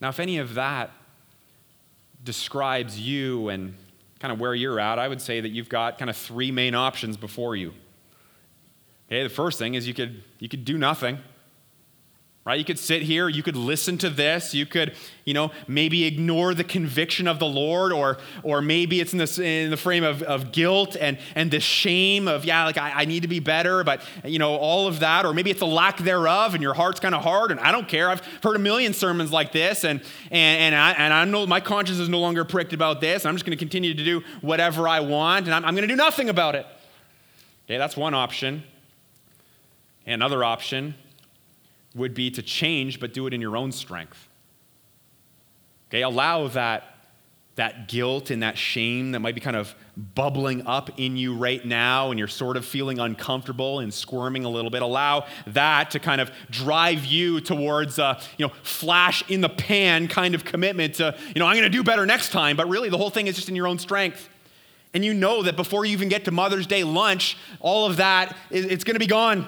Now, 0.00 0.08
if 0.08 0.18
any 0.18 0.38
of 0.38 0.54
that 0.54 0.90
describes 2.24 2.98
you 3.00 3.48
and 3.48 3.74
kind 4.20 4.32
of 4.32 4.38
where 4.38 4.54
you're 4.54 4.78
at, 4.78 4.98
I 4.98 5.08
would 5.08 5.20
say 5.20 5.40
that 5.40 5.48
you've 5.48 5.68
got 5.68 5.98
kind 5.98 6.08
of 6.08 6.16
three 6.16 6.50
main 6.50 6.74
options 6.74 7.16
before 7.16 7.56
you. 7.56 7.74
Okay, 9.08 9.22
the 9.22 9.28
first 9.28 9.58
thing 9.58 9.74
is 9.74 9.88
you 9.88 9.94
could, 9.94 10.22
you 10.38 10.48
could 10.48 10.64
do 10.64 10.78
nothing 10.78 11.18
right? 12.44 12.58
You 12.58 12.64
could 12.64 12.78
sit 12.78 13.02
here 13.02 13.28
you 13.28 13.42
could 13.42 13.56
listen 13.56 13.98
to 13.98 14.10
this 14.10 14.52
you 14.52 14.66
could 14.66 14.94
you 15.24 15.34
know 15.34 15.52
maybe 15.68 16.04
ignore 16.04 16.54
the 16.54 16.64
conviction 16.64 17.28
of 17.28 17.38
the 17.38 17.46
lord 17.46 17.92
or 17.92 18.18
or 18.42 18.60
maybe 18.60 19.00
it's 19.00 19.12
in, 19.12 19.18
this, 19.18 19.38
in 19.38 19.70
the 19.70 19.76
frame 19.76 20.02
of, 20.02 20.22
of 20.22 20.50
guilt 20.50 20.96
and 21.00 21.18
and 21.36 21.50
the 21.50 21.60
shame 21.60 22.26
of 22.26 22.44
yeah 22.44 22.64
like 22.64 22.78
I, 22.78 23.02
I 23.02 23.04
need 23.04 23.22
to 23.22 23.28
be 23.28 23.38
better 23.38 23.84
but 23.84 24.02
you 24.24 24.38
know 24.38 24.56
all 24.56 24.88
of 24.88 25.00
that 25.00 25.24
or 25.24 25.32
maybe 25.32 25.50
it's 25.50 25.60
a 25.60 25.66
lack 25.66 25.98
thereof 25.98 26.54
and 26.54 26.62
your 26.62 26.74
heart's 26.74 26.98
kind 26.98 27.14
of 27.14 27.22
hard 27.22 27.50
and 27.50 27.60
i 27.60 27.70
don't 27.70 27.88
care. 27.88 28.10
I've 28.10 28.24
heard 28.42 28.56
a 28.56 28.60
million 28.60 28.92
sermons 28.92 29.30
like 29.30 29.52
this 29.52 29.84
and 29.84 30.00
and 30.30 30.62
and 30.62 30.74
i, 30.74 30.92
and 30.92 31.14
I 31.14 31.24
know 31.24 31.46
my 31.46 31.60
conscience 31.60 31.98
is 31.98 32.08
no 32.08 32.18
longer 32.18 32.44
pricked 32.44 32.72
about 32.72 33.00
this 33.00 33.22
and 33.22 33.28
i'm 33.28 33.36
just 33.36 33.44
going 33.44 33.56
to 33.56 33.62
continue 33.62 33.94
to 33.94 34.04
do 34.04 34.22
whatever 34.40 34.88
i 34.88 35.00
want 35.00 35.46
and 35.46 35.54
i'm, 35.54 35.64
I'm 35.64 35.74
going 35.74 35.86
to 35.86 35.92
do 35.92 35.96
nothing 35.96 36.28
about 36.28 36.54
it. 36.56 36.66
Okay 37.66 37.78
that's 37.78 37.96
one 37.96 38.14
option. 38.14 38.64
Another 40.04 40.42
option 40.42 40.96
would 41.94 42.14
be 42.14 42.30
to 42.30 42.42
change, 42.42 43.00
but 43.00 43.12
do 43.12 43.26
it 43.26 43.34
in 43.34 43.40
your 43.40 43.56
own 43.56 43.72
strength. 43.72 44.28
Okay, 45.88 46.02
allow 46.02 46.48
that, 46.48 46.84
that 47.56 47.86
guilt 47.86 48.30
and 48.30 48.42
that 48.42 48.56
shame 48.56 49.12
that 49.12 49.20
might 49.20 49.34
be 49.34 49.42
kind 49.42 49.56
of 49.56 49.74
bubbling 50.14 50.66
up 50.66 50.98
in 50.98 51.18
you 51.18 51.36
right 51.36 51.62
now, 51.66 52.10
and 52.10 52.18
you're 52.18 52.28
sort 52.28 52.56
of 52.56 52.64
feeling 52.64 52.98
uncomfortable 52.98 53.80
and 53.80 53.92
squirming 53.92 54.46
a 54.46 54.48
little 54.48 54.70
bit. 54.70 54.80
Allow 54.80 55.26
that 55.48 55.90
to 55.90 55.98
kind 55.98 56.22
of 56.22 56.30
drive 56.50 57.04
you 57.04 57.40
towards 57.42 57.98
a 57.98 58.18
you 58.38 58.46
know, 58.46 58.52
flash 58.62 59.22
in 59.28 59.42
the 59.42 59.50
pan 59.50 60.08
kind 60.08 60.34
of 60.34 60.46
commitment 60.46 60.94
to, 60.94 61.14
you 61.34 61.40
know, 61.40 61.46
I'm 61.46 61.56
going 61.56 61.70
to 61.70 61.76
do 61.76 61.82
better 61.82 62.06
next 62.06 62.32
time, 62.32 62.56
but 62.56 62.68
really 62.70 62.88
the 62.88 62.98
whole 62.98 63.10
thing 63.10 63.26
is 63.26 63.36
just 63.36 63.50
in 63.50 63.56
your 63.56 63.66
own 63.66 63.78
strength. 63.78 64.30
And 64.94 65.04
you 65.04 65.12
know 65.14 65.42
that 65.42 65.56
before 65.56 65.84
you 65.84 65.92
even 65.92 66.08
get 66.08 66.24
to 66.26 66.30
Mother's 66.30 66.66
Day 66.66 66.84
lunch, 66.84 67.36
all 67.60 67.86
of 67.86 67.96
that, 67.96 68.36
it's 68.50 68.84
going 68.84 68.94
to 68.94 69.00
be 69.00 69.06
gone 69.06 69.46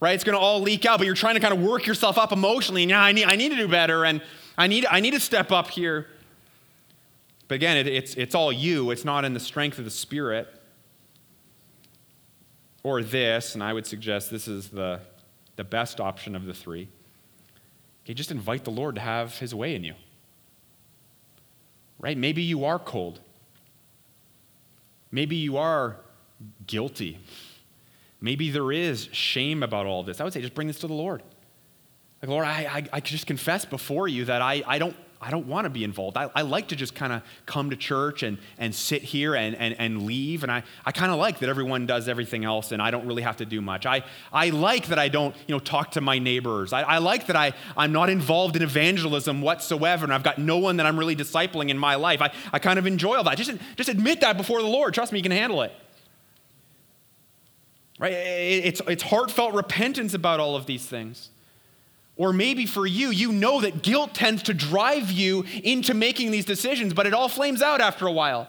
right? 0.00 0.14
It's 0.14 0.24
going 0.24 0.36
to 0.36 0.40
all 0.40 0.60
leak 0.60 0.86
out, 0.86 0.98
but 0.98 1.06
you're 1.06 1.14
trying 1.14 1.34
to 1.34 1.40
kind 1.40 1.52
of 1.52 1.60
work 1.60 1.86
yourself 1.86 2.18
up 2.18 2.32
emotionally. 2.32 2.82
And 2.82 2.90
yeah, 2.90 3.02
I 3.02 3.12
need, 3.12 3.24
I 3.24 3.36
need 3.36 3.50
to 3.50 3.56
do 3.56 3.68
better, 3.68 4.04
and 4.04 4.22
I 4.56 4.66
need, 4.66 4.86
I 4.90 5.00
need 5.00 5.12
to 5.12 5.20
step 5.20 5.50
up 5.52 5.68
here. 5.68 6.06
But 7.48 7.56
again, 7.56 7.76
it, 7.76 7.86
it's, 7.86 8.14
it's 8.14 8.34
all 8.34 8.52
you, 8.52 8.90
it's 8.90 9.04
not 9.04 9.24
in 9.24 9.34
the 9.34 9.40
strength 9.40 9.78
of 9.78 9.84
the 9.84 9.90
Spirit. 9.90 10.48
Or 12.84 13.02
this, 13.02 13.54
and 13.54 13.62
I 13.62 13.72
would 13.72 13.86
suggest 13.86 14.30
this 14.30 14.46
is 14.46 14.68
the, 14.68 15.00
the 15.56 15.64
best 15.64 16.00
option 16.00 16.36
of 16.36 16.44
the 16.44 16.54
three. 16.54 16.88
Okay, 18.04 18.14
just 18.14 18.30
invite 18.30 18.64
the 18.64 18.70
Lord 18.70 18.94
to 18.94 19.00
have 19.00 19.38
his 19.38 19.54
way 19.54 19.74
in 19.74 19.84
you. 19.84 19.94
Right? 21.98 22.16
Maybe 22.16 22.42
you 22.42 22.64
are 22.64 22.78
cold. 22.78 23.20
Maybe 25.10 25.36
you 25.36 25.56
are 25.56 25.96
guilty. 26.66 27.18
Maybe 28.20 28.50
there 28.50 28.72
is 28.72 29.08
shame 29.12 29.62
about 29.62 29.86
all 29.86 30.02
this. 30.02 30.20
I 30.20 30.24
would 30.24 30.32
say 30.32 30.40
just 30.40 30.54
bring 30.54 30.66
this 30.66 30.80
to 30.80 30.86
the 30.86 30.94
Lord. 30.94 31.22
Like, 32.20 32.30
Lord, 32.30 32.44
I, 32.44 32.66
I, 32.70 32.84
I 32.94 33.00
just 33.00 33.26
confess 33.26 33.64
before 33.64 34.08
you 34.08 34.24
that 34.24 34.42
I, 34.42 34.64
I, 34.66 34.78
don't, 34.78 34.96
I 35.20 35.30
don't 35.30 35.46
want 35.46 35.66
to 35.66 35.70
be 35.70 35.84
involved. 35.84 36.16
I, 36.16 36.28
I 36.34 36.42
like 36.42 36.66
to 36.68 36.76
just 36.76 36.96
kind 36.96 37.12
of 37.12 37.22
come 37.46 37.70
to 37.70 37.76
church 37.76 38.24
and, 38.24 38.38
and 38.58 38.74
sit 38.74 39.02
here 39.02 39.36
and, 39.36 39.54
and, 39.54 39.76
and 39.78 40.02
leave. 40.02 40.42
And 40.42 40.50
I, 40.50 40.64
I 40.84 40.90
kind 40.90 41.12
of 41.12 41.18
like 41.18 41.38
that 41.38 41.48
everyone 41.48 41.86
does 41.86 42.08
everything 42.08 42.44
else 42.44 42.72
and 42.72 42.82
I 42.82 42.90
don't 42.90 43.06
really 43.06 43.22
have 43.22 43.36
to 43.36 43.46
do 43.46 43.60
much. 43.60 43.86
I, 43.86 44.02
I 44.32 44.50
like 44.50 44.88
that 44.88 44.98
I 44.98 45.08
don't 45.08 45.32
you 45.46 45.54
know, 45.54 45.60
talk 45.60 45.92
to 45.92 46.00
my 46.00 46.18
neighbors. 46.18 46.72
I, 46.72 46.82
I 46.82 46.98
like 46.98 47.26
that 47.28 47.36
I, 47.36 47.52
I'm 47.76 47.92
not 47.92 48.10
involved 48.10 48.56
in 48.56 48.62
evangelism 48.62 49.40
whatsoever 49.40 50.02
and 50.02 50.12
I've 50.12 50.24
got 50.24 50.38
no 50.38 50.58
one 50.58 50.78
that 50.78 50.86
I'm 50.86 50.98
really 50.98 51.14
discipling 51.14 51.68
in 51.68 51.78
my 51.78 51.94
life. 51.94 52.20
I, 52.20 52.32
I 52.52 52.58
kind 52.58 52.80
of 52.80 52.86
enjoy 52.86 53.14
all 53.14 53.24
that. 53.24 53.38
Just, 53.38 53.52
just 53.76 53.88
admit 53.88 54.22
that 54.22 54.36
before 54.36 54.60
the 54.60 54.68
Lord. 54.68 54.92
Trust 54.92 55.12
me, 55.12 55.20
you 55.20 55.22
can 55.22 55.30
handle 55.30 55.62
it. 55.62 55.72
Right? 57.98 58.12
It's, 58.12 58.80
it's 58.86 59.02
heartfelt 59.02 59.54
repentance 59.54 60.14
about 60.14 60.40
all 60.40 60.54
of 60.54 60.66
these 60.66 60.86
things. 60.86 61.30
Or 62.16 62.32
maybe 62.32 62.66
for 62.66 62.86
you, 62.86 63.10
you 63.10 63.32
know 63.32 63.60
that 63.60 63.82
guilt 63.82 64.14
tends 64.14 64.42
to 64.44 64.54
drive 64.54 65.10
you 65.10 65.44
into 65.62 65.94
making 65.94 66.30
these 66.30 66.44
decisions, 66.44 66.92
but 66.92 67.06
it 67.06 67.14
all 67.14 67.28
flames 67.28 67.62
out 67.62 67.80
after 67.80 68.06
a 68.06 68.12
while. 68.12 68.48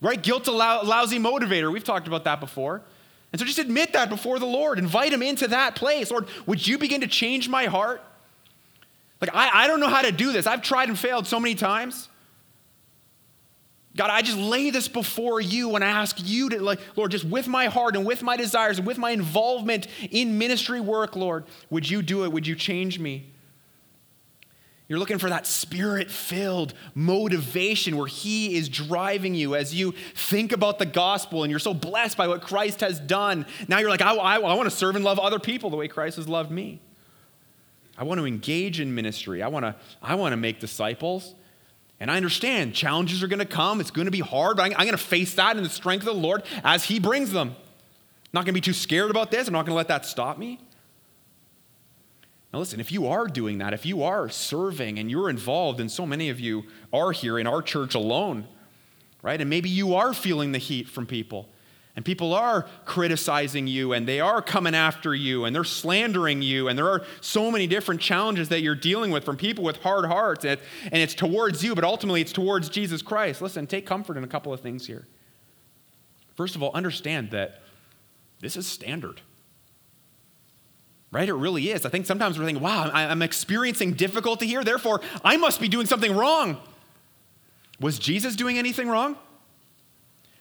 Right? 0.00 0.20
Guilt's 0.20 0.48
a 0.48 0.52
lousy 0.52 1.18
motivator. 1.18 1.72
We've 1.72 1.84
talked 1.84 2.06
about 2.06 2.24
that 2.24 2.40
before. 2.40 2.82
And 3.32 3.40
so 3.40 3.46
just 3.46 3.58
admit 3.58 3.92
that 3.94 4.08
before 4.10 4.38
the 4.38 4.46
Lord. 4.46 4.78
Invite 4.78 5.12
Him 5.12 5.22
into 5.22 5.48
that 5.48 5.74
place. 5.74 6.10
Lord, 6.10 6.26
would 6.46 6.64
you 6.64 6.78
begin 6.78 7.00
to 7.00 7.06
change 7.06 7.48
my 7.48 7.66
heart? 7.66 8.00
Like, 9.20 9.30
I, 9.34 9.64
I 9.64 9.66
don't 9.66 9.80
know 9.80 9.88
how 9.88 10.02
to 10.02 10.12
do 10.12 10.32
this. 10.32 10.46
I've 10.46 10.62
tried 10.62 10.88
and 10.88 10.98
failed 10.98 11.26
so 11.26 11.40
many 11.40 11.54
times. 11.54 12.08
God, 13.96 14.10
I 14.10 14.22
just 14.22 14.38
lay 14.38 14.70
this 14.70 14.88
before 14.88 15.40
you 15.40 15.76
and 15.76 15.84
I 15.84 15.88
ask 15.88 16.16
you 16.20 16.48
to, 16.50 16.60
like, 16.60 16.80
Lord, 16.96 17.12
just 17.12 17.24
with 17.24 17.46
my 17.46 17.66
heart 17.66 17.94
and 17.94 18.04
with 18.04 18.22
my 18.22 18.36
desires 18.36 18.78
and 18.78 18.86
with 18.86 18.98
my 18.98 19.10
involvement 19.10 19.86
in 20.10 20.36
ministry 20.36 20.80
work, 20.80 21.14
Lord, 21.14 21.44
would 21.70 21.88
you 21.88 22.02
do 22.02 22.24
it? 22.24 22.32
Would 22.32 22.46
you 22.46 22.56
change 22.56 22.98
me? 22.98 23.30
You're 24.88 24.98
looking 24.98 25.18
for 25.18 25.30
that 25.30 25.46
spirit 25.46 26.10
filled 26.10 26.74
motivation 26.94 27.96
where 27.96 28.08
He 28.08 28.56
is 28.56 28.68
driving 28.68 29.34
you 29.34 29.54
as 29.54 29.72
you 29.72 29.92
think 30.14 30.52
about 30.52 30.78
the 30.78 30.86
gospel 30.86 31.42
and 31.42 31.50
you're 31.50 31.60
so 31.60 31.72
blessed 31.72 32.18
by 32.18 32.26
what 32.26 32.42
Christ 32.42 32.80
has 32.80 32.98
done. 32.98 33.46
Now 33.68 33.78
you're 33.78 33.88
like, 33.88 34.02
I, 34.02 34.14
I, 34.14 34.34
I 34.40 34.54
want 34.54 34.68
to 34.68 34.76
serve 34.76 34.96
and 34.96 35.04
love 35.04 35.18
other 35.18 35.38
people 35.38 35.70
the 35.70 35.76
way 35.76 35.88
Christ 35.88 36.16
has 36.16 36.28
loved 36.28 36.50
me. 36.50 36.80
I 37.96 38.04
want 38.04 38.18
to 38.18 38.26
engage 38.26 38.80
in 38.80 38.94
ministry. 38.94 39.40
I 39.40 39.48
want 39.48 39.64
to, 39.64 39.76
I 40.02 40.16
want 40.16 40.32
to 40.32 40.36
make 40.36 40.58
disciples. 40.58 41.34
And 42.04 42.10
I 42.10 42.18
understand 42.18 42.74
challenges 42.74 43.22
are 43.22 43.28
going 43.28 43.38
to 43.38 43.46
come. 43.46 43.80
It's 43.80 43.90
going 43.90 44.04
to 44.04 44.10
be 44.10 44.20
hard, 44.20 44.58
but 44.58 44.64
I'm, 44.64 44.72
going 44.72 44.90
to 44.90 44.98
face 44.98 45.32
that 45.36 45.56
in 45.56 45.62
the 45.62 45.70
strength 45.70 46.06
of 46.06 46.14
the 46.14 46.20
Lord 46.20 46.42
as 46.62 46.84
He 46.84 47.00
brings 47.00 47.32
them. 47.32 47.48
I'm 47.48 48.30
not 48.34 48.40
going 48.40 48.52
to 48.52 48.52
be 48.52 48.60
too 48.60 48.74
scared 48.74 49.10
about 49.10 49.30
this. 49.30 49.46
I'm 49.46 49.54
not 49.54 49.64
going 49.64 49.72
to 49.72 49.76
let 49.76 49.88
that 49.88 50.04
stop 50.04 50.36
me. 50.36 50.60
Now, 52.52 52.58
listen, 52.58 52.78
if 52.78 52.92
you 52.92 53.06
are 53.06 53.26
doing 53.26 53.56
that, 53.56 53.72
if 53.72 53.86
you 53.86 54.02
are 54.02 54.28
serving 54.28 54.98
and 54.98 55.10
you're 55.10 55.30
involved, 55.30 55.80
and 55.80 55.90
so 55.90 56.04
many 56.04 56.28
of 56.28 56.38
you 56.38 56.64
are 56.92 57.12
here 57.12 57.38
in 57.38 57.46
our 57.46 57.62
church 57.62 57.94
alone, 57.94 58.48
right? 59.22 59.40
And 59.40 59.48
maybe 59.48 59.70
you 59.70 59.94
are 59.94 60.12
feeling 60.12 60.52
the 60.52 60.58
heat 60.58 60.90
from 60.90 61.06
people, 61.06 61.48
and 61.96 62.04
people 62.04 62.34
are 62.34 62.66
criticizing 62.84 63.68
you 63.68 63.92
and 63.92 64.06
they 64.06 64.18
are 64.18 64.42
coming 64.42 64.74
after 64.74 65.14
you 65.14 65.44
and 65.44 65.54
they're 65.54 65.62
slandering 65.62 66.42
you. 66.42 66.68
And 66.68 66.76
there 66.76 66.88
are 66.88 67.04
so 67.20 67.52
many 67.52 67.68
different 67.68 68.00
challenges 68.00 68.48
that 68.48 68.62
you're 68.62 68.74
dealing 68.74 69.12
with 69.12 69.24
from 69.24 69.36
people 69.36 69.62
with 69.62 69.76
hard 69.76 70.06
hearts. 70.06 70.44
And, 70.44 70.60
and 70.90 71.00
it's 71.00 71.14
towards 71.14 71.62
you, 71.62 71.74
but 71.74 71.84
ultimately 71.84 72.20
it's 72.20 72.32
towards 72.32 72.68
Jesus 72.68 73.00
Christ. 73.00 73.40
Listen, 73.40 73.68
take 73.68 73.86
comfort 73.86 74.16
in 74.16 74.24
a 74.24 74.26
couple 74.26 74.52
of 74.52 74.60
things 74.60 74.86
here. 74.86 75.06
First 76.34 76.56
of 76.56 76.64
all, 76.64 76.72
understand 76.74 77.30
that 77.30 77.62
this 78.40 78.56
is 78.56 78.66
standard. 78.66 79.20
Right? 81.12 81.28
It 81.28 81.34
really 81.34 81.70
is. 81.70 81.86
I 81.86 81.90
think 81.90 82.06
sometimes 82.06 82.36
we're 82.36 82.44
thinking, 82.44 82.62
wow, 82.62 82.90
I'm 82.92 83.22
experiencing 83.22 83.92
difficulty 83.92 84.48
here, 84.48 84.64
therefore 84.64 85.00
I 85.24 85.36
must 85.36 85.60
be 85.60 85.68
doing 85.68 85.86
something 85.86 86.12
wrong. 86.16 86.60
Was 87.78 88.00
Jesus 88.00 88.34
doing 88.34 88.58
anything 88.58 88.88
wrong? 88.88 89.16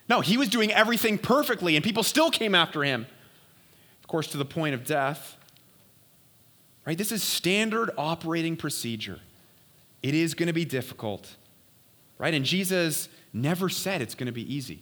No, 0.10 0.22
he 0.22 0.38
was 0.38 0.50
doing 0.50 0.72
everything 0.72 1.18
perfectly, 1.18 1.76
and 1.76 1.84
people 1.84 2.04
still 2.04 2.30
came 2.30 2.56
after 2.56 2.84
him. 2.84 3.08
Of 4.02 4.08
course, 4.08 4.28
to 4.28 4.38
the 4.38 4.46
point 4.46 4.76
of 4.76 4.86
death. 4.86 5.38
Right? 6.86 6.98
This 6.98 7.12
is 7.12 7.24
standard 7.24 7.92
operating 7.98 8.58
procedure. 8.58 9.20
It 10.02 10.14
is 10.14 10.34
going 10.34 10.48
to 10.48 10.54
be 10.54 10.66
difficult. 10.66 11.36
Right? 12.18 12.34
And 12.34 12.44
Jesus 12.44 13.08
never 13.32 13.70
said 13.70 14.02
it's 14.02 14.16
going 14.16 14.28
to 14.28 14.34
be 14.34 14.54
easy. 14.54 14.82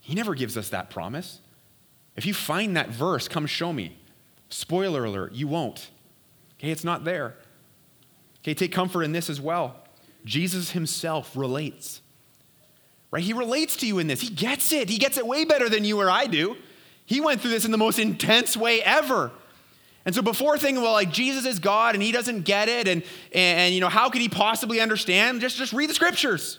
He 0.00 0.14
never 0.14 0.34
gives 0.34 0.56
us 0.56 0.68
that 0.68 0.90
promise. 0.90 1.40
If 2.16 2.26
you 2.26 2.34
find 2.34 2.76
that 2.76 2.88
verse, 2.88 3.28
come 3.28 3.46
show 3.46 3.72
me. 3.72 3.98
Spoiler 4.48 5.04
alert, 5.04 5.32
you 5.32 5.48
won't. 5.48 5.90
Okay, 6.58 6.70
it's 6.70 6.84
not 6.84 7.04
there. 7.04 7.36
Okay, 8.40 8.54
take 8.54 8.72
comfort 8.72 9.02
in 9.02 9.12
this 9.12 9.30
as 9.30 9.40
well. 9.40 9.76
Jesus 10.24 10.72
himself 10.72 11.36
relates. 11.36 12.00
Right? 13.10 13.22
He 13.22 13.32
relates 13.32 13.76
to 13.76 13.86
you 13.86 13.98
in 13.98 14.06
this. 14.06 14.20
He 14.20 14.28
gets 14.28 14.72
it. 14.72 14.88
He 14.88 14.98
gets 14.98 15.16
it 15.16 15.26
way 15.26 15.44
better 15.44 15.68
than 15.68 15.84
you 15.84 15.98
or 16.00 16.10
I 16.10 16.26
do. 16.26 16.56
He 17.06 17.20
went 17.20 17.40
through 17.40 17.50
this 17.50 17.64
in 17.64 17.70
the 17.70 17.78
most 17.78 17.98
intense 17.98 18.56
way 18.56 18.82
ever. 18.82 19.30
And 20.04 20.14
so 20.14 20.20
before 20.20 20.58
thinking, 20.58 20.82
well, 20.82 20.92
like 20.92 21.10
Jesus 21.10 21.46
is 21.46 21.58
God 21.58 21.94
and 21.94 22.02
he 22.02 22.12
doesn't 22.12 22.42
get 22.42 22.68
it, 22.68 22.86
and, 22.86 23.02
and, 23.32 23.60
and 23.60 23.74
you 23.74 23.80
know, 23.80 23.88
how 23.88 24.10
could 24.10 24.20
he 24.20 24.28
possibly 24.28 24.80
understand? 24.80 25.40
Just, 25.40 25.56
just 25.56 25.72
read 25.72 25.88
the 25.88 25.94
scriptures. 25.94 26.58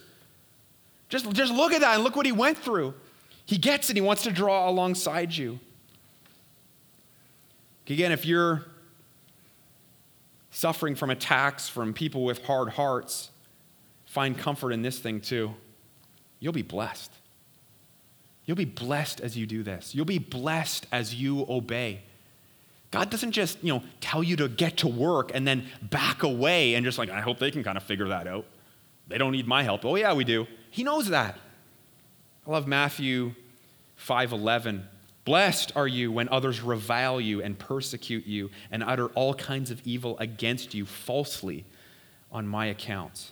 Just, 1.08 1.32
just 1.32 1.54
look 1.54 1.72
at 1.72 1.82
that 1.82 1.96
and 1.96 2.04
look 2.04 2.16
what 2.16 2.26
he 2.26 2.32
went 2.32 2.58
through. 2.58 2.94
He 3.46 3.58
gets 3.58 3.90
it, 3.90 3.96
he 3.96 4.02
wants 4.02 4.24
to 4.24 4.32
draw 4.32 4.70
alongside 4.70 5.36
you. 5.36 5.60
Again, 7.88 8.12
if 8.12 8.24
you're 8.24 8.66
suffering 10.52 10.94
from 10.96 11.10
attacks 11.10 11.68
from 11.68 11.92
people 11.94 12.24
with 12.24 12.44
hard 12.46 12.70
hearts, 12.70 13.32
find 14.06 14.38
comfort 14.38 14.72
in 14.72 14.84
this 14.84 15.00
thing 15.00 15.22
too 15.22 15.56
you'll 16.40 16.54
be 16.54 16.62
blessed. 16.62 17.12
You'll 18.46 18.58
be 18.58 18.66
blessed 18.66 19.22
as 19.22 19.38
you 19.38 19.46
do 19.46 19.62
this. 19.62 19.94
You'll 19.94 20.06
be 20.06 20.18
blessed 20.18 20.88
as 20.92 21.14
you 21.14 21.46
obey. 21.48 22.02
God 22.92 23.12
doesn't 23.12 23.34
just, 23.34 23.64
you 23.64 23.72
know, 23.72 23.84
tell 24.02 24.24
you 24.24 24.36
to 24.38 24.48
get 24.48 24.78
to 24.78 24.88
work 24.88 25.32
and 25.36 25.48
then 25.48 25.68
back 25.84 26.24
away 26.24 26.74
and 26.74 26.84
just 26.84 26.98
like, 26.98 27.12
I 27.12 27.22
hope 27.22 27.38
they 27.38 27.52
can 27.52 27.64
kind 27.64 27.78
of 27.78 27.84
figure 27.84 28.08
that 28.08 28.26
out. 28.26 28.46
They 29.08 29.20
don't 29.20 29.34
need 29.34 29.48
my 29.48 29.62
help. 29.62 29.86
Oh 29.86 29.96
yeah, 29.96 30.14
we 30.14 30.24
do. 30.24 30.48
He 30.72 30.84
knows 30.84 31.10
that. 31.10 31.38
I 32.48 32.52
love 32.52 32.66
Matthew 32.66 33.36
5:11. 34.04 34.84
Blessed 35.26 35.74
are 35.76 35.88
you 35.88 36.12
when 36.12 36.28
others 36.30 36.62
revile 36.62 37.22
you 37.22 37.44
and 37.44 37.60
persecute 37.60 38.26
you 38.26 38.50
and 38.72 38.82
utter 38.82 39.10
all 39.10 39.36
kinds 39.36 39.70
of 39.70 39.80
evil 39.86 40.18
against 40.18 40.74
you 40.74 40.88
falsely 40.88 41.66
on 42.32 42.48
my 42.48 42.66
account. 42.66 43.32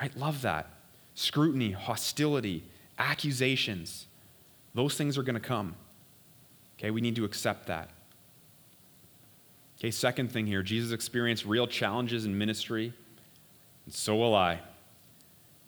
Right? 0.00 0.16
Love 0.16 0.42
that 0.42 0.71
scrutiny, 1.14 1.72
hostility, 1.72 2.64
accusations. 2.98 4.06
Those 4.74 4.96
things 4.96 5.18
are 5.18 5.22
going 5.22 5.34
to 5.34 5.40
come. 5.40 5.74
Okay, 6.78 6.90
we 6.90 7.00
need 7.00 7.16
to 7.16 7.24
accept 7.24 7.66
that. 7.66 7.90
Okay, 9.78 9.90
second 9.90 10.30
thing 10.30 10.46
here 10.46 10.62
Jesus 10.62 10.92
experienced 10.92 11.44
real 11.44 11.66
challenges 11.66 12.24
in 12.24 12.36
ministry, 12.36 12.92
and 13.84 13.94
so 13.94 14.16
will 14.16 14.34
I. 14.34 14.60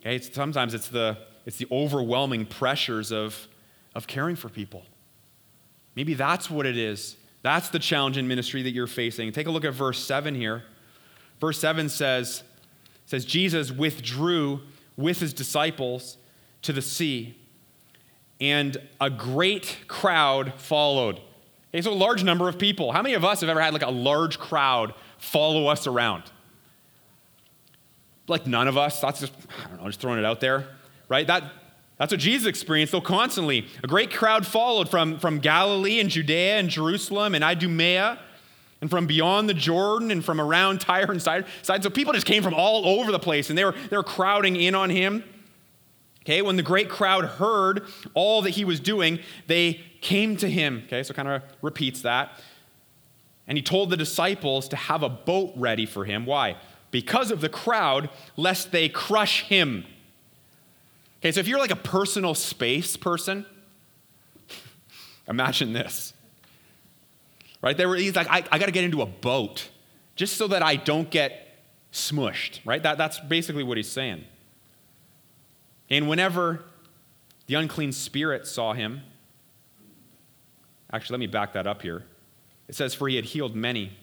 Okay, 0.01 0.17
it's, 0.17 0.33
sometimes 0.33 0.75
it's 0.75 0.89
the, 0.89 1.19
it's 1.47 1.57
the 1.57 1.67
overwhelming 1.71 2.47
pressures 2.47 3.11
of, 3.11 3.49
of 3.95 4.07
caring 4.07 4.37
for 4.37 4.49
people. 4.49 4.83
Maybe 5.95 6.15
that's 6.15 6.51
what 6.51 6.67
it 6.67 6.77
is. 6.77 7.17
That's 7.43 7.69
the 7.69 7.79
challenge 7.79 8.17
in 8.17 8.27
ministry 8.27 8.63
that 8.63 8.71
you're 8.71 8.87
facing. 8.87 9.31
Take 9.33 9.47
a 9.47 9.51
look 9.51 9.65
at 9.65 9.75
verse 9.75 10.05
7 10.05 10.35
here. 10.35 10.65
Verse 11.41 11.59
7 11.59 11.89
says, 11.89 12.43
says 13.07 13.25
Jesus 13.25 13.71
withdrew 13.71 14.61
with 14.97 15.21
his 15.21 15.33
disciples 15.33 16.17
to 16.63 16.73
the 16.73 16.83
sea, 16.83 17.37
and 18.41 18.77
a 19.01 19.11
great 19.11 19.79
crowd 19.87 20.55
followed. 20.57 21.21
Okay, 21.73 21.83
so 21.83 21.93
a 21.93 21.95
large 21.95 22.23
number 22.23 22.49
of 22.49 22.59
people. 22.59 22.93
How 22.93 23.03
many 23.03 23.15
of 23.15 23.25
us 23.25 23.41
have 23.41 23.51
ever 23.51 23.61
had 23.61 23.73
like 23.73 23.83
a 23.83 23.91
large 23.91 24.39
crowd 24.39 24.95
follow 25.19 25.67
us 25.67 25.87
around? 25.87 26.25
Like 28.29 28.47
none 28.47 28.69
of 28.69 28.77
us. 28.77 29.01
That's 29.01 29.21
just, 29.21 29.33
I 29.65 29.69
don't 29.69 29.83
know, 29.83 29.87
just 29.89 30.01
throwing 30.01 30.19
it 30.19 30.25
out 30.25 30.41
there, 30.41 30.69
right? 31.09 31.27
That, 31.27 31.45
that's 31.99 32.13
what 32.13 32.21
Jesus 32.21 32.47
experienced, 32.47 32.93
though, 32.93 33.01
constantly. 33.01 33.67
A 33.83 33.87
great 33.87 34.13
crowd 34.13 34.47
followed 34.47 34.89
from, 34.89 35.19
from 35.19 35.39
Galilee 35.39 36.01
and 36.01 36.11
Judea 36.11 36.59
and 36.59 36.69
Jerusalem 36.69 37.35
and 37.35 37.45
Idumea 37.45 38.19
and 38.85 38.90
from 38.90 39.07
beyond 39.07 39.49
the 39.49 39.55
Jordan 39.55 40.11
and 40.11 40.23
from 40.23 40.38
around 40.38 40.79
Tyre 40.79 41.11
and 41.11 41.23
Sidon. 41.23 41.49
So 41.62 41.88
people 41.88 42.12
just 42.12 42.27
came 42.27 42.42
from 42.42 42.53
all 42.53 42.87
over 42.87 43.11
the 43.12 43.18
place 43.18 43.49
and 43.49 43.57
they 43.57 43.64
were, 43.64 43.75
they 43.88 43.97
were 43.97 44.03
crowding 44.03 44.57
in 44.57 44.75
on 44.75 44.90
him. 44.90 45.25
Okay, 46.20 46.42
when 46.42 46.57
the 46.57 46.62
great 46.62 46.90
crowd 46.90 47.25
heard 47.25 47.87
all 48.12 48.42
that 48.42 48.51
he 48.51 48.66
was 48.66 48.81
doing, 48.81 49.20
they 49.47 49.81
came 50.03 50.37
to 50.37 50.51
him. 50.51 50.83
Okay, 50.85 51.03
so 51.03 51.14
kind 51.14 51.29
of 51.29 51.42
repeats 51.62 52.03
that. 52.03 52.38
And 53.49 53.57
he 53.57 53.62
told 53.62 53.88
the 53.88 53.97
disciples 53.97 54.68
to 54.68 54.77
have 54.77 55.03
a 55.03 55.09
boat 55.09 55.55
ready 55.57 55.87
for 55.87 56.05
him. 56.05 56.27
Why? 56.27 56.57
Because 56.90 57.31
of 57.31 57.40
the 57.40 57.49
crowd, 57.49 58.11
lest 58.37 58.70
they 58.70 58.90
crush 58.90 59.44
him. 59.44 59.87
Okay, 61.20 61.33
so 61.33 61.40
if 61.40 61.49
you're 61.49 61.59
like 61.59 61.70
a 61.70 61.77
personal 61.77 62.35
space 62.35 62.99
person, 62.99 63.47
imagine 65.27 65.73
this 65.73 66.13
right? 67.64 67.79
They 67.79 67.87
were, 67.87 67.96
he's 67.96 68.14
like, 68.14 68.29
I, 68.29 68.44
I 68.53 68.59
got 68.59 68.66
to 68.66 68.72
get 68.72 68.85
into 68.85 69.00
a 69.00 69.07
boat 69.07 69.70
just 70.16 70.37
so 70.37 70.46
that 70.48 70.62
I 70.62 70.77
don't 70.77 71.11
get 71.11 71.64
smushed, 71.92 72.61
right? 72.66 72.83
That, 72.83 72.98
that's 72.98 73.18
basically 73.20 73.62
what 73.62 73.79
he's 73.79 73.90
saying. 73.90 74.24
And 75.88 76.07
whenever 76.07 76.62
the 77.46 77.55
unclean 77.55 77.92
spirit 77.92 78.46
saw 78.46 78.74
him, 78.74 79.00
actually, 80.92 81.14
let 81.14 81.20
me 81.20 81.27
back 81.27 81.55
that 81.55 81.66
up 81.66 81.81
here. 81.81 82.05
It 82.68 82.74
says, 82.74 82.94
For 82.94 83.09
he 83.09 83.16
had 83.16 83.24
healed 83.24 83.57
many, 83.57 83.96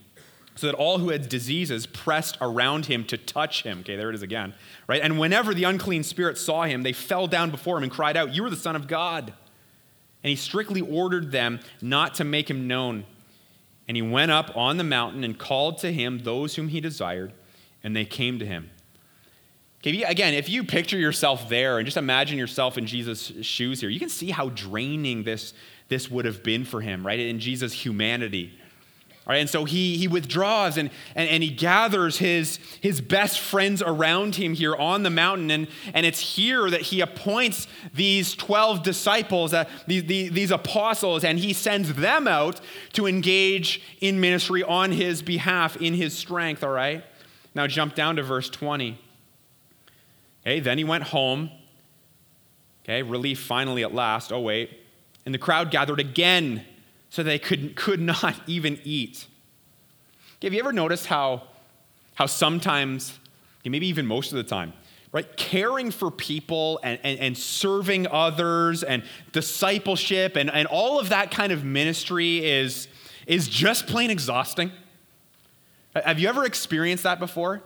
so 0.56 0.66
that 0.66 0.76
all 0.76 0.98
who 0.98 1.10
had 1.10 1.30
diseases 1.30 1.86
pressed 1.86 2.40
around 2.42 2.88
him 2.88 3.04
to 3.06 3.18
touch 3.18 3.62
him. 3.62 3.82
Okay, 3.82 3.96
there 3.96 4.10
it 4.10 4.16
is 4.16 4.24
again, 4.24 4.56
right? 4.88 5.02
And 5.04 5.20
whenever 5.20 5.54
the 5.54 5.66
unclean 5.66 6.02
spirit 6.02 6.40
saw 6.40 6.64
him, 6.64 6.82
they 6.82 6.94
fell 6.94 7.28
down 7.28 7.52
before 7.52 7.78
him 7.78 7.84
and 7.84 7.92
cried 7.92 8.18
out, 8.18 8.34
You 8.34 8.44
are 8.46 8.50
the 8.50 8.56
Son 8.56 8.76
of 8.76 8.88
God. 8.88 9.34
And 10.24 10.30
he 10.30 10.36
strictly 10.36 10.82
ordered 10.82 11.32
them 11.32 11.60
not 11.82 12.16
to 12.16 12.24
make 12.24 12.50
him 12.50 12.68
known. 12.68 13.06
And 13.92 13.98
he 13.98 14.02
went 14.02 14.32
up 14.32 14.56
on 14.56 14.78
the 14.78 14.86
mountain 14.86 15.26
and 15.26 15.38
called 15.38 15.80
to 15.80 15.92
him 15.92 16.20
those 16.20 16.56
whom 16.56 16.70
he 16.70 16.80
desired, 16.80 17.34
and 17.84 17.94
they 17.94 18.06
came 18.06 18.40
to 18.40 18.46
him. 18.46 18.70
Okay, 19.82 20.04
again, 20.04 20.34
if 20.34 20.48
you 20.48 20.64
picture 20.64 20.98
yourself 20.98 21.50
there 21.50 21.78
and 21.78 21.86
just 21.86 21.98
imagine 21.98 22.38
yourself 22.38 22.78
in 22.78 22.86
Jesus' 22.86 23.34
shoes 23.42 23.82
here, 23.82 23.90
you 23.90 24.00
can 24.00 24.08
see 24.08 24.32
how 24.32 24.48
draining 24.48 25.24
this, 25.24 25.54
this 25.90 26.10
would 26.10 26.24
have 26.24 26.42
been 26.42 26.64
for 26.64 26.80
him, 26.80 27.06
right? 27.06 27.20
In 27.20 27.42
Jesus' 27.42 27.74
humanity. 27.74 28.58
All 29.28 29.34
right, 29.34 29.40
and 29.40 29.50
so 29.50 29.66
he, 29.66 29.98
he 29.98 30.08
withdraws 30.08 30.78
and, 30.78 30.90
and, 31.16 31.30
and 31.30 31.44
he 31.44 31.52
gathers 31.52 32.18
his, 32.18 32.58
his 32.82 33.02
best 33.02 33.40
friends 33.40 33.84
around 33.84 34.36
him 34.36 34.56
here 34.56 34.76
on 34.76 35.04
the 35.04 35.12
mountain. 35.12 35.52
And, 35.52 35.68
and 35.94 36.08
it's 36.08 36.20
here 36.20 36.72
that 36.72 36.82
he 36.82 37.02
appoints 37.02 37.68
these 37.94 38.34
12 38.34 38.82
disciples, 38.82 39.54
uh, 39.54 39.66
these, 39.86 40.06
these, 40.06 40.32
these 40.32 40.50
apostles, 40.50 41.24
and 41.24 41.38
he 41.38 41.54
sends 41.54 41.94
them 41.94 42.28
out 42.28 42.62
to 42.94 43.06
engage 43.06 43.84
in 44.02 44.20
ministry 44.20 44.64
on 44.64 44.92
his 44.92 45.22
behalf 45.22 45.78
in 45.78 45.94
his 45.94 46.18
strength. 46.18 46.64
All 46.64 46.72
right, 46.72 47.04
now 47.54 47.68
jump 47.68 47.94
down 47.94 48.16
to 48.16 48.24
verse 48.24 48.50
20. 48.50 49.00
Okay, 50.42 50.60
then 50.60 50.80
he 50.80 50.84
went 50.84 51.04
home. 51.04 51.52
Okay, 52.84 53.04
relief 53.04 53.40
finally 53.40 53.84
at 53.84 53.94
last. 53.94 54.32
Oh, 54.34 54.40
wait. 54.40 54.80
And 55.28 55.34
the 55.34 55.40
crowd 55.40 55.70
gathered 55.70 56.00
again 56.00 56.66
so 57.12 57.22
they 57.22 57.38
could, 57.38 57.76
could 57.76 58.02
not 58.02 58.34
even 58.48 58.80
eat. 58.84 59.28
Have 60.42 60.54
you 60.54 60.60
ever 60.60 60.74
noticed 60.74 61.06
how, 61.06 61.44
how 62.16 62.26
sometimes, 62.26 63.20
maybe 63.64 63.86
even 63.88 64.08
most 64.08 64.32
of 64.32 64.38
the 64.38 64.44
time, 64.44 64.74
right, 65.12 65.38
caring 65.38 65.92
for 65.92 66.10
people 66.10 66.80
and, 66.82 67.00
and, 67.04 67.20
and 67.20 67.38
serving 67.38 68.08
others 68.08 68.82
and 68.82 69.04
discipleship 69.34 70.36
and, 70.36 70.50
and 70.50 70.68
all 70.68 71.00
of 71.00 71.10
that 71.10 71.30
kind 71.30 71.52
of 71.52 71.64
ministry 71.64 72.44
is, 72.44 72.88
is 73.28 73.48
just 73.48 73.86
plain 73.86 74.10
exhausting? 74.10 74.72
Have 75.94 76.18
you 76.18 76.28
ever 76.28 76.46
experienced 76.46 77.04
that 77.04 77.20
before? 77.20 77.62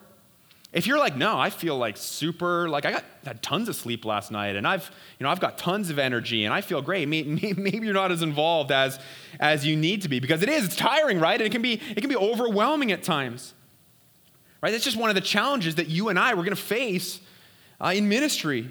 If 0.76 0.88
you're 0.88 1.00
like, 1.00 1.16
no, 1.16 1.40
I 1.40 1.52
feel 1.52 1.78
like 1.78 1.96
super, 1.96 2.68
like 2.68 2.84
I 2.86 2.92
got 2.92 3.06
had 3.24 3.42
tons 3.42 3.70
of 3.70 3.78
sleep 3.78 4.04
last 4.04 4.30
night 4.30 4.58
and 4.58 4.68
I've, 4.68 4.92
you 5.18 5.24
know, 5.24 5.30
I've 5.30 5.40
got 5.40 5.58
tons 5.58 5.90
of 5.90 5.98
energy 5.98 6.44
and 6.44 6.54
I 6.54 6.60
feel 6.60 6.82
great. 6.82 7.08
Maybe, 7.08 7.54
maybe 7.58 7.86
you're 7.86 7.94
not 7.94 8.12
as 8.12 8.22
involved 8.22 8.74
as, 8.74 9.00
as 9.40 9.66
you 9.66 9.78
need 9.78 10.02
to 10.02 10.10
be 10.10 10.20
because 10.20 10.44
it 10.44 10.50
is, 10.50 10.66
it's 10.66 10.76
tiring, 10.76 11.18
right? 11.18 11.40
And 11.40 11.48
it 11.48 11.52
can 11.54 11.62
be, 11.62 11.76
it 11.96 12.02
can 12.02 12.10
be 12.10 12.18
overwhelming 12.18 12.92
at 12.92 13.04
times, 13.04 13.54
right? 14.62 14.72
That's 14.72 14.84
just 14.84 14.98
one 14.98 15.10
of 15.10 15.16
the 15.16 15.22
challenges 15.22 15.76
that 15.76 15.88
you 15.88 16.10
and 16.10 16.20
I 16.20 16.34
were 16.34 16.44
going 16.44 16.56
to 16.56 16.62
face 16.62 17.22
uh, 17.80 17.94
in 17.96 18.10
ministry. 18.10 18.70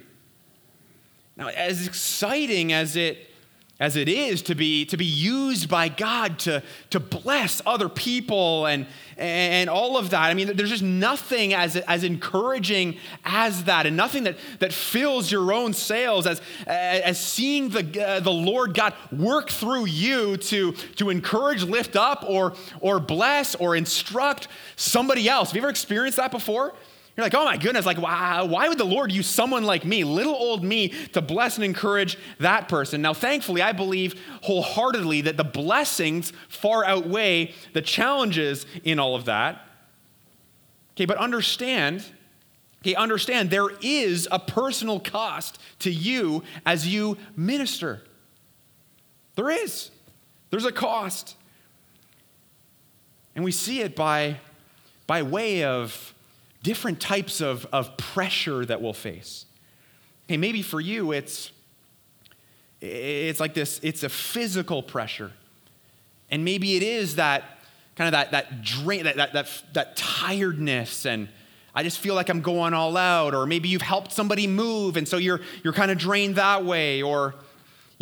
Now, 1.38 1.48
as 1.48 1.86
exciting 1.86 2.74
as 2.74 2.96
it 2.96 3.30
as 3.80 3.96
it 3.96 4.08
is 4.08 4.40
to 4.42 4.54
be, 4.54 4.84
to 4.84 4.96
be 4.96 5.04
used 5.04 5.68
by 5.68 5.88
God 5.88 6.38
to, 6.38 6.62
to 6.90 7.00
bless 7.00 7.60
other 7.66 7.88
people 7.88 8.66
and, 8.66 8.86
and 9.16 9.68
all 9.68 9.96
of 9.96 10.10
that. 10.10 10.30
I 10.30 10.34
mean, 10.34 10.54
there's 10.54 10.70
just 10.70 10.82
nothing 10.82 11.54
as, 11.54 11.76
as 11.76 12.04
encouraging 12.04 12.98
as 13.24 13.64
that, 13.64 13.86
and 13.86 13.96
nothing 13.96 14.24
that, 14.24 14.36
that 14.60 14.72
fills 14.72 15.30
your 15.30 15.52
own 15.52 15.72
sails 15.72 16.26
as, 16.26 16.40
as 16.66 17.18
seeing 17.18 17.70
the, 17.70 18.06
uh, 18.06 18.20
the 18.20 18.30
Lord 18.30 18.74
God 18.74 18.94
work 19.10 19.50
through 19.50 19.86
you 19.86 20.36
to, 20.36 20.72
to 20.72 21.10
encourage, 21.10 21.64
lift 21.64 21.96
up, 21.96 22.24
or, 22.28 22.54
or 22.80 23.00
bless, 23.00 23.56
or 23.56 23.74
instruct 23.74 24.46
somebody 24.76 25.28
else. 25.28 25.50
Have 25.50 25.56
you 25.56 25.62
ever 25.62 25.70
experienced 25.70 26.18
that 26.18 26.30
before? 26.30 26.74
You're 27.16 27.24
like, 27.24 27.34
oh 27.34 27.44
my 27.44 27.56
goodness, 27.56 27.86
like, 27.86 27.98
wow, 27.98 28.44
why 28.44 28.68
would 28.68 28.78
the 28.78 28.84
Lord 28.84 29.12
use 29.12 29.28
someone 29.28 29.62
like 29.62 29.84
me, 29.84 30.02
little 30.02 30.34
old 30.34 30.64
me, 30.64 30.88
to 31.12 31.22
bless 31.22 31.56
and 31.56 31.64
encourage 31.64 32.18
that 32.40 32.68
person? 32.68 33.02
Now, 33.02 33.14
thankfully, 33.14 33.62
I 33.62 33.70
believe 33.70 34.20
wholeheartedly 34.42 35.22
that 35.22 35.36
the 35.36 35.44
blessings 35.44 36.32
far 36.48 36.84
outweigh 36.84 37.54
the 37.72 37.82
challenges 37.82 38.66
in 38.82 38.98
all 38.98 39.14
of 39.14 39.26
that. 39.26 39.64
Okay, 40.94 41.04
but 41.04 41.16
understand, 41.18 42.04
okay, 42.82 42.96
understand 42.96 43.50
there 43.50 43.70
is 43.80 44.26
a 44.32 44.40
personal 44.40 44.98
cost 44.98 45.60
to 45.80 45.92
you 45.92 46.42
as 46.66 46.88
you 46.88 47.16
minister. 47.36 48.02
There 49.36 49.50
is. 49.50 49.92
There's 50.50 50.64
a 50.64 50.72
cost. 50.72 51.36
And 53.36 53.44
we 53.44 53.52
see 53.52 53.80
it 53.80 53.94
by, 53.94 54.38
by 55.06 55.22
way 55.22 55.62
of 55.64 56.13
different 56.64 56.98
types 56.98 57.40
of, 57.40 57.66
of 57.72 57.96
pressure 57.96 58.64
that 58.64 58.82
we'll 58.82 58.92
face. 58.92 59.44
Okay, 60.26 60.38
maybe 60.38 60.62
for 60.62 60.80
you 60.80 61.12
it's 61.12 61.52
it's 62.80 63.40
like 63.40 63.54
this, 63.54 63.80
it's 63.82 64.02
a 64.02 64.08
physical 64.08 64.82
pressure. 64.82 65.30
And 66.30 66.44
maybe 66.44 66.76
it 66.76 66.82
is 66.82 67.16
that 67.16 67.44
kind 67.96 68.08
of 68.08 68.12
that 68.12 68.32
that 68.32 68.62
drain, 68.62 69.04
that, 69.04 69.16
that, 69.16 69.32
that, 69.34 69.62
that 69.74 69.96
tiredness 69.96 71.06
and 71.06 71.28
I 71.76 71.82
just 71.82 71.98
feel 71.98 72.14
like 72.14 72.28
I'm 72.28 72.40
going 72.40 72.72
all 72.72 72.96
out, 72.96 73.34
or 73.34 73.46
maybe 73.46 73.68
you've 73.68 73.82
helped 73.82 74.12
somebody 74.12 74.46
move, 74.46 74.96
and 74.96 75.08
so 75.08 75.16
you're 75.16 75.40
you're 75.64 75.72
kind 75.72 75.90
of 75.90 75.98
drained 75.98 76.36
that 76.36 76.64
way, 76.64 77.02
or 77.02 77.34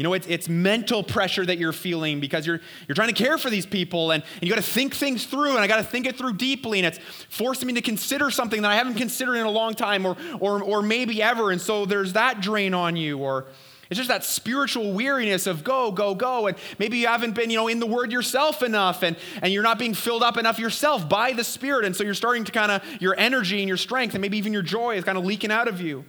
you 0.03 0.09
know, 0.09 0.15
it's, 0.15 0.27
it's 0.27 0.49
mental 0.49 1.05
pressure 1.05 1.47
that 1.47 1.59
you're 1.59 1.73
feeling 1.73 2.19
because 2.19 2.45
you're, 2.45 2.61
you're 2.89 2.97
trying 2.97 3.15
to 3.15 3.15
care 3.15 3.39
for 3.39 3.51
these 3.51 3.65
people 3.65 4.11
and, 4.11 4.25
and 4.35 4.43
you 4.43 4.49
got 4.49 4.57
to 4.57 4.69
think 4.69 4.97
things 4.97 5.27
through, 5.27 5.51
and 5.51 5.61
I 5.61 5.69
got 5.69 5.77
to 5.77 5.85
think 5.85 6.09
it 6.09 6.19
through 6.19 6.33
deeply, 6.33 6.81
and 6.81 6.87
it's 6.87 6.99
forcing 7.29 7.69
me 7.69 7.75
to 7.75 7.81
consider 7.81 8.29
something 8.29 8.63
that 8.63 8.71
I 8.73 8.75
haven't 8.75 8.97
considered 8.97 9.37
in 9.37 9.47
a 9.47 9.51
long 9.51 9.75
time 9.75 10.05
or, 10.05 10.17
or, 10.41 10.61
or 10.61 10.83
maybe 10.83 11.23
ever. 11.23 11.53
And 11.53 11.61
so 11.61 11.87
there's 11.87 12.15
that 12.15 12.41
drain 12.41 12.75
on 12.75 12.97
you, 12.97 13.19
or 13.19 13.47
it's 13.91 13.97
just 13.97 14.09
that 14.09 14.25
spiritual 14.25 14.93
weariness 14.93 15.47
of 15.47 15.63
go, 15.63 15.93
go, 15.93 16.17
go. 16.17 16.49
And 16.49 16.57
maybe 16.81 16.99
you 16.99 17.07
haven't 17.07 17.37
been, 17.37 17.49
you 17.49 17.57
know, 17.57 17.69
in 17.69 17.79
the 17.79 17.87
word 17.87 18.11
yourself 18.11 18.65
enough 18.65 19.05
and, 19.05 19.17
and 19.41 19.53
you're 19.53 19.63
not 19.63 19.79
being 19.79 19.95
filled 19.95 20.25
up 20.25 20.37
enough 20.37 20.59
yourself 20.59 21.09
by 21.09 21.33
the 21.33 21.45
Spirit. 21.45 21.85
And 21.85 21.95
so 21.95 22.03
you're 22.03 22.15
starting 22.15 22.43
to 22.43 22.51
kind 22.51 22.73
of, 22.73 22.83
your 23.01 23.15
energy 23.17 23.61
and 23.61 23.69
your 23.69 23.77
strength 23.77 24.17
and 24.17 24.21
maybe 24.21 24.37
even 24.37 24.53
your 24.53 24.63
joy 24.63 24.97
is 24.97 25.05
kind 25.05 25.17
of 25.17 25.25
leaking 25.25 25.53
out 25.53 25.69
of 25.69 25.81
you. 25.81 26.05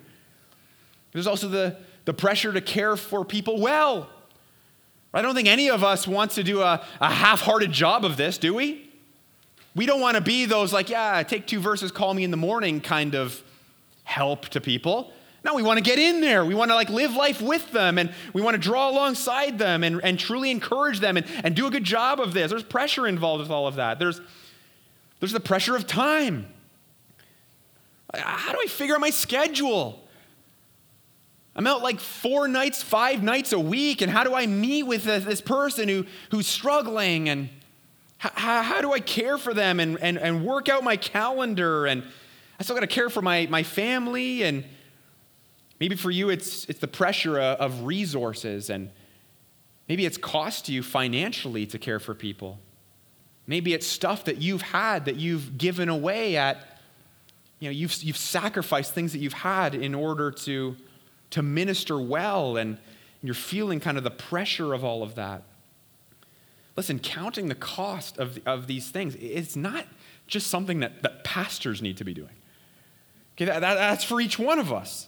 There's 1.12 1.28
also 1.28 1.48
the, 1.48 1.78
the 2.06 2.14
pressure 2.14 2.52
to 2.52 2.62
care 2.62 2.96
for 2.96 3.24
people 3.24 3.60
well. 3.60 4.10
I 5.14 5.22
don't 5.22 5.36
think 5.36 5.48
any 5.48 5.70
of 5.70 5.84
us 5.84 6.08
wants 6.08 6.36
to 6.36 6.44
do 6.44 6.62
a, 6.62 6.84
a 7.00 7.10
half 7.10 7.42
hearted 7.42 7.72
job 7.72 8.04
of 8.04 8.18
this, 8.18 8.38
do 8.38 8.54
we? 8.54 8.90
We 9.76 9.86
don't 9.86 10.02
want 10.02 10.16
to 10.18 10.22
be 10.22 10.46
those, 10.46 10.74
like, 10.74 10.90
yeah, 10.90 11.22
take 11.24 11.48
two 11.48 11.60
verses, 11.60 11.92
call 11.92 12.14
me 12.14 12.24
in 12.24 12.32
the 12.32 12.38
morning 12.38 12.82
kind 12.82 13.16
of 13.16 13.42
help 14.04 14.50
to 14.50 14.62
people. 14.62 15.12
No, 15.44 15.56
we 15.56 15.64
want 15.64 15.78
to 15.78 15.84
get 15.84 16.00
in 16.00 16.22
there. 16.22 16.46
We 16.46 16.56
want 16.56 16.72
to 16.72 16.76
like 16.76 16.90
live 16.90 17.16
life 17.16 17.42
with 17.42 17.72
them 17.72 17.98
and 17.98 18.14
we 18.32 18.42
want 18.42 18.56
to 18.56 18.62
draw 18.62 18.90
alongside 18.90 19.58
them 19.58 19.84
and, 19.84 20.02
and 20.04 20.18
truly 20.18 20.52
encourage 20.52 21.00
them 21.00 21.18
and, 21.18 21.26
and 21.44 21.56
do 21.56 21.68
a 21.68 21.72
good 21.72 21.84
job 21.84 22.20
of 22.20 22.34
this. 22.34 22.50
There's 22.50 22.64
pressure 22.64 23.06
involved 23.08 23.42
with 23.42 23.52
all 23.52 23.68
of 23.68 23.76
that. 23.76 24.00
There's, 24.00 24.22
there's 25.20 25.34
the 25.34 25.42
pressure 25.42 25.76
of 25.76 25.86
time. 25.86 26.48
How 28.14 28.54
do 28.54 28.60
I 28.64 28.68
figure 28.68 28.96
out 28.96 29.02
my 29.02 29.10
schedule? 29.10 30.03
I'm 31.56 31.68
out 31.68 31.84
like 31.84 32.00
four 32.00 32.48
nights, 32.48 32.82
five 32.82 33.22
nights 33.22 33.54
a 33.54 33.60
week, 33.60 34.02
and 34.02 34.12
how 34.12 34.24
do 34.24 34.34
I 34.34 34.48
meet 34.48 34.84
with 34.84 35.04
this 35.04 35.40
person 35.40 35.88
who, 35.88 36.06
who's 36.32 36.48
struggling? 36.48 37.30
And 37.30 37.50
how, 38.18 38.64
how 38.64 38.82
do 38.82 38.92
I 38.92 39.00
care 39.00 39.38
for 39.38 39.54
them 39.54 39.80
and, 39.80 40.00
and, 40.02 40.18
and 40.18 40.46
work 40.46 40.68
out 40.68 40.84
my 40.84 40.98
calendar? 40.98 41.86
And 41.86 42.04
I 42.60 42.64
still 42.64 42.76
got 42.76 42.82
to 42.82 42.88
care 42.88 43.10
for 43.10 43.22
my, 43.22 43.48
my 43.52 43.62
family. 43.62 44.44
And 44.44 44.66
maybe 45.80 45.96
for 45.96 46.10
you, 46.10 46.30
it's, 46.30 46.66
it's 46.66 46.80
the 46.80 46.88
pressure 46.88 47.40
of 47.40 47.84
resources. 47.84 48.72
And 48.72 48.90
maybe 49.88 50.06
it's 50.06 50.18
cost 50.18 50.70
you 50.70 50.82
financially 50.82 51.68
to 51.68 51.78
care 51.78 52.00
for 52.00 52.16
people. 52.16 52.60
Maybe 53.46 53.74
it's 53.74 53.86
stuff 53.86 54.24
that 54.26 54.42
you've 54.42 54.62
had 54.62 55.06
that 55.06 55.18
you've 55.18 55.58
given 55.58 55.90
away 55.90 56.38
at, 56.38 56.80
you 57.60 57.68
know, 57.68 57.74
you've, 57.74 58.02
you've 58.02 58.18
sacrificed 58.18 58.94
things 58.94 59.12
that 59.12 59.20
you've 59.20 59.34
had 59.34 59.76
in 59.76 59.94
order 59.94 60.32
to 60.32 60.78
to 61.34 61.42
minister 61.42 62.00
well, 62.00 62.58
and 62.58 62.78
you're 63.24 63.34
feeling 63.34 63.80
kind 63.80 63.98
of 63.98 64.04
the 64.04 64.12
pressure 64.12 64.72
of 64.74 64.84
all 64.84 65.02
of 65.02 65.16
that. 65.16 65.42
Listen, 66.76 67.00
counting 67.00 67.48
the 67.48 67.56
cost 67.56 68.20
of, 68.20 68.40
of 68.46 68.68
these 68.68 68.90
things, 68.90 69.16
it's 69.16 69.56
not 69.56 69.86
just 70.28 70.48
something 70.48 70.80
that, 70.82 71.02
that 71.02 71.24
pastors 71.24 71.82
need 71.82 71.98
to 71.98 72.04
be 72.04 72.14
doing. 72.14 72.36
Okay, 73.36 73.46
that, 73.46 73.62
that, 73.62 73.76
that's 73.76 74.04
for 74.04 74.22
each 74.22 74.38
one 74.38 74.60
of 74.60 74.72
us. 74.72 75.08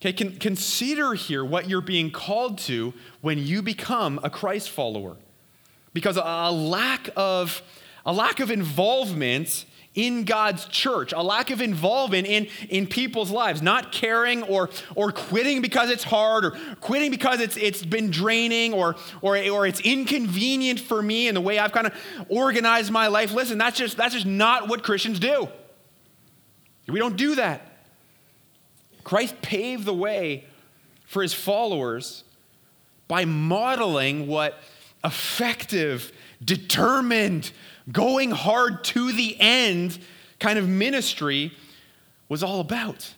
Okay, 0.00 0.12
con- 0.12 0.36
consider 0.36 1.14
here 1.14 1.42
what 1.42 1.70
you're 1.70 1.80
being 1.80 2.10
called 2.10 2.58
to 2.58 2.92
when 3.22 3.38
you 3.38 3.62
become 3.62 4.20
a 4.22 4.28
Christ 4.28 4.68
follower. 4.68 5.16
Because 5.94 6.18
a, 6.18 6.22
a 6.22 6.52
lack 6.52 7.08
of 7.16 7.62
a 8.04 8.12
lack 8.12 8.40
of 8.40 8.50
involvement 8.50 9.64
in 9.94 10.24
God's 10.24 10.66
church, 10.66 11.12
a 11.12 11.22
lack 11.22 11.50
of 11.50 11.60
involvement 11.60 12.26
in, 12.26 12.46
in 12.68 12.86
people's 12.86 13.30
lives, 13.30 13.62
not 13.62 13.90
caring 13.90 14.42
or, 14.44 14.70
or 14.94 15.10
quitting 15.10 15.60
because 15.60 15.90
it's 15.90 16.04
hard 16.04 16.44
or 16.44 16.50
quitting 16.80 17.10
because 17.10 17.40
it's, 17.40 17.56
it's 17.56 17.84
been 17.84 18.10
draining 18.10 18.72
or, 18.72 18.96
or, 19.22 19.36
or 19.50 19.66
it's 19.66 19.80
inconvenient 19.80 20.78
for 20.78 21.02
me 21.02 21.26
and 21.26 21.36
the 21.36 21.40
way 21.40 21.58
I've 21.58 21.72
kind 21.72 21.86
of 21.86 21.94
organized 22.28 22.92
my 22.92 23.08
life. 23.08 23.32
Listen, 23.32 23.58
that's 23.58 23.76
just, 23.76 23.96
that's 23.96 24.14
just 24.14 24.26
not 24.26 24.68
what 24.68 24.82
Christians 24.82 25.18
do. 25.18 25.48
We 26.86 26.98
don't 26.98 27.16
do 27.16 27.34
that. 27.34 27.62
Christ 29.04 29.40
paved 29.42 29.84
the 29.84 29.94
way 29.94 30.46
for 31.06 31.22
his 31.22 31.34
followers 31.34 32.24
by 33.08 33.24
modeling 33.24 34.26
what 34.26 34.58
effective, 35.02 36.12
determined, 36.44 37.50
going 37.90 38.30
hard 38.30 38.84
to 38.84 39.12
the 39.12 39.36
end 39.38 39.98
kind 40.40 40.58
of 40.58 40.68
ministry 40.68 41.52
was 42.28 42.42
all 42.42 42.60
about. 42.60 43.14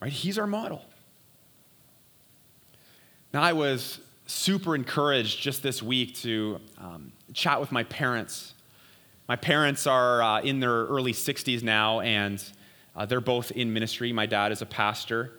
Right? 0.00 0.12
He's 0.12 0.38
our 0.38 0.46
model. 0.46 0.84
Now, 3.32 3.42
I 3.42 3.52
was 3.52 4.00
super 4.26 4.74
encouraged 4.74 5.40
just 5.40 5.62
this 5.62 5.82
week 5.82 6.14
to 6.16 6.60
um, 6.78 7.12
chat 7.32 7.60
with 7.60 7.72
my 7.72 7.84
parents. 7.84 8.54
My 9.28 9.36
parents 9.36 9.86
are 9.86 10.22
uh, 10.22 10.40
in 10.40 10.60
their 10.60 10.70
early 10.86 11.12
60s 11.12 11.62
now, 11.62 12.00
and 12.00 12.42
uh, 12.94 13.06
they're 13.06 13.20
both 13.20 13.50
in 13.52 13.72
ministry. 13.72 14.12
My 14.12 14.26
dad 14.26 14.52
is 14.52 14.62
a 14.62 14.66
pastor, 14.66 15.32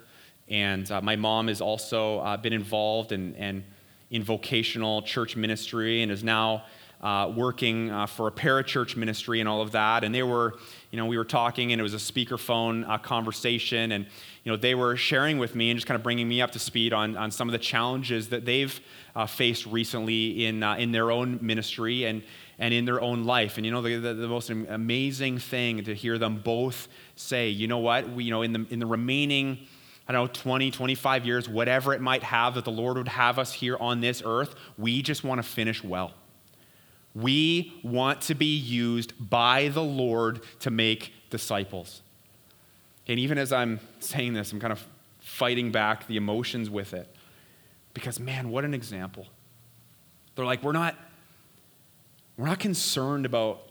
and 0.49 0.89
uh, 0.91 1.01
my 1.01 1.15
mom 1.15 1.47
has 1.47 1.61
also 1.61 2.19
uh, 2.19 2.37
been 2.37 2.53
involved 2.53 3.11
in, 3.11 3.33
in, 3.35 3.63
in 4.09 4.23
vocational 4.23 5.01
church 5.01 5.35
ministry 5.35 6.01
and 6.01 6.11
is 6.11 6.23
now 6.23 6.63
uh, 7.01 7.31
working 7.35 7.91
uh, 7.91 8.07
for 8.07 8.27
a 8.27 8.31
parachurch 8.31 8.95
ministry 8.95 9.39
and 9.39 9.47
all 9.47 9.61
of 9.61 9.71
that. 9.71 10.03
And 10.03 10.13
they 10.13 10.23
were, 10.23 10.55
you 10.91 10.97
know, 10.97 11.05
we 11.05 11.17
were 11.17 11.25
talking 11.25 11.71
and 11.71 11.79
it 11.79 11.83
was 11.83 11.93
a 11.93 11.97
speakerphone 11.97 12.87
uh, 12.89 12.97
conversation. 12.97 13.91
And, 13.91 14.05
you 14.43 14.51
know, 14.51 14.57
they 14.57 14.73
were 14.73 14.95
sharing 14.95 15.37
with 15.37 15.53
me 15.53 15.69
and 15.69 15.77
just 15.77 15.87
kind 15.87 15.95
of 15.95 16.03
bringing 16.03 16.27
me 16.27 16.41
up 16.41 16.51
to 16.51 16.59
speed 16.59 16.93
on, 16.93 17.15
on 17.15 17.29
some 17.29 17.47
of 17.47 17.51
the 17.51 17.59
challenges 17.59 18.29
that 18.29 18.45
they've 18.45 18.79
uh, 19.15 19.27
faced 19.27 19.65
recently 19.67 20.45
in, 20.45 20.63
uh, 20.63 20.75
in 20.75 20.91
their 20.91 21.11
own 21.11 21.37
ministry 21.41 22.05
and, 22.05 22.23
and 22.57 22.73
in 22.73 22.85
their 22.85 22.99
own 22.99 23.25
life. 23.25 23.57
And, 23.57 23.65
you 23.65 23.71
know, 23.71 23.81
the, 23.81 23.97
the, 23.97 24.13
the, 24.15 24.27
most 24.27 24.49
amazing 24.49 25.37
thing 25.37 25.83
to 25.83 25.93
hear 25.93 26.17
them 26.17 26.39
both 26.39 26.87
say, 27.15 27.49
you 27.49 27.67
know 27.67 27.77
what, 27.77 28.09
we, 28.09 28.23
you 28.23 28.31
know, 28.31 28.41
in 28.41 28.53
the, 28.53 28.65
in 28.71 28.79
the 28.79 28.85
remaining, 28.87 29.59
I 30.07 30.13
don't 30.13 30.23
know, 30.23 30.41
20, 30.41 30.71
25 30.71 31.25
years, 31.27 31.47
whatever 31.47 31.93
it 31.93 32.01
might 32.01 32.23
have 32.23 32.55
that 32.55 32.65
the 32.65 32.71
Lord 32.71 32.97
would 32.97 33.07
have 33.07 33.37
us 33.37 33.53
here 33.53 33.77
on 33.77 34.01
this 34.01 34.23
earth, 34.25 34.55
we 34.79 35.03
just 35.03 35.23
want 35.23 35.37
to 35.37 35.47
finish 35.47 35.83
well. 35.83 36.13
We 37.17 37.73
want 37.83 38.21
to 38.23 38.35
be 38.35 38.55
used 38.55 39.13
by 39.17 39.69
the 39.69 39.81
Lord 39.81 40.41
to 40.59 40.69
make 40.69 41.13
disciples. 41.31 42.03
And 43.07 43.19
even 43.19 43.39
as 43.39 43.51
I'm 43.51 43.79
saying 43.99 44.33
this, 44.33 44.51
I'm 44.51 44.59
kind 44.59 44.71
of 44.71 44.85
fighting 45.19 45.71
back 45.71 46.05
the 46.05 46.15
emotions 46.15 46.69
with 46.69 46.93
it. 46.93 47.13
Because, 47.95 48.19
man, 48.19 48.49
what 48.51 48.65
an 48.65 48.75
example. 48.75 49.25
They're 50.35 50.45
like, 50.45 50.61
we're 50.61 50.73
not, 50.73 50.95
we're 52.37 52.45
not 52.45 52.59
concerned 52.59 53.25
about 53.25 53.63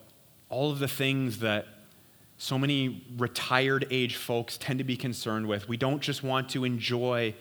all 0.49 0.73
of 0.73 0.81
the 0.81 0.89
things 0.89 1.39
that 1.39 1.67
so 2.39 2.59
many 2.59 3.07
retired 3.17 3.87
age 3.91 4.17
folks 4.17 4.59
tend 4.59 4.79
to 4.79 4.85
be 4.85 4.97
concerned 4.97 5.47
with. 5.47 5.69
We 5.69 5.77
don't 5.77 6.01
just 6.01 6.25
want 6.25 6.49
to 6.51 6.65
enjoy 6.65 7.35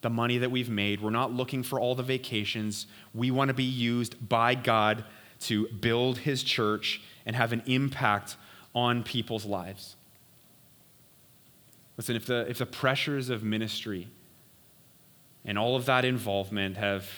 the 0.00 0.10
money 0.10 0.38
that 0.38 0.50
we've 0.50 0.68
made. 0.68 1.00
We're 1.00 1.10
not 1.10 1.32
looking 1.32 1.62
for 1.62 1.78
all 1.78 1.94
the 1.94 2.02
vacations. 2.02 2.88
We 3.14 3.30
want 3.30 3.48
to 3.48 3.54
be 3.54 3.62
used 3.62 4.28
by 4.28 4.56
God 4.56 5.04
to 5.46 5.68
build 5.68 6.18
his 6.18 6.42
church 6.42 7.00
and 7.26 7.36
have 7.36 7.52
an 7.52 7.62
impact 7.66 8.36
on 8.74 9.02
people's 9.02 9.44
lives. 9.44 9.96
Listen, 11.96 12.16
if 12.16 12.26
the, 12.26 12.48
if 12.48 12.58
the 12.58 12.66
pressures 12.66 13.28
of 13.28 13.42
ministry 13.42 14.08
and 15.44 15.58
all 15.58 15.76
of 15.76 15.86
that 15.86 16.04
involvement 16.04 16.76
have 16.76 17.08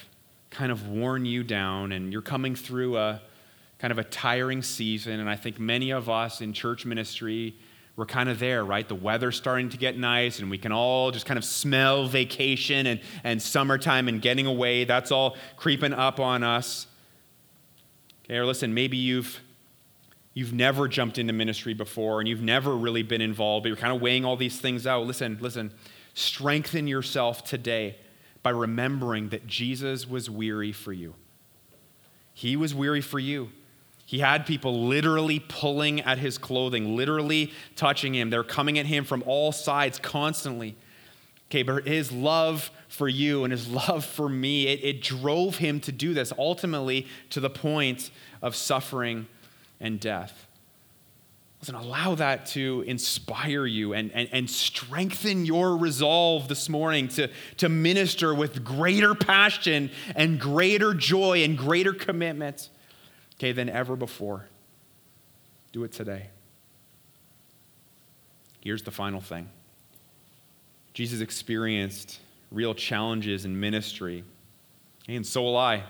kind 0.50 0.72
of 0.72 0.88
worn 0.88 1.24
you 1.24 1.42
down 1.42 1.92
and 1.92 2.12
you're 2.12 2.22
coming 2.22 2.54
through 2.54 2.96
a 2.96 3.20
kind 3.78 3.90
of 3.90 3.98
a 3.98 4.04
tiring 4.04 4.62
season, 4.62 5.20
and 5.20 5.28
I 5.28 5.36
think 5.36 5.60
many 5.60 5.90
of 5.90 6.08
us 6.08 6.40
in 6.40 6.52
church 6.52 6.86
ministry, 6.86 7.54
we're 7.96 8.06
kind 8.06 8.28
of 8.28 8.38
there, 8.38 8.64
right? 8.64 8.88
The 8.88 8.94
weather's 8.94 9.36
starting 9.36 9.68
to 9.70 9.76
get 9.76 9.96
nice, 9.96 10.40
and 10.40 10.50
we 10.50 10.58
can 10.58 10.72
all 10.72 11.10
just 11.10 11.26
kind 11.26 11.38
of 11.38 11.44
smell 11.44 12.06
vacation 12.06 12.86
and, 12.86 13.00
and 13.22 13.40
summertime 13.40 14.08
and 14.08 14.20
getting 14.20 14.46
away. 14.46 14.84
That's 14.84 15.12
all 15.12 15.36
creeping 15.56 15.92
up 15.92 16.18
on 16.18 16.42
us. 16.42 16.86
Okay, 18.24 18.36
or 18.36 18.46
listen, 18.46 18.72
maybe 18.72 18.96
you've 18.96 19.40
you've 20.32 20.52
never 20.52 20.88
jumped 20.88 21.18
into 21.18 21.32
ministry 21.32 21.74
before 21.74 22.20
and 22.20 22.28
you've 22.28 22.42
never 22.42 22.76
really 22.76 23.02
been 23.02 23.20
involved, 23.20 23.64
but 23.64 23.68
you're 23.68 23.76
kind 23.76 23.94
of 23.94 24.00
weighing 24.00 24.24
all 24.24 24.36
these 24.36 24.58
things 24.58 24.86
out. 24.86 25.06
Listen, 25.06 25.38
listen, 25.40 25.72
strengthen 26.14 26.86
yourself 26.86 27.44
today 27.44 27.96
by 28.42 28.50
remembering 28.50 29.28
that 29.28 29.46
Jesus 29.46 30.08
was 30.08 30.28
weary 30.28 30.72
for 30.72 30.92
you. 30.92 31.14
He 32.32 32.56
was 32.56 32.74
weary 32.74 33.00
for 33.00 33.18
you. 33.18 33.50
He 34.06 34.18
had 34.18 34.44
people 34.44 34.86
literally 34.86 35.40
pulling 35.40 36.00
at 36.00 36.18
his 36.18 36.36
clothing, 36.36 36.96
literally 36.96 37.52
touching 37.76 38.14
him. 38.14 38.28
They're 38.28 38.42
coming 38.42 38.78
at 38.78 38.86
him 38.86 39.04
from 39.04 39.22
all 39.26 39.50
sides 39.52 39.98
constantly. 39.98 40.76
Okay, 41.50 41.62
but 41.62 41.86
his 41.86 42.10
love 42.10 42.70
for 42.88 43.08
you 43.08 43.44
and 43.44 43.52
his 43.52 43.68
love 43.68 44.04
for 44.04 44.28
me, 44.28 44.66
it, 44.66 44.82
it 44.82 45.02
drove 45.02 45.56
him 45.58 45.80
to 45.80 45.92
do 45.92 46.14
this, 46.14 46.32
ultimately 46.38 47.06
to 47.30 47.40
the 47.40 47.50
point 47.50 48.10
of 48.42 48.56
suffering 48.56 49.26
and 49.80 50.00
death. 50.00 50.46
Listen, 51.60 51.76
allow 51.76 52.14
that 52.16 52.44
to 52.46 52.84
inspire 52.86 53.64
you 53.64 53.94
and, 53.94 54.10
and, 54.12 54.28
and 54.32 54.50
strengthen 54.50 55.46
your 55.46 55.76
resolve 55.78 56.46
this 56.46 56.68
morning 56.68 57.08
to, 57.08 57.30
to 57.56 57.70
minister 57.70 58.34
with 58.34 58.62
greater 58.62 59.14
passion 59.14 59.90
and 60.14 60.38
greater 60.38 60.92
joy 60.92 61.42
and 61.42 61.56
greater 61.56 61.94
commitment 61.94 62.68
okay, 63.38 63.52
than 63.52 63.70
ever 63.70 63.96
before. 63.96 64.46
Do 65.72 65.84
it 65.84 65.92
today. 65.92 66.26
Here's 68.60 68.82
the 68.82 68.90
final 68.90 69.22
thing. 69.22 69.48
Jesus 70.94 71.20
experienced 71.20 72.20
real 72.50 72.72
challenges 72.72 73.44
in 73.44 73.58
ministry, 73.58 74.24
and 75.08 75.26
so 75.26 75.42
will 75.42 75.56
I. 75.56 75.82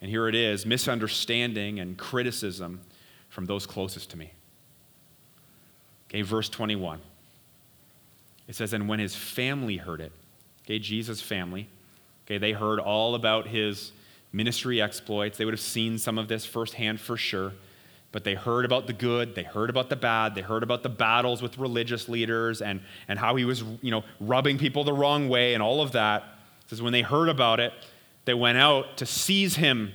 And 0.00 0.10
here 0.10 0.28
it 0.28 0.34
is 0.34 0.66
misunderstanding 0.66 1.80
and 1.80 1.96
criticism 1.96 2.80
from 3.28 3.46
those 3.46 3.66
closest 3.66 4.10
to 4.10 4.18
me. 4.18 4.32
Okay, 6.08 6.22
verse 6.22 6.50
21. 6.50 7.00
It 8.46 8.54
says, 8.54 8.74
And 8.74 8.88
when 8.88 8.98
his 8.98 9.16
family 9.16 9.78
heard 9.78 10.00
it, 10.00 10.12
okay, 10.64 10.78
Jesus' 10.78 11.22
family, 11.22 11.68
okay, 12.26 12.36
they 12.36 12.52
heard 12.52 12.78
all 12.78 13.14
about 13.14 13.46
his 13.46 13.92
ministry 14.32 14.82
exploits. 14.82 15.38
They 15.38 15.46
would 15.46 15.54
have 15.54 15.60
seen 15.60 15.96
some 15.98 16.18
of 16.18 16.28
this 16.28 16.44
firsthand 16.44 17.00
for 17.00 17.16
sure 17.16 17.52
but 18.12 18.24
they 18.24 18.34
heard 18.34 18.64
about 18.66 18.86
the 18.86 18.92
good, 18.92 19.34
they 19.34 19.42
heard 19.42 19.70
about 19.70 19.88
the 19.88 19.96
bad, 19.96 20.34
they 20.34 20.42
heard 20.42 20.62
about 20.62 20.82
the 20.82 20.88
battles 20.90 21.40
with 21.40 21.56
religious 21.58 22.08
leaders 22.08 22.60
and, 22.60 22.80
and 23.08 23.18
how 23.18 23.34
he 23.36 23.44
was, 23.44 23.64
you 23.80 23.90
know, 23.90 24.04
rubbing 24.20 24.58
people 24.58 24.84
the 24.84 24.92
wrong 24.92 25.30
way 25.30 25.54
and 25.54 25.62
all 25.62 25.80
of 25.80 25.92
that. 25.92 26.22
It 26.64 26.70
says 26.70 26.82
when 26.82 26.92
they 26.92 27.02
heard 27.02 27.30
about 27.30 27.58
it, 27.58 27.72
they 28.26 28.34
went 28.34 28.58
out 28.58 28.98
to 28.98 29.06
seize 29.06 29.56
him, 29.56 29.92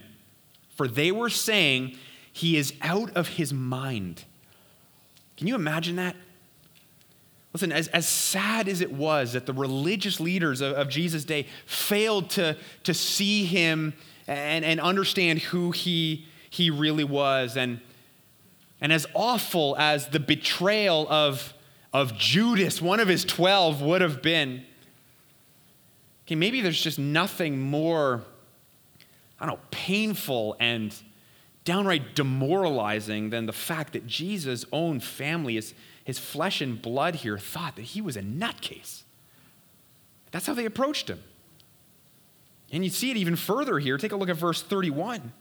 for 0.76 0.88
they 0.88 1.12
were 1.12 1.30
saying 1.30 1.96
he 2.34 2.58
is 2.58 2.74
out 2.82 3.12
of 3.16 3.30
his 3.30 3.54
mind. 3.54 4.26
Can 5.38 5.48
you 5.48 5.56
imagine 5.56 5.96
that? 5.98 6.16
Listen, 7.54 7.72
as, 7.72 7.88
as 7.90 8.08
sad 8.08 8.68
as 8.68 8.82
it 8.82 8.92
was 8.92 9.34
that 9.34 9.46
the 9.46 9.54
religious 9.54 10.20
leaders 10.20 10.62
of, 10.62 10.74
of 10.74 10.90
Jesus' 10.90 11.24
day 11.24 11.48
failed 11.66 12.30
to, 12.32 12.58
to 12.84 12.94
see 12.94 13.46
him 13.46 13.94
and, 14.28 14.66
and 14.66 14.80
understand 14.80 15.40
who 15.40 15.72
he, 15.72 16.26
he 16.50 16.70
really 16.70 17.04
was, 17.04 17.56
and 17.56 17.80
and 18.80 18.94
as 18.94 19.08
awful 19.14 19.76
as 19.78 20.10
the 20.10 20.20
betrayal 20.20 21.08
of, 21.10 21.54
of 21.94 22.18
Judas, 22.18 22.82
one 22.82 23.00
of 23.00 23.08
his 23.08 23.26
12, 23.26 23.82
would 23.82 24.02
have 24.02 24.22
been, 24.22 24.64
okay, 26.26 26.36
maybe 26.36 26.62
there's 26.62 26.82
just 26.82 27.00
nothing 27.00 27.60
more, 27.60 28.24
I 29.40 29.46
don't 29.46 29.56
know, 29.56 29.62
painful 29.72 30.56
and 30.60 30.96
downright 31.64 32.16
demoralizing 32.16 33.30
than 33.30 33.46
the 33.46 33.54
fact 33.54 33.94
that 33.94 34.06
Jesus' 34.06 34.64
own 34.72 35.00
family, 35.00 35.56
his, 35.56 35.74
his 36.04 36.20
flesh 36.20 36.62
and 36.62 36.82
blood 36.82 37.16
here, 37.16 37.38
thought 37.38 37.76
that 37.76 37.82
he 37.82 38.02
was 38.02 38.16
a 38.16 38.22
nutcase. 38.22 39.04
That's 40.32 40.46
how 40.46 40.54
they 40.54 40.66
approached 40.66 41.10
him. 41.10 41.22
And 42.72 42.84
you 42.84 42.90
see 42.90 43.12
it 43.12 43.18
even 43.18 43.36
further 43.36 43.80
here. 43.80 43.98
Take 43.98 44.12
a 44.12 44.16
look 44.16 44.30
at 44.30 44.36
verse 44.36 44.62
31. 44.62 45.32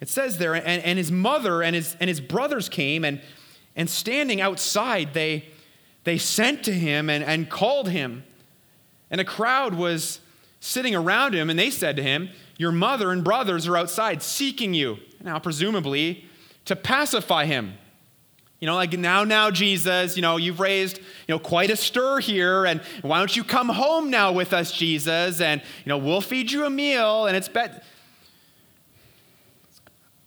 It 0.00 0.08
says 0.08 0.38
there, 0.38 0.54
and, 0.54 0.66
and 0.66 0.98
his 0.98 1.10
mother 1.10 1.62
and 1.62 1.74
his, 1.74 1.96
and 2.00 2.08
his 2.08 2.20
brothers 2.20 2.68
came, 2.68 3.04
and, 3.04 3.20
and 3.76 3.88
standing 3.88 4.40
outside, 4.40 5.14
they, 5.14 5.46
they 6.04 6.18
sent 6.18 6.64
to 6.64 6.72
him 6.72 7.08
and, 7.08 7.24
and 7.24 7.48
called 7.48 7.88
him. 7.88 8.24
And 9.10 9.20
a 9.20 9.24
crowd 9.24 9.74
was 9.74 10.20
sitting 10.60 10.94
around 10.94 11.34
him, 11.34 11.50
and 11.50 11.58
they 11.58 11.70
said 11.70 11.96
to 11.96 12.02
him, 12.02 12.30
Your 12.58 12.72
mother 12.72 13.10
and 13.10 13.22
brothers 13.22 13.66
are 13.68 13.76
outside 13.76 14.22
seeking 14.22 14.74
you. 14.74 14.98
Now, 15.22 15.38
presumably, 15.38 16.24
to 16.66 16.76
pacify 16.76 17.46
him. 17.46 17.74
You 18.60 18.66
know, 18.66 18.76
like 18.76 18.92
now, 18.92 19.24
now, 19.24 19.50
Jesus, 19.50 20.16
you 20.16 20.22
know, 20.22 20.38
you've 20.38 20.60
raised, 20.60 20.98
you 20.98 21.04
know, 21.34 21.38
quite 21.38 21.70
a 21.70 21.76
stir 21.76 22.20
here, 22.20 22.64
and 22.64 22.80
why 23.02 23.18
don't 23.18 23.36
you 23.36 23.44
come 23.44 23.68
home 23.68 24.10
now 24.10 24.32
with 24.32 24.52
us, 24.52 24.72
Jesus? 24.72 25.40
And, 25.40 25.60
you 25.60 25.90
know, 25.90 25.98
we'll 25.98 26.22
feed 26.22 26.50
you 26.50 26.64
a 26.64 26.70
meal, 26.70 27.26
and 27.26 27.36
it's 27.36 27.48
bet. 27.48 27.84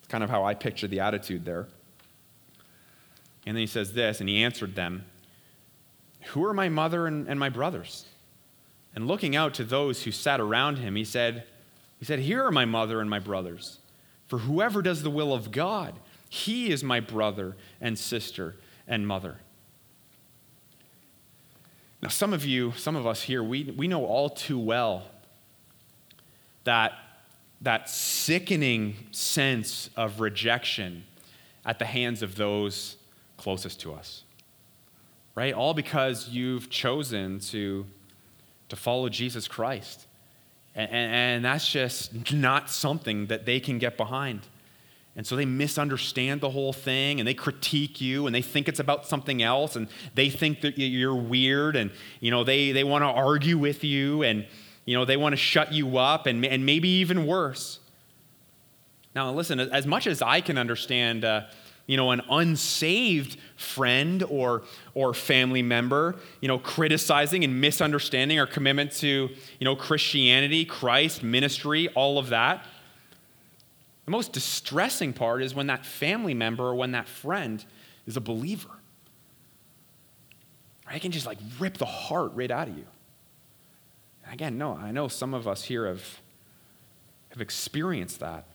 It's 0.08 0.12
kind 0.14 0.24
of 0.24 0.30
how 0.30 0.46
I 0.46 0.54
picture 0.54 0.88
the 0.88 1.02
attitude 1.02 1.44
there. 1.44 1.68
And 3.46 3.58
then 3.58 3.62
he 3.62 3.68
says 3.68 3.92
this, 3.92 4.22
and 4.22 4.30
he 4.30 4.42
answered 4.42 4.74
them, 4.74 5.04
Who 6.28 6.46
are 6.46 6.54
my 6.54 6.70
mother 6.70 7.08
and, 7.08 7.28
and 7.28 7.38
my 7.38 7.50
brothers? 7.50 8.06
And 8.96 9.06
looking 9.06 9.36
out 9.36 9.54
to 9.56 9.66
those 9.66 10.04
who 10.04 10.14
sat 10.14 10.40
around 10.40 10.78
him, 10.78 10.96
he 10.96 11.04
said, 11.04 11.44
he 12.00 12.06
said, 12.06 12.20
Here 12.20 12.42
are 12.42 12.52
my 12.52 12.64
mother 12.64 13.02
and 13.02 13.10
my 13.10 13.20
brothers. 13.20 13.80
For 14.28 14.40
whoever 14.40 14.82
does 14.82 15.04
the 15.04 15.10
will 15.10 15.34
of 15.34 15.52
God, 15.52 15.94
he 16.30 16.72
is 16.72 16.86
my 16.86 17.02
brother 17.02 17.58
and 17.82 18.00
sister 18.00 18.56
and 18.88 19.06
mother. 19.06 19.40
Now, 22.02 22.08
some 22.08 22.32
of 22.32 22.46
you, 22.46 22.72
some 22.78 22.96
of 22.96 23.06
us 23.06 23.24
here, 23.24 23.44
we, 23.44 23.74
we 23.76 23.90
know 23.90 24.06
all 24.06 24.30
too 24.30 24.58
well 24.58 25.04
that, 26.64 26.94
that 27.62 27.90
sickening 27.90 28.96
sense 29.12 29.90
of 29.96 30.20
rejection 30.20 31.04
at 31.66 31.80
the 31.80 31.86
hands 31.86 32.22
of 32.22 32.36
those 32.36 32.98
closest 33.38 33.80
to 33.82 33.94
us. 33.94 34.24
Right? 35.36 35.54
All 35.54 35.74
because 35.74 36.30
you've 36.30 36.70
chosen 36.70 37.40
to, 37.40 37.86
to 38.70 38.76
follow 38.76 39.10
Jesus 39.10 39.48
Christ. 39.48 40.08
And, 40.76 40.92
and, 40.92 41.46
that's 41.46 41.68
just 41.68 42.32
not 42.32 42.70
something 42.70 43.28
that 43.28 43.46
they 43.46 43.60
can 43.60 43.80
get 43.80 43.98
behind. 43.98 44.42
And 45.16 45.26
so 45.26 45.36
they 45.36 45.46
misunderstand 45.46 46.42
the 46.42 46.52
whole 46.52 46.72
thing 46.72 47.20
and 47.20 47.28
they 47.28 47.34
critique 47.34 48.00
you 48.00 48.28
and 48.28 48.36
they 48.36 48.44
think 48.44 48.68
it's 48.68 48.80
about 48.80 49.08
something 49.08 49.42
else 49.42 49.76
and 49.76 49.88
they 50.14 50.30
think 50.30 50.62
that 50.62 50.78
you're 50.78 51.16
weird 51.16 51.76
and 51.76 51.90
you 52.20 52.30
know 52.30 52.44
they, 52.44 52.72
they 52.72 52.84
want 52.84 53.02
to 53.02 53.08
argue 53.08 53.58
with 53.58 53.84
you 53.84 54.22
and 54.22 54.46
you 54.88 54.96
know 54.96 55.06
they 55.06 55.18
want 55.18 55.34
to 55.34 55.38
shut 55.38 55.72
you 55.72 56.00
up 56.00 56.26
and, 56.26 56.44
and 56.44 56.66
maybe 56.66 56.90
even 56.90 57.28
worse. 57.28 57.80
Now 59.14 59.32
listen, 59.32 59.60
as 59.60 59.86
much 59.86 60.08
as 60.08 60.24
I 60.24 60.42
can 60.42 60.58
understand 60.58 61.24
uh, 61.24 61.42
you 61.88 61.96
know, 61.96 62.12
an 62.12 62.22
unsaved 62.30 63.38
friend 63.56 64.22
or, 64.30 64.64
or 64.94 65.14
family 65.14 65.62
member, 65.62 66.16
you 66.42 66.48
know, 66.50 66.60
criticizing 66.60 67.46
and 67.46 67.60
misunderstanding 67.62 68.40
our 68.40 68.46
commitment 68.46 68.92
to, 68.92 69.08
you 69.60 69.66
know, 69.66 69.76
Christianity, 69.76 70.66
Christ, 70.66 71.24
ministry, 71.24 71.88
all 71.90 72.20
of 72.20 72.30
that. 72.30 72.66
The 74.06 74.12
most 74.12 74.34
distressing 74.34 75.14
part 75.14 75.42
is 75.42 75.56
when 75.56 75.68
that 75.68 75.86
family 75.86 76.34
member 76.34 76.66
or 76.66 76.76
when 76.76 76.92
that 76.92 77.08
friend 77.08 77.64
is 78.06 78.18
a 78.18 78.22
believer. 78.22 78.70
I 80.86 81.00
can 81.00 81.12
just 81.12 81.26
like 81.26 81.40
rip 81.58 81.78
the 81.78 81.86
heart 81.86 82.32
right 82.36 82.52
out 82.52 82.68
of 82.68 82.78
you. 82.78 82.86
Again, 84.32 84.58
no, 84.58 84.74
I 84.76 84.92
know 84.92 85.08
some 85.08 85.34
of 85.34 85.48
us 85.48 85.64
here 85.64 85.88
have, 85.88 86.22
have 87.30 87.42
experienced 87.42 88.20
that. 88.20 88.46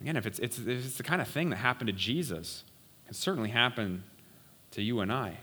Again, 0.00 0.16
if 0.16 0.26
it's, 0.26 0.38
it's, 0.38 0.58
if 0.58 0.68
it's 0.68 0.96
the 0.96 1.02
kind 1.02 1.22
of 1.22 1.28
thing 1.28 1.50
that 1.50 1.56
happened 1.56 1.88
to 1.88 1.92
Jesus, 1.92 2.64
it 3.04 3.06
can 3.06 3.14
certainly 3.14 3.50
happen 3.50 4.04
to 4.72 4.82
you 4.82 5.00
and 5.00 5.12
I. 5.12 5.38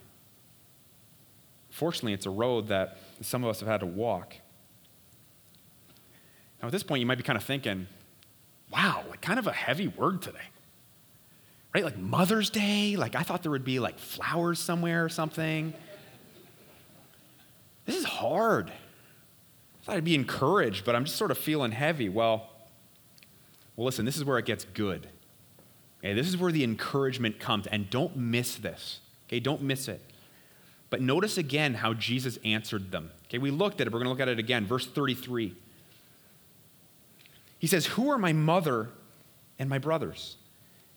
Fortunately, 1.70 2.14
it's 2.14 2.28
a 2.28 2.32
road 2.32 2.68
that 2.68 2.98
some 3.22 3.44
of 3.44 3.50
us 3.50 3.60
have 3.60 3.68
had 3.68 3.80
to 3.80 3.88
walk. 3.88 4.36
Now, 6.62 6.68
at 6.68 6.72
this 6.72 6.84
point, 6.84 7.00
you 7.00 7.06
might 7.06 7.18
be 7.18 7.24
kind 7.24 7.36
of 7.36 7.44
thinking, 7.44 7.88
wow, 8.72 9.04
like 9.10 9.22
kind 9.22 9.40
of 9.40 9.48
a 9.48 9.52
heavy 9.52 9.88
word 9.88 10.22
today. 10.22 10.38
Right? 11.74 11.84
Like 11.84 11.98
Mother's 11.98 12.52
Day? 12.52 12.96
Like 12.96 13.16
I 13.16 13.24
thought 13.24 13.42
there 13.42 13.52
would 13.52 13.66
be 13.66 13.80
like 13.80 13.98
flowers 13.98 14.60
somewhere 14.60 15.04
or 15.04 15.10
something. 15.10 15.74
This 17.86 17.98
is 17.98 18.06
hard. 18.06 18.72
I 19.84 19.86
thought 19.86 19.96
I'd 19.98 20.06
be 20.06 20.16
encouraged, 20.16 20.86
but 20.86 20.96
I'm 20.96 21.04
just 21.04 21.18
sort 21.18 21.30
of 21.30 21.38
feeling 21.38 21.74
heavy. 21.74 22.08
Well, 22.08 22.50
well, 23.76 23.86
listen, 23.86 24.06
this 24.06 24.16
is 24.16 24.24
where 24.24 24.38
it 24.38 24.46
gets 24.46 24.64
good. 24.64 25.08
Okay, 26.00 26.14
this 26.14 26.28
is 26.28 26.38
where 26.38 26.52
the 26.52 26.64
encouragement 26.64 27.40
comes, 27.40 27.68
and 27.68 27.90
don't 27.90 28.16
miss 28.16 28.56
this. 28.56 29.00
Okay, 29.28 29.40
don't 29.40 29.62
miss 29.62 29.88
it. 29.88 30.02
But 30.90 31.02
notice 31.02 31.38
again 31.38 31.74
how 31.74 31.94
Jesus 31.94 32.38
answered 32.46 32.92
them. 32.92 33.12
Okay, 33.26 33.40
we 33.40 33.52
looked 33.52 33.82
at 33.82 33.88
it, 33.88 33.94
we're 33.94 34.04
to 34.04 34.10
look 34.10 34.20
at 34.20 34.28
it 34.30 34.40
again. 34.40 34.66
Verse 34.66 34.86
33. 34.86 35.56
He 37.60 37.68
says, 37.68 37.86
Who 37.88 38.10
are 38.12 38.18
my 38.18 38.32
mother 38.32 38.90
and 39.60 39.70
my 39.70 39.80
brothers? 39.80 40.38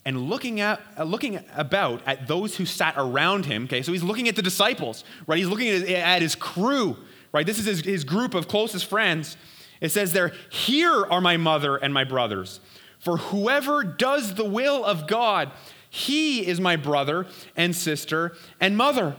And 0.05 0.29
looking, 0.29 0.61
at, 0.61 0.81
uh, 0.97 1.03
looking 1.03 1.41
about 1.57 2.01
at 2.07 2.29
those 2.29 2.57
who 2.57 2.65
sat 2.65 2.95
around 2.97 3.47
him, 3.47 3.65
okay, 3.65 3.83
so 3.83 3.91
he's 3.91 4.05
looking 4.05 4.29
at 4.29 4.37
the 4.37 4.43
disciples, 4.43 5.03
right? 5.27 5.37
He's 5.39 5.49
looking 5.49 5.69
at, 5.69 5.89
at 5.89 6.23
his 6.23 6.37
crew, 6.37 6.97
right? 7.37 7.47
This 7.47 7.59
is 7.59 7.67
his, 7.67 7.81
his 7.81 8.05
group 8.05 8.35
of 8.35 8.49
closest 8.49 8.87
friends. 8.87 9.37
It 9.83 9.91
says 9.91 10.15
there, 10.15 10.33
Here 10.49 11.05
are 11.05 11.21
my 11.21 11.37
mother 11.37 11.77
and 11.77 11.93
my 11.93 12.03
brothers. 12.03 12.61
For 12.99 13.19
whoever 13.19 13.85
does 13.85 14.35
the 14.35 14.45
will 14.45 14.83
of 14.83 15.07
God, 15.07 15.53
he 15.91 16.47
is 16.47 16.61
my 16.61 16.77
brother 16.77 17.27
and 17.55 17.77
sister 17.77 18.35
and 18.59 18.75
mother. 18.75 19.17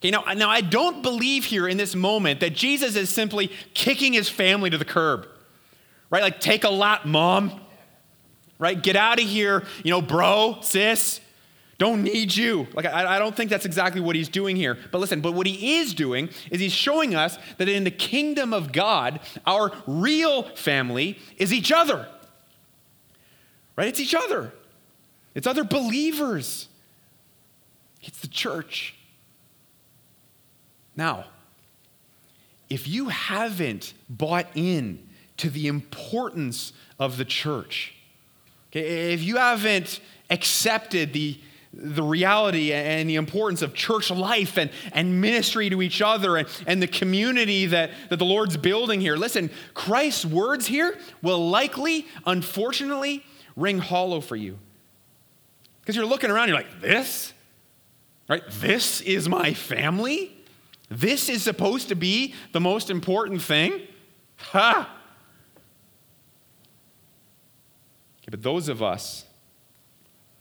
Okay, 0.00 0.10
now, 0.10 0.24
now 0.34 0.50
I 0.50 0.60
don't 0.60 1.02
believe 1.02 1.46
here 1.46 1.66
in 1.66 1.78
this 1.78 1.94
moment 1.94 2.40
that 2.40 2.54
Jesus 2.54 2.94
is 2.94 3.08
simply 3.08 3.50
kicking 3.72 4.12
his 4.12 4.28
family 4.28 4.68
to 4.68 4.76
the 4.76 4.84
curb. 4.84 5.26
Right? 6.10 6.22
Like, 6.22 6.40
take 6.40 6.64
a 6.64 6.68
lot, 6.68 7.06
mom. 7.06 7.58
Right? 8.58 8.80
Get 8.80 8.96
out 8.96 9.18
of 9.18 9.26
here, 9.26 9.64
you 9.82 9.90
know, 9.90 10.02
bro, 10.02 10.58
sis. 10.60 11.20
Don't 11.78 12.02
need 12.02 12.34
you. 12.34 12.66
Like, 12.72 12.86
I, 12.86 13.16
I, 13.16 13.18
don't 13.18 13.36
think 13.36 13.50
that's 13.50 13.66
exactly 13.66 14.00
what 14.00 14.16
he's 14.16 14.30
doing 14.30 14.56
here. 14.56 14.78
But 14.90 14.98
listen, 14.98 15.20
but 15.20 15.34
what 15.34 15.46
he 15.46 15.76
is 15.76 15.92
doing 15.92 16.30
is 16.50 16.58
he's 16.58 16.72
showing 16.72 17.14
us 17.14 17.38
that 17.58 17.68
in 17.68 17.84
the 17.84 17.90
kingdom 17.90 18.54
of 18.54 18.72
God, 18.72 19.20
our 19.44 19.72
real 19.86 20.44
family 20.54 21.18
is 21.36 21.52
each 21.52 21.70
other. 21.70 22.08
Right? 23.76 23.88
It's 23.88 24.00
each 24.00 24.14
other, 24.14 24.52
it's 25.34 25.46
other 25.46 25.64
believers, 25.64 26.68
it's 28.02 28.20
the 28.20 28.28
church. 28.28 28.94
Now, 30.96 31.26
if 32.70 32.88
you 32.88 33.10
haven't 33.10 33.92
bought 34.08 34.46
in 34.54 35.06
to 35.36 35.50
the 35.50 35.66
importance 35.66 36.72
of 36.98 37.18
the 37.18 37.26
church, 37.26 37.94
okay, 38.70 39.12
if 39.12 39.22
you 39.22 39.36
haven't 39.36 40.00
accepted 40.30 41.12
the 41.12 41.38
the 41.78 42.02
reality 42.02 42.72
and 42.72 43.08
the 43.08 43.16
importance 43.16 43.60
of 43.60 43.74
church 43.74 44.10
life 44.10 44.56
and, 44.56 44.70
and 44.92 45.20
ministry 45.20 45.68
to 45.68 45.82
each 45.82 46.00
other 46.00 46.38
and, 46.38 46.48
and 46.66 46.82
the 46.82 46.86
community 46.86 47.66
that, 47.66 47.90
that 48.08 48.16
the 48.16 48.24
Lord's 48.24 48.56
building 48.56 49.00
here. 49.00 49.16
Listen, 49.16 49.50
Christ's 49.74 50.24
words 50.24 50.66
here 50.66 50.96
will 51.20 51.50
likely, 51.50 52.06
unfortunately, 52.24 53.24
ring 53.56 53.78
hollow 53.78 54.20
for 54.20 54.36
you. 54.36 54.58
Because 55.80 55.96
you're 55.96 56.06
looking 56.06 56.30
around, 56.30 56.48
you're 56.48 56.56
like, 56.56 56.80
this? 56.80 57.34
Right? 58.26 58.42
This 58.48 59.02
is 59.02 59.28
my 59.28 59.52
family? 59.52 60.34
This 60.88 61.28
is 61.28 61.42
supposed 61.42 61.88
to 61.88 61.94
be 61.94 62.34
the 62.52 62.60
most 62.60 62.88
important 62.88 63.42
thing? 63.42 63.82
Ha! 64.36 64.90
Okay, 68.18 68.30
but 68.30 68.42
those 68.42 68.68
of 68.68 68.82
us 68.82 69.25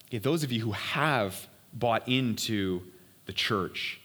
Okay, 0.08 0.20
those 0.20 0.44
of 0.44 0.52
you 0.52 0.62
who 0.62 0.72
have 0.72 1.48
bought 1.74 2.08
into 2.08 2.82
the 3.26 3.34
church 3.34 4.00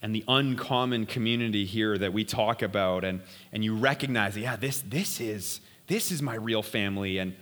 and 0.00 0.14
the 0.14 0.24
uncommon 0.28 1.06
community 1.06 1.64
here 1.64 1.98
that 1.98 2.12
we 2.12 2.24
talk 2.24 2.62
about, 2.62 3.04
and, 3.04 3.20
and 3.52 3.64
you 3.64 3.74
recognize, 3.74 4.36
yeah, 4.36 4.54
this, 4.54 4.82
this, 4.82 5.20
is, 5.20 5.60
this 5.86 6.12
is 6.12 6.22
my 6.22 6.34
real 6.34 6.62
family. 6.62 7.18
And, 7.18 7.34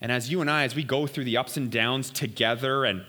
and 0.00 0.12
as 0.12 0.30
you 0.30 0.40
and 0.40 0.50
I, 0.50 0.64
as 0.64 0.74
we 0.74 0.82
go 0.82 1.06
through 1.06 1.24
the 1.24 1.36
ups 1.36 1.56
and 1.56 1.70
downs 1.70 2.10
together 2.10 2.84
and 2.84 3.04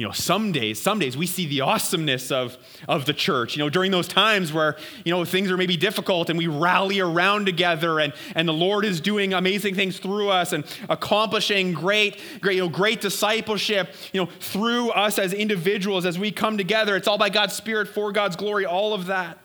you 0.00 0.06
know, 0.06 0.12
some 0.12 0.50
days, 0.50 0.80
some 0.80 0.98
days 0.98 1.14
we 1.14 1.26
see 1.26 1.44
the 1.46 1.60
awesomeness 1.60 2.32
of, 2.32 2.56
of 2.88 3.04
the 3.04 3.12
church. 3.12 3.54
You 3.54 3.62
know, 3.62 3.68
during 3.68 3.90
those 3.90 4.08
times 4.08 4.50
where, 4.50 4.78
you 5.04 5.12
know, 5.12 5.26
things 5.26 5.50
are 5.50 5.58
maybe 5.58 5.76
difficult 5.76 6.30
and 6.30 6.38
we 6.38 6.46
rally 6.46 7.00
around 7.00 7.44
together 7.44 8.00
and, 8.00 8.14
and 8.34 8.48
the 8.48 8.52
Lord 8.54 8.86
is 8.86 9.02
doing 9.02 9.34
amazing 9.34 9.74
things 9.74 9.98
through 9.98 10.30
us 10.30 10.54
and 10.54 10.64
accomplishing 10.88 11.74
great, 11.74 12.18
great, 12.40 12.54
you 12.54 12.62
know, 12.62 12.70
great 12.70 13.02
discipleship, 13.02 13.94
you 14.14 14.24
know, 14.24 14.30
through 14.40 14.88
us 14.92 15.18
as 15.18 15.34
individuals 15.34 16.06
as 16.06 16.18
we 16.18 16.30
come 16.30 16.56
together. 16.56 16.96
It's 16.96 17.06
all 17.06 17.18
by 17.18 17.28
God's 17.28 17.52
Spirit 17.52 17.86
for 17.86 18.10
God's 18.10 18.36
glory, 18.36 18.64
all 18.64 18.94
of 18.94 19.04
that. 19.04 19.36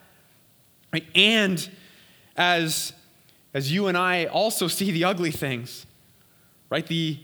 Right? 0.93 1.05
And 1.15 1.69
as, 2.37 2.93
as 3.53 3.73
you 3.73 3.87
and 3.87 3.97
I 3.97 4.27
also 4.27 4.69
see 4.69 4.91
the 4.91 5.03
ugly 5.03 5.31
things, 5.31 5.85
right? 6.69 6.87
The, 6.87 7.19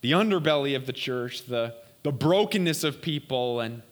the 0.00 0.12
underbelly 0.12 0.76
of 0.76 0.86
the 0.86 0.92
church, 0.92 1.46
the 1.46 1.81
the 2.02 2.12
brokenness 2.12 2.84
of 2.84 3.00
people. 3.00 3.60
And, 3.60 3.82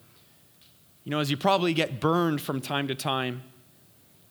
you 1.04 1.10
know, 1.10 1.20
as 1.20 1.30
you 1.30 1.36
probably 1.36 1.74
get 1.74 2.00
burned 2.00 2.40
from 2.40 2.60
time 2.60 2.88
to 2.88 2.94
time, 2.94 3.42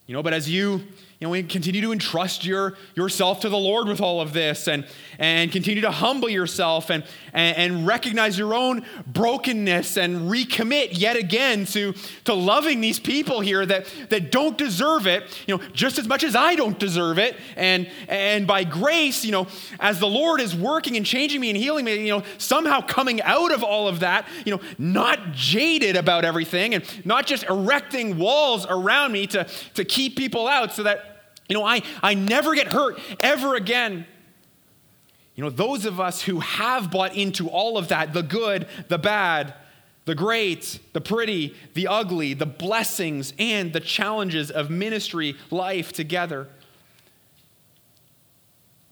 You 0.10 0.14
know, 0.14 0.24
but 0.24 0.34
as 0.34 0.50
you, 0.50 0.88
you 1.20 1.28
know, 1.28 1.32
we 1.32 1.44
continue 1.44 1.82
to 1.82 1.92
entrust 1.92 2.46
your, 2.46 2.76
yourself 2.96 3.42
to 3.42 3.50
the 3.50 3.58
Lord 3.58 3.88
with 3.88 4.02
all 4.02 4.22
of 4.22 4.34
this 4.34 4.68
and, 4.68 4.86
and 5.18 5.52
continue 5.52 5.82
to 5.82 5.92
humble 5.92 6.30
yourself 6.30 6.90
and, 6.90 7.04
and, 7.34 7.58
and 7.58 7.88
recognize 7.88 8.38
your 8.38 8.54
own 8.54 8.86
brokenness 9.06 9.98
and 9.98 10.32
recommit 10.32 10.90
yet 10.92 11.16
again 11.16 11.66
to, 11.68 11.94
to 12.26 12.34
loving 12.34 12.82
these 12.82 13.00
people 13.00 13.40
here 13.40 13.66
that, 13.66 13.86
that 14.10 14.32
don't 14.32 14.58
deserve 14.58 15.08
it, 15.08 15.24
you 15.48 15.58
know, 15.58 15.64
just 15.74 16.00
as 16.00 16.08
much 16.08 16.24
as 16.24 16.36
I 16.36 16.56
don't 16.56 16.80
deserve 16.80 17.20
it. 17.20 17.36
And, 17.56 17.90
and 18.08 18.48
by 18.48 18.64
grace, 18.64 19.24
you 19.24 19.32
know, 19.32 19.48
as 19.80 20.00
the 20.00 20.08
Lord 20.08 20.42
is 20.42 20.56
working 20.56 20.98
and 20.98 21.06
changing 21.06 21.42
me 21.42 21.50
and 21.50 21.58
healing 21.58 21.86
me, 21.86 22.06
you 22.06 22.18
know, 22.18 22.24
somehow 22.38 22.82
coming 22.82 23.22
out 23.22 23.52
of 23.52 23.64
all 23.64 23.88
of 23.88 24.00
that, 24.00 24.26
you 24.46 24.56
know, 24.56 24.62
not 24.78 25.34
jaded 25.34 25.96
about 25.96 26.26
everything 26.26 26.76
and 26.76 27.06
not 27.06 27.28
just 27.28 27.44
erecting 27.44 28.18
walls 28.18 28.66
around 28.70 29.12
me 29.12 29.28
to, 29.28 29.46
to 29.74 29.86
keep 29.86 30.10
keep 30.10 30.18
people 30.18 30.48
out 30.48 30.74
so 30.74 30.84
that, 30.84 31.09
you 31.50 31.56
know, 31.56 31.66
I, 31.66 31.82
I 32.02 32.14
never 32.14 32.54
get 32.56 32.68
hurt 32.68 33.00
ever 33.20 33.56
again. 33.56 34.06
You 35.36 35.44
know, 35.44 35.50
those 35.50 35.86
of 35.86 36.00
us 36.00 36.22
who 36.22 36.40
have 36.40 36.92
bought 36.92 37.16
into 37.16 37.50
all 37.50 37.78
of 37.78 37.88
that 37.88 38.14
the 38.14 38.22
good, 38.22 38.68
the 38.88 39.00
bad, 39.00 39.56
the 40.06 40.14
great, 40.16 40.80
the 40.94 41.02
pretty, 41.02 41.56
the 41.74 41.88
ugly, 41.88 42.34
the 42.34 42.46
blessings, 42.46 43.34
and 43.40 43.74
the 43.74 43.80
challenges 43.80 44.52
of 44.52 44.70
ministry 44.70 45.36
life 45.50 45.92
together. 45.92 46.48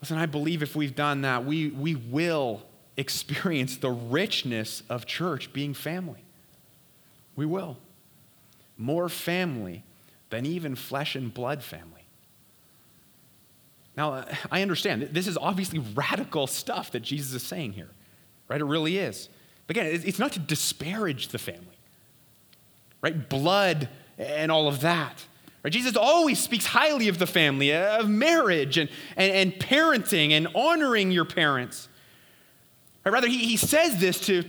Listen, 0.01 0.17
I 0.17 0.25
believe 0.25 0.63
if 0.63 0.75
we've 0.75 0.95
done 0.95 1.21
that, 1.21 1.45
we, 1.45 1.69
we 1.69 1.95
will 1.95 2.63
experience 2.97 3.77
the 3.77 3.91
richness 3.91 4.83
of 4.89 5.05
church 5.05 5.53
being 5.53 5.73
family. 5.73 6.23
We 7.35 7.45
will. 7.45 7.77
More 8.77 9.09
family 9.09 9.83
than 10.29 10.45
even 10.45 10.75
flesh 10.75 11.15
and 11.15 11.33
blood 11.33 11.63
family. 11.63 11.96
Now, 13.97 14.13
uh, 14.13 14.35
I 14.51 14.61
understand 14.61 15.01
this 15.11 15.27
is 15.27 15.37
obviously 15.37 15.79
radical 15.79 16.45
stuff 16.45 16.91
that 16.91 17.01
Jesus 17.01 17.33
is 17.33 17.41
saying 17.41 17.73
here, 17.73 17.89
right? 18.47 18.61
It 18.61 18.65
really 18.65 18.99
is. 18.99 19.27
But 19.65 19.75
again, 19.75 20.01
it's 20.05 20.19
not 20.19 20.31
to 20.33 20.39
disparage 20.39 21.29
the 21.29 21.39
family, 21.39 21.79
right? 23.01 23.27
Blood 23.27 23.89
and 24.19 24.51
all 24.51 24.67
of 24.67 24.81
that. 24.81 25.25
Right? 25.63 25.73
Jesus 25.73 25.97
always 25.97 26.39
speaks 26.39 26.67
highly 26.67 27.07
of 27.07 27.17
the 27.17 27.27
family, 27.27 27.73
of 27.73 28.07
marriage 28.07 28.77
and, 28.77 28.89
and, 29.17 29.33
and 29.33 29.53
parenting 29.53 30.31
and 30.31 30.47
honoring 30.55 31.11
your 31.11 31.25
parents. 31.25 31.89
Right? 33.03 33.11
Rather, 33.11 33.27
he, 33.27 33.39
he 33.39 33.57
says 33.57 33.99
this 33.99 34.19
to, 34.21 34.43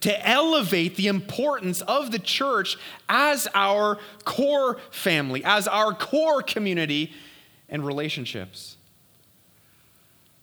to 0.00 0.26
elevate 0.28 0.94
the 0.94 1.08
importance 1.08 1.82
of 1.82 2.12
the 2.12 2.18
church 2.20 2.78
as 3.08 3.48
our 3.54 3.98
core 4.24 4.78
family, 4.90 5.42
as 5.44 5.66
our 5.66 5.92
core 5.92 6.42
community 6.42 7.12
and 7.68 7.84
relationships. 7.84 8.76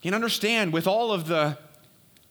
You 0.01 0.09
can 0.09 0.15
understand 0.15 0.73
with 0.73 0.87
all 0.87 1.11
of 1.11 1.27
the 1.27 1.57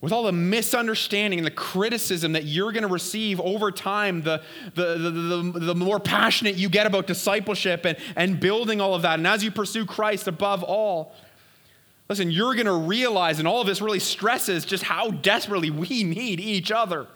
with 0.00 0.12
all 0.12 0.22
the 0.22 0.32
misunderstanding 0.32 1.38
and 1.38 1.46
the 1.46 1.50
criticism 1.50 2.32
that 2.32 2.44
you're 2.44 2.72
going 2.72 2.84
to 2.84 2.88
receive 2.88 3.38
over 3.38 3.70
time, 3.70 4.22
the, 4.22 4.40
the, 4.74 4.96
the, 4.96 5.52
the, 5.60 5.74
more 5.74 6.00
passionate 6.00 6.56
you 6.56 6.70
get 6.70 6.86
about 6.86 7.06
discipleship 7.06 7.84
and, 7.84 7.98
and 8.16 8.40
building 8.40 8.80
all 8.80 8.94
of 8.94 9.02
that, 9.02 9.18
and 9.18 9.26
as 9.26 9.44
you 9.44 9.50
pursue 9.50 9.84
Christ 9.84 10.26
above 10.26 10.62
all, 10.62 11.12
listen, 12.08 12.30
you're 12.30 12.54
going 12.54 12.64
to 12.64 12.72
realize, 12.72 13.40
and 13.40 13.46
all 13.46 13.60
of 13.60 13.66
this 13.66 13.82
really 13.82 13.98
stresses 13.98 14.64
just 14.64 14.84
how 14.84 15.10
desperately 15.10 15.70
we 15.70 16.02
need 16.02 16.40
each 16.40 16.72
other. 16.72 17.06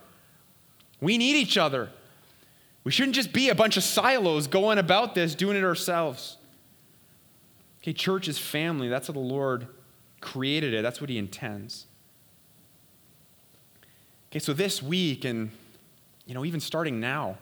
We 1.01 1.17
need 1.17 1.37
each 1.37 1.57
other. 1.57 1.89
We 2.85 2.93
shouldn't 2.93 3.15
just 3.15 3.33
be 3.33 3.49
a 3.49 3.55
bunch 3.55 3.79
of 3.79 3.83
silos 3.83 4.47
going 4.47 4.77
about 4.77 5.15
this, 5.15 5.35
doing 5.35 5.57
it 5.57 5.65
ourselves. 5.65 6.37
Okay, 7.81 7.95
church 7.95 8.29
is 8.29 8.39
family. 8.39 8.89
That's 8.89 9.07
how 9.07 9.15
the 9.15 9.21
Lord 9.21 9.69
created 10.25 10.75
it, 10.75 10.83
that's 10.83 11.01
what 11.01 11.11
He 11.11 11.19
intends. 11.19 11.87
Okay, 14.31 14.41
so 14.41 14.53
this 14.53 14.83
week, 14.83 15.25
and 15.25 15.51
you 16.27 16.35
know, 16.35 16.45
even 16.45 16.59
starting 16.59 16.99
now, 16.99 17.39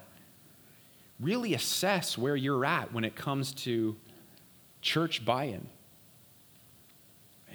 really 1.20 1.54
assess 1.54 2.18
where 2.18 2.36
you're 2.36 2.64
at 2.64 2.92
when 2.92 3.04
it 3.04 3.14
comes 3.14 3.52
to 3.52 3.96
church 4.82 5.24
buy 5.24 5.44
in. 5.44 5.66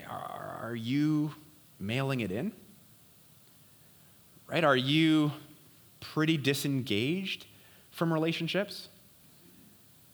Are 0.09 0.75
you 0.75 1.35
mailing 1.79 2.21
it 2.21 2.31
in? 2.31 2.51
Right? 4.47 4.63
Are 4.63 4.77
you 4.77 5.31
pretty 5.99 6.37
disengaged 6.37 7.45
from 7.91 8.13
relationships? 8.13 8.87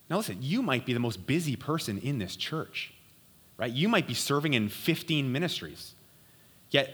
Now, 0.09 0.17
listen, 0.17 0.39
you 0.41 0.61
might 0.61 0.85
be 0.85 0.93
the 0.93 0.99
most 0.99 1.25
busy 1.25 1.55
person 1.55 1.99
in 1.99 2.17
this 2.17 2.35
church, 2.35 2.92
right? 3.57 3.71
You 3.71 3.87
might 3.87 4.07
be 4.07 4.13
serving 4.13 4.53
in 4.53 4.69
15 4.69 5.31
ministries, 5.31 5.95
yet 6.69 6.89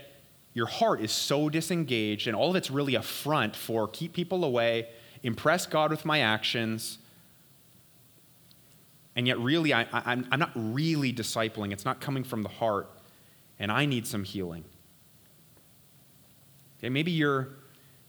your 0.54 0.66
heart 0.66 1.02
is 1.02 1.12
so 1.12 1.50
disengaged, 1.50 2.28
and 2.28 2.36
all 2.36 2.50
of 2.50 2.56
it's 2.56 2.72
really 2.72 2.96
a 2.96 3.02
front 3.02 3.56
for 3.56 3.88
keep 3.88 4.14
people 4.14 4.44
away, 4.44 4.90
impress 5.24 5.66
God 5.66 5.92
with 5.92 6.06
my 6.06 6.20
actions. 6.20 6.98
And 9.16 9.28
yet, 9.28 9.38
really, 9.40 9.74
I, 9.74 9.86
am 10.06 10.28
not 10.38 10.52
really 10.56 11.12
discipling. 11.12 11.72
It's 11.72 11.86
not 11.86 12.00
coming 12.00 12.24
from 12.24 12.44
the 12.44 12.50
heart, 12.50 12.90
and 13.58 13.72
I 13.72 13.86
need 13.86 14.08
some 14.08 14.24
healing. 14.24 14.64
Okay, 16.78 16.90
maybe 16.90 17.12
you're 17.12 17.50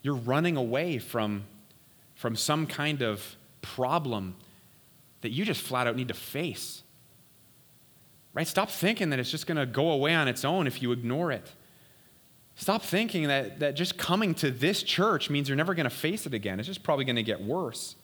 you're 0.03 0.14
running 0.14 0.57
away 0.57 0.98
from, 0.98 1.44
from 2.14 2.36
some 2.36 2.66
kind 2.66 3.03
of 3.03 3.36
problem 3.62 4.36
that 5.20 5.30
you 5.30 5.44
just 5.44 5.61
flat 5.61 5.86
out 5.86 5.96
need 5.96 6.09
to 6.09 6.14
face. 6.14 6.82
Right? 8.32 8.46
Stop 8.46 8.70
thinking 8.70 9.10
that 9.10 9.18
it's 9.18 9.30
just 9.30 9.46
going 9.46 9.56
to 9.56 9.66
go 9.66 9.90
away 9.90 10.14
on 10.14 10.28
its 10.28 10.44
own 10.44 10.66
if 10.66 10.82
you 10.82 10.92
ignore 10.92 11.32
it. 11.32 11.52
Stop 12.54 12.82
thinking 12.82 13.28
that, 13.28 13.60
that 13.60 13.74
just 13.74 13.96
coming 13.96 14.34
to 14.36 14.50
this 14.50 14.82
church 14.82 15.30
means 15.30 15.48
you're 15.48 15.56
never 15.56 15.74
going 15.74 15.84
to 15.84 15.90
face 15.90 16.26
it 16.26 16.34
again. 16.34 16.60
It's 16.60 16.68
just 16.68 16.82
probably 16.82 17.04
going 17.04 17.16
to 17.16 17.22
get 17.22 17.42
worse. 17.42 17.96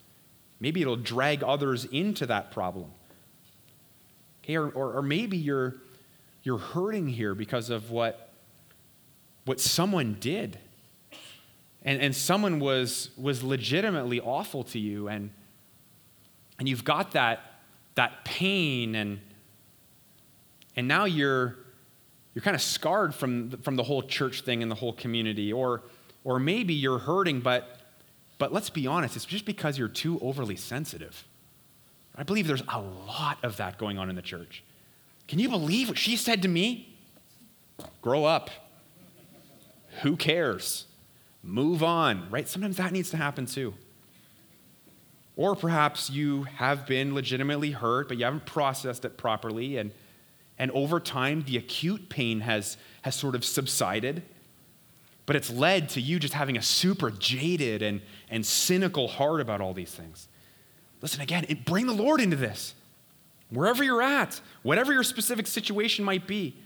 Maybe 0.59 0.81
it'll 0.81 0.97
drag 0.97 1.45
others 1.45 1.85
into 1.85 2.27
that 2.27 2.51
problem. 2.51 2.91
Okay, 4.43 4.57
or, 4.57 4.69
or, 4.71 4.95
or 4.95 5.03
maybe 5.03 5.37
you're, 5.37 5.75
you're 6.43 6.59
hurting 6.59 7.09
here 7.09 7.35
because 7.35 7.71
of 7.71 7.91
what, 7.91 8.31
what 9.45 9.61
someone 9.61 10.17
did 10.19 10.59
and, 11.87 12.03
and 12.03 12.15
someone 12.15 12.59
was, 12.59 13.11
was 13.17 13.45
legitimately 13.45 14.21
awful 14.21 14.65
to 14.65 14.79
you, 14.79 15.07
and, 15.07 15.31
and 16.59 16.69
you've 16.69 16.85
got 16.85 17.13
that, 17.13 17.61
that 17.95 18.25
pain, 18.25 18.97
and, 18.97 19.21
and 20.77 20.87
now 20.87 21.05
you're, 21.05 21.57
you're 22.35 22.43
kind 22.43 22.55
of 22.55 22.63
scarred 22.63 23.15
from, 23.15 23.51
from 23.63 23.77
the 23.77 23.83
whole 23.83 24.03
church 24.03 24.43
thing 24.43 24.63
and 24.63 24.71
the 24.71 24.77
whole 24.77 24.93
community, 24.93 25.53
or, 25.53 25.83
or 26.25 26.39
maybe 26.39 26.75
you're 26.75 26.99
hurting, 26.99 27.41
but, 27.41 27.81
but 28.39 28.53
let's 28.53 28.71
be 28.71 28.87
honest, 28.87 29.17
it's 29.17 29.25
just 29.25 29.45
because 29.45 29.79
you're 29.79 29.89
too 29.89 30.19
overly 30.21 30.57
sensitive. 30.57 31.25
I 32.15 32.23
believe 32.23 32.47
there's 32.47 32.63
a 32.69 32.81
lot 32.81 33.39
of 33.43 33.57
that 33.59 33.79
going 33.79 33.99
on 33.99 34.09
in 34.11 34.17
the 34.17 34.23
church. 34.23 34.63
Can 35.29 35.39
you 35.39 35.49
believe 35.49 35.89
what 35.89 35.99
she 35.99 36.17
said 36.17 36.43
to 36.43 36.49
me? 36.49 36.95
Grow 38.01 38.25
up. 38.25 38.51
Who 40.03 40.17
cares? 40.17 40.87
move 41.47 41.83
on, 41.83 42.29
right? 42.31 42.49
Sometimes 42.49 42.77
that 42.77 42.93
needs 42.93 43.11
to 43.11 43.17
happen 43.17 43.47
too. 43.47 43.75
Or 45.37 45.55
perhaps 45.55 46.11
you 46.11 46.45
have 46.45 46.87
been 46.87 47.15
legitimately 47.15 47.71
hurt, 47.71 48.09
but 48.09 48.19
you 48.19 48.25
haven't 48.25 48.47
processed 48.47 49.05
it 49.05 49.17
properly, 49.17 49.77
and, 49.77 49.93
and 50.59 50.71
over 50.71 51.01
time, 51.01 51.45
the 51.47 51.57
acute 51.57 52.09
pain 52.09 52.41
has, 52.41 52.77
has 53.03 53.15
sort 53.15 53.35
of 53.35 53.45
subsided. 53.45 54.23
But 55.27 55.37
it's 55.37 55.51
led 55.51 55.89
to 55.91 56.01
you 56.01 56.19
just 56.19 56.35
having 56.35 56.57
a 56.57 56.63
super 56.63 57.11
jaded 57.11 57.83
and, 57.83 58.01
and 58.31 58.47
cynical 58.47 59.09
heart 59.09 59.41
about 59.41 59.61
all 59.61 59.75
these 59.75 59.91
things. 59.91 60.29
Listen, 61.03 61.21
again, 61.21 61.45
it, 61.49 61.65
bring 61.65 61.87
the 61.87 61.93
Lord 61.93 62.21
into 62.21 62.37
this. 62.37 62.75
Wherever 63.51 63.85
you're 63.85 64.03
at, 64.03 64.41
whatever 64.63 64.93
your 64.93 65.03
specific 65.03 65.47
situation 65.47 66.05
might 66.05 66.27
be, 66.27 66.57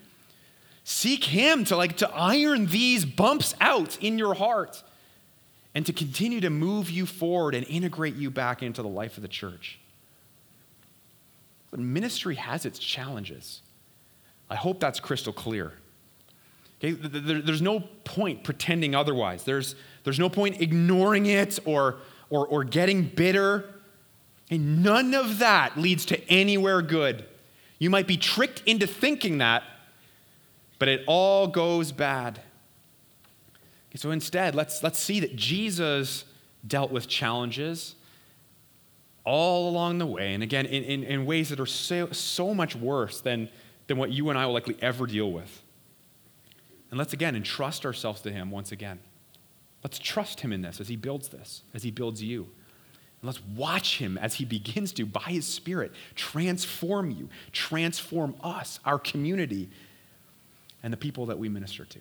Seek 0.84 1.24
him 1.24 1.64
to 1.66 1.76
like 1.76 1.98
to 1.98 2.10
iron 2.10 2.66
these 2.66 3.04
bumps 3.04 3.54
out 3.60 3.96
in 4.02 4.18
your 4.18 4.34
heart 4.34 4.82
and 5.74 5.86
to 5.86 5.92
continue 5.92 6.40
to 6.40 6.50
move 6.50 6.90
you 6.90 7.06
forward 7.06 7.54
and 7.54 7.66
integrate 7.68 8.16
you 8.16 8.30
back 8.30 8.62
into 8.62 8.82
the 8.82 8.88
life 8.88 9.16
of 9.16 9.22
the 9.22 9.28
church. 9.28 9.78
But 11.70 11.80
ministry 11.80 12.34
has 12.34 12.66
its 12.66 12.78
challenges. 12.78 13.62
I 14.50 14.56
hope 14.56 14.80
that's 14.80 14.98
crystal 14.98 15.32
clear. 15.32 15.72
Okay, 16.82 16.92
there's 16.92 17.62
no 17.62 17.80
point 18.04 18.42
pretending 18.42 18.94
otherwise. 18.94 19.44
There's, 19.44 19.76
there's 20.02 20.18
no 20.18 20.28
point 20.28 20.60
ignoring 20.60 21.26
it 21.26 21.58
or, 21.64 21.98
or, 22.30 22.46
or 22.46 22.64
getting 22.64 23.04
bitter. 23.04 23.66
And 24.50 24.82
none 24.82 25.14
of 25.14 25.38
that 25.38 25.78
leads 25.78 26.04
to 26.06 26.30
anywhere 26.30 26.82
good. 26.82 27.24
You 27.78 27.90
might 27.90 28.06
be 28.06 28.16
tricked 28.16 28.62
into 28.66 28.86
thinking 28.86 29.38
that, 29.38 29.62
but 30.78 30.88
it 30.88 31.02
all 31.06 31.46
goes 31.46 31.92
bad. 31.92 32.40
Okay, 33.90 33.98
so 33.98 34.10
instead, 34.10 34.54
let's, 34.54 34.82
let's 34.82 34.98
see 34.98 35.20
that 35.20 35.36
Jesus 35.36 36.24
dealt 36.66 36.90
with 36.90 37.08
challenges 37.08 37.94
all 39.24 39.68
along 39.68 39.98
the 39.98 40.06
way, 40.06 40.32
and 40.32 40.42
again, 40.42 40.64
in, 40.64 40.82
in, 40.82 41.04
in 41.04 41.26
ways 41.26 41.50
that 41.50 41.60
are 41.60 41.66
so, 41.66 42.10
so 42.10 42.54
much 42.54 42.74
worse 42.74 43.20
than, 43.20 43.50
than 43.90 43.98
what 43.98 44.12
you 44.12 44.30
and 44.30 44.38
I 44.38 44.46
will 44.46 44.52
likely 44.52 44.76
ever 44.80 45.04
deal 45.04 45.32
with. 45.32 45.62
And 46.90 46.98
let's 46.98 47.12
again 47.12 47.34
entrust 47.34 47.84
ourselves 47.84 48.20
to 48.20 48.30
Him 48.30 48.52
once 48.52 48.70
again. 48.70 49.00
Let's 49.82 49.98
trust 49.98 50.42
Him 50.42 50.52
in 50.52 50.62
this 50.62 50.80
as 50.80 50.86
He 50.86 50.94
builds 50.94 51.30
this, 51.30 51.64
as 51.74 51.82
He 51.82 51.90
builds 51.90 52.22
you. 52.22 52.42
And 52.42 53.24
let's 53.24 53.42
watch 53.56 53.98
Him 53.98 54.16
as 54.16 54.34
He 54.34 54.44
begins 54.44 54.92
to, 54.92 55.04
by 55.04 55.22
His 55.22 55.44
Spirit, 55.44 55.90
transform 56.14 57.10
you, 57.10 57.30
transform 57.50 58.36
us, 58.44 58.78
our 58.84 59.00
community, 59.00 59.68
and 60.84 60.92
the 60.92 60.96
people 60.96 61.26
that 61.26 61.40
we 61.40 61.48
minister 61.48 61.84
to. 61.84 61.98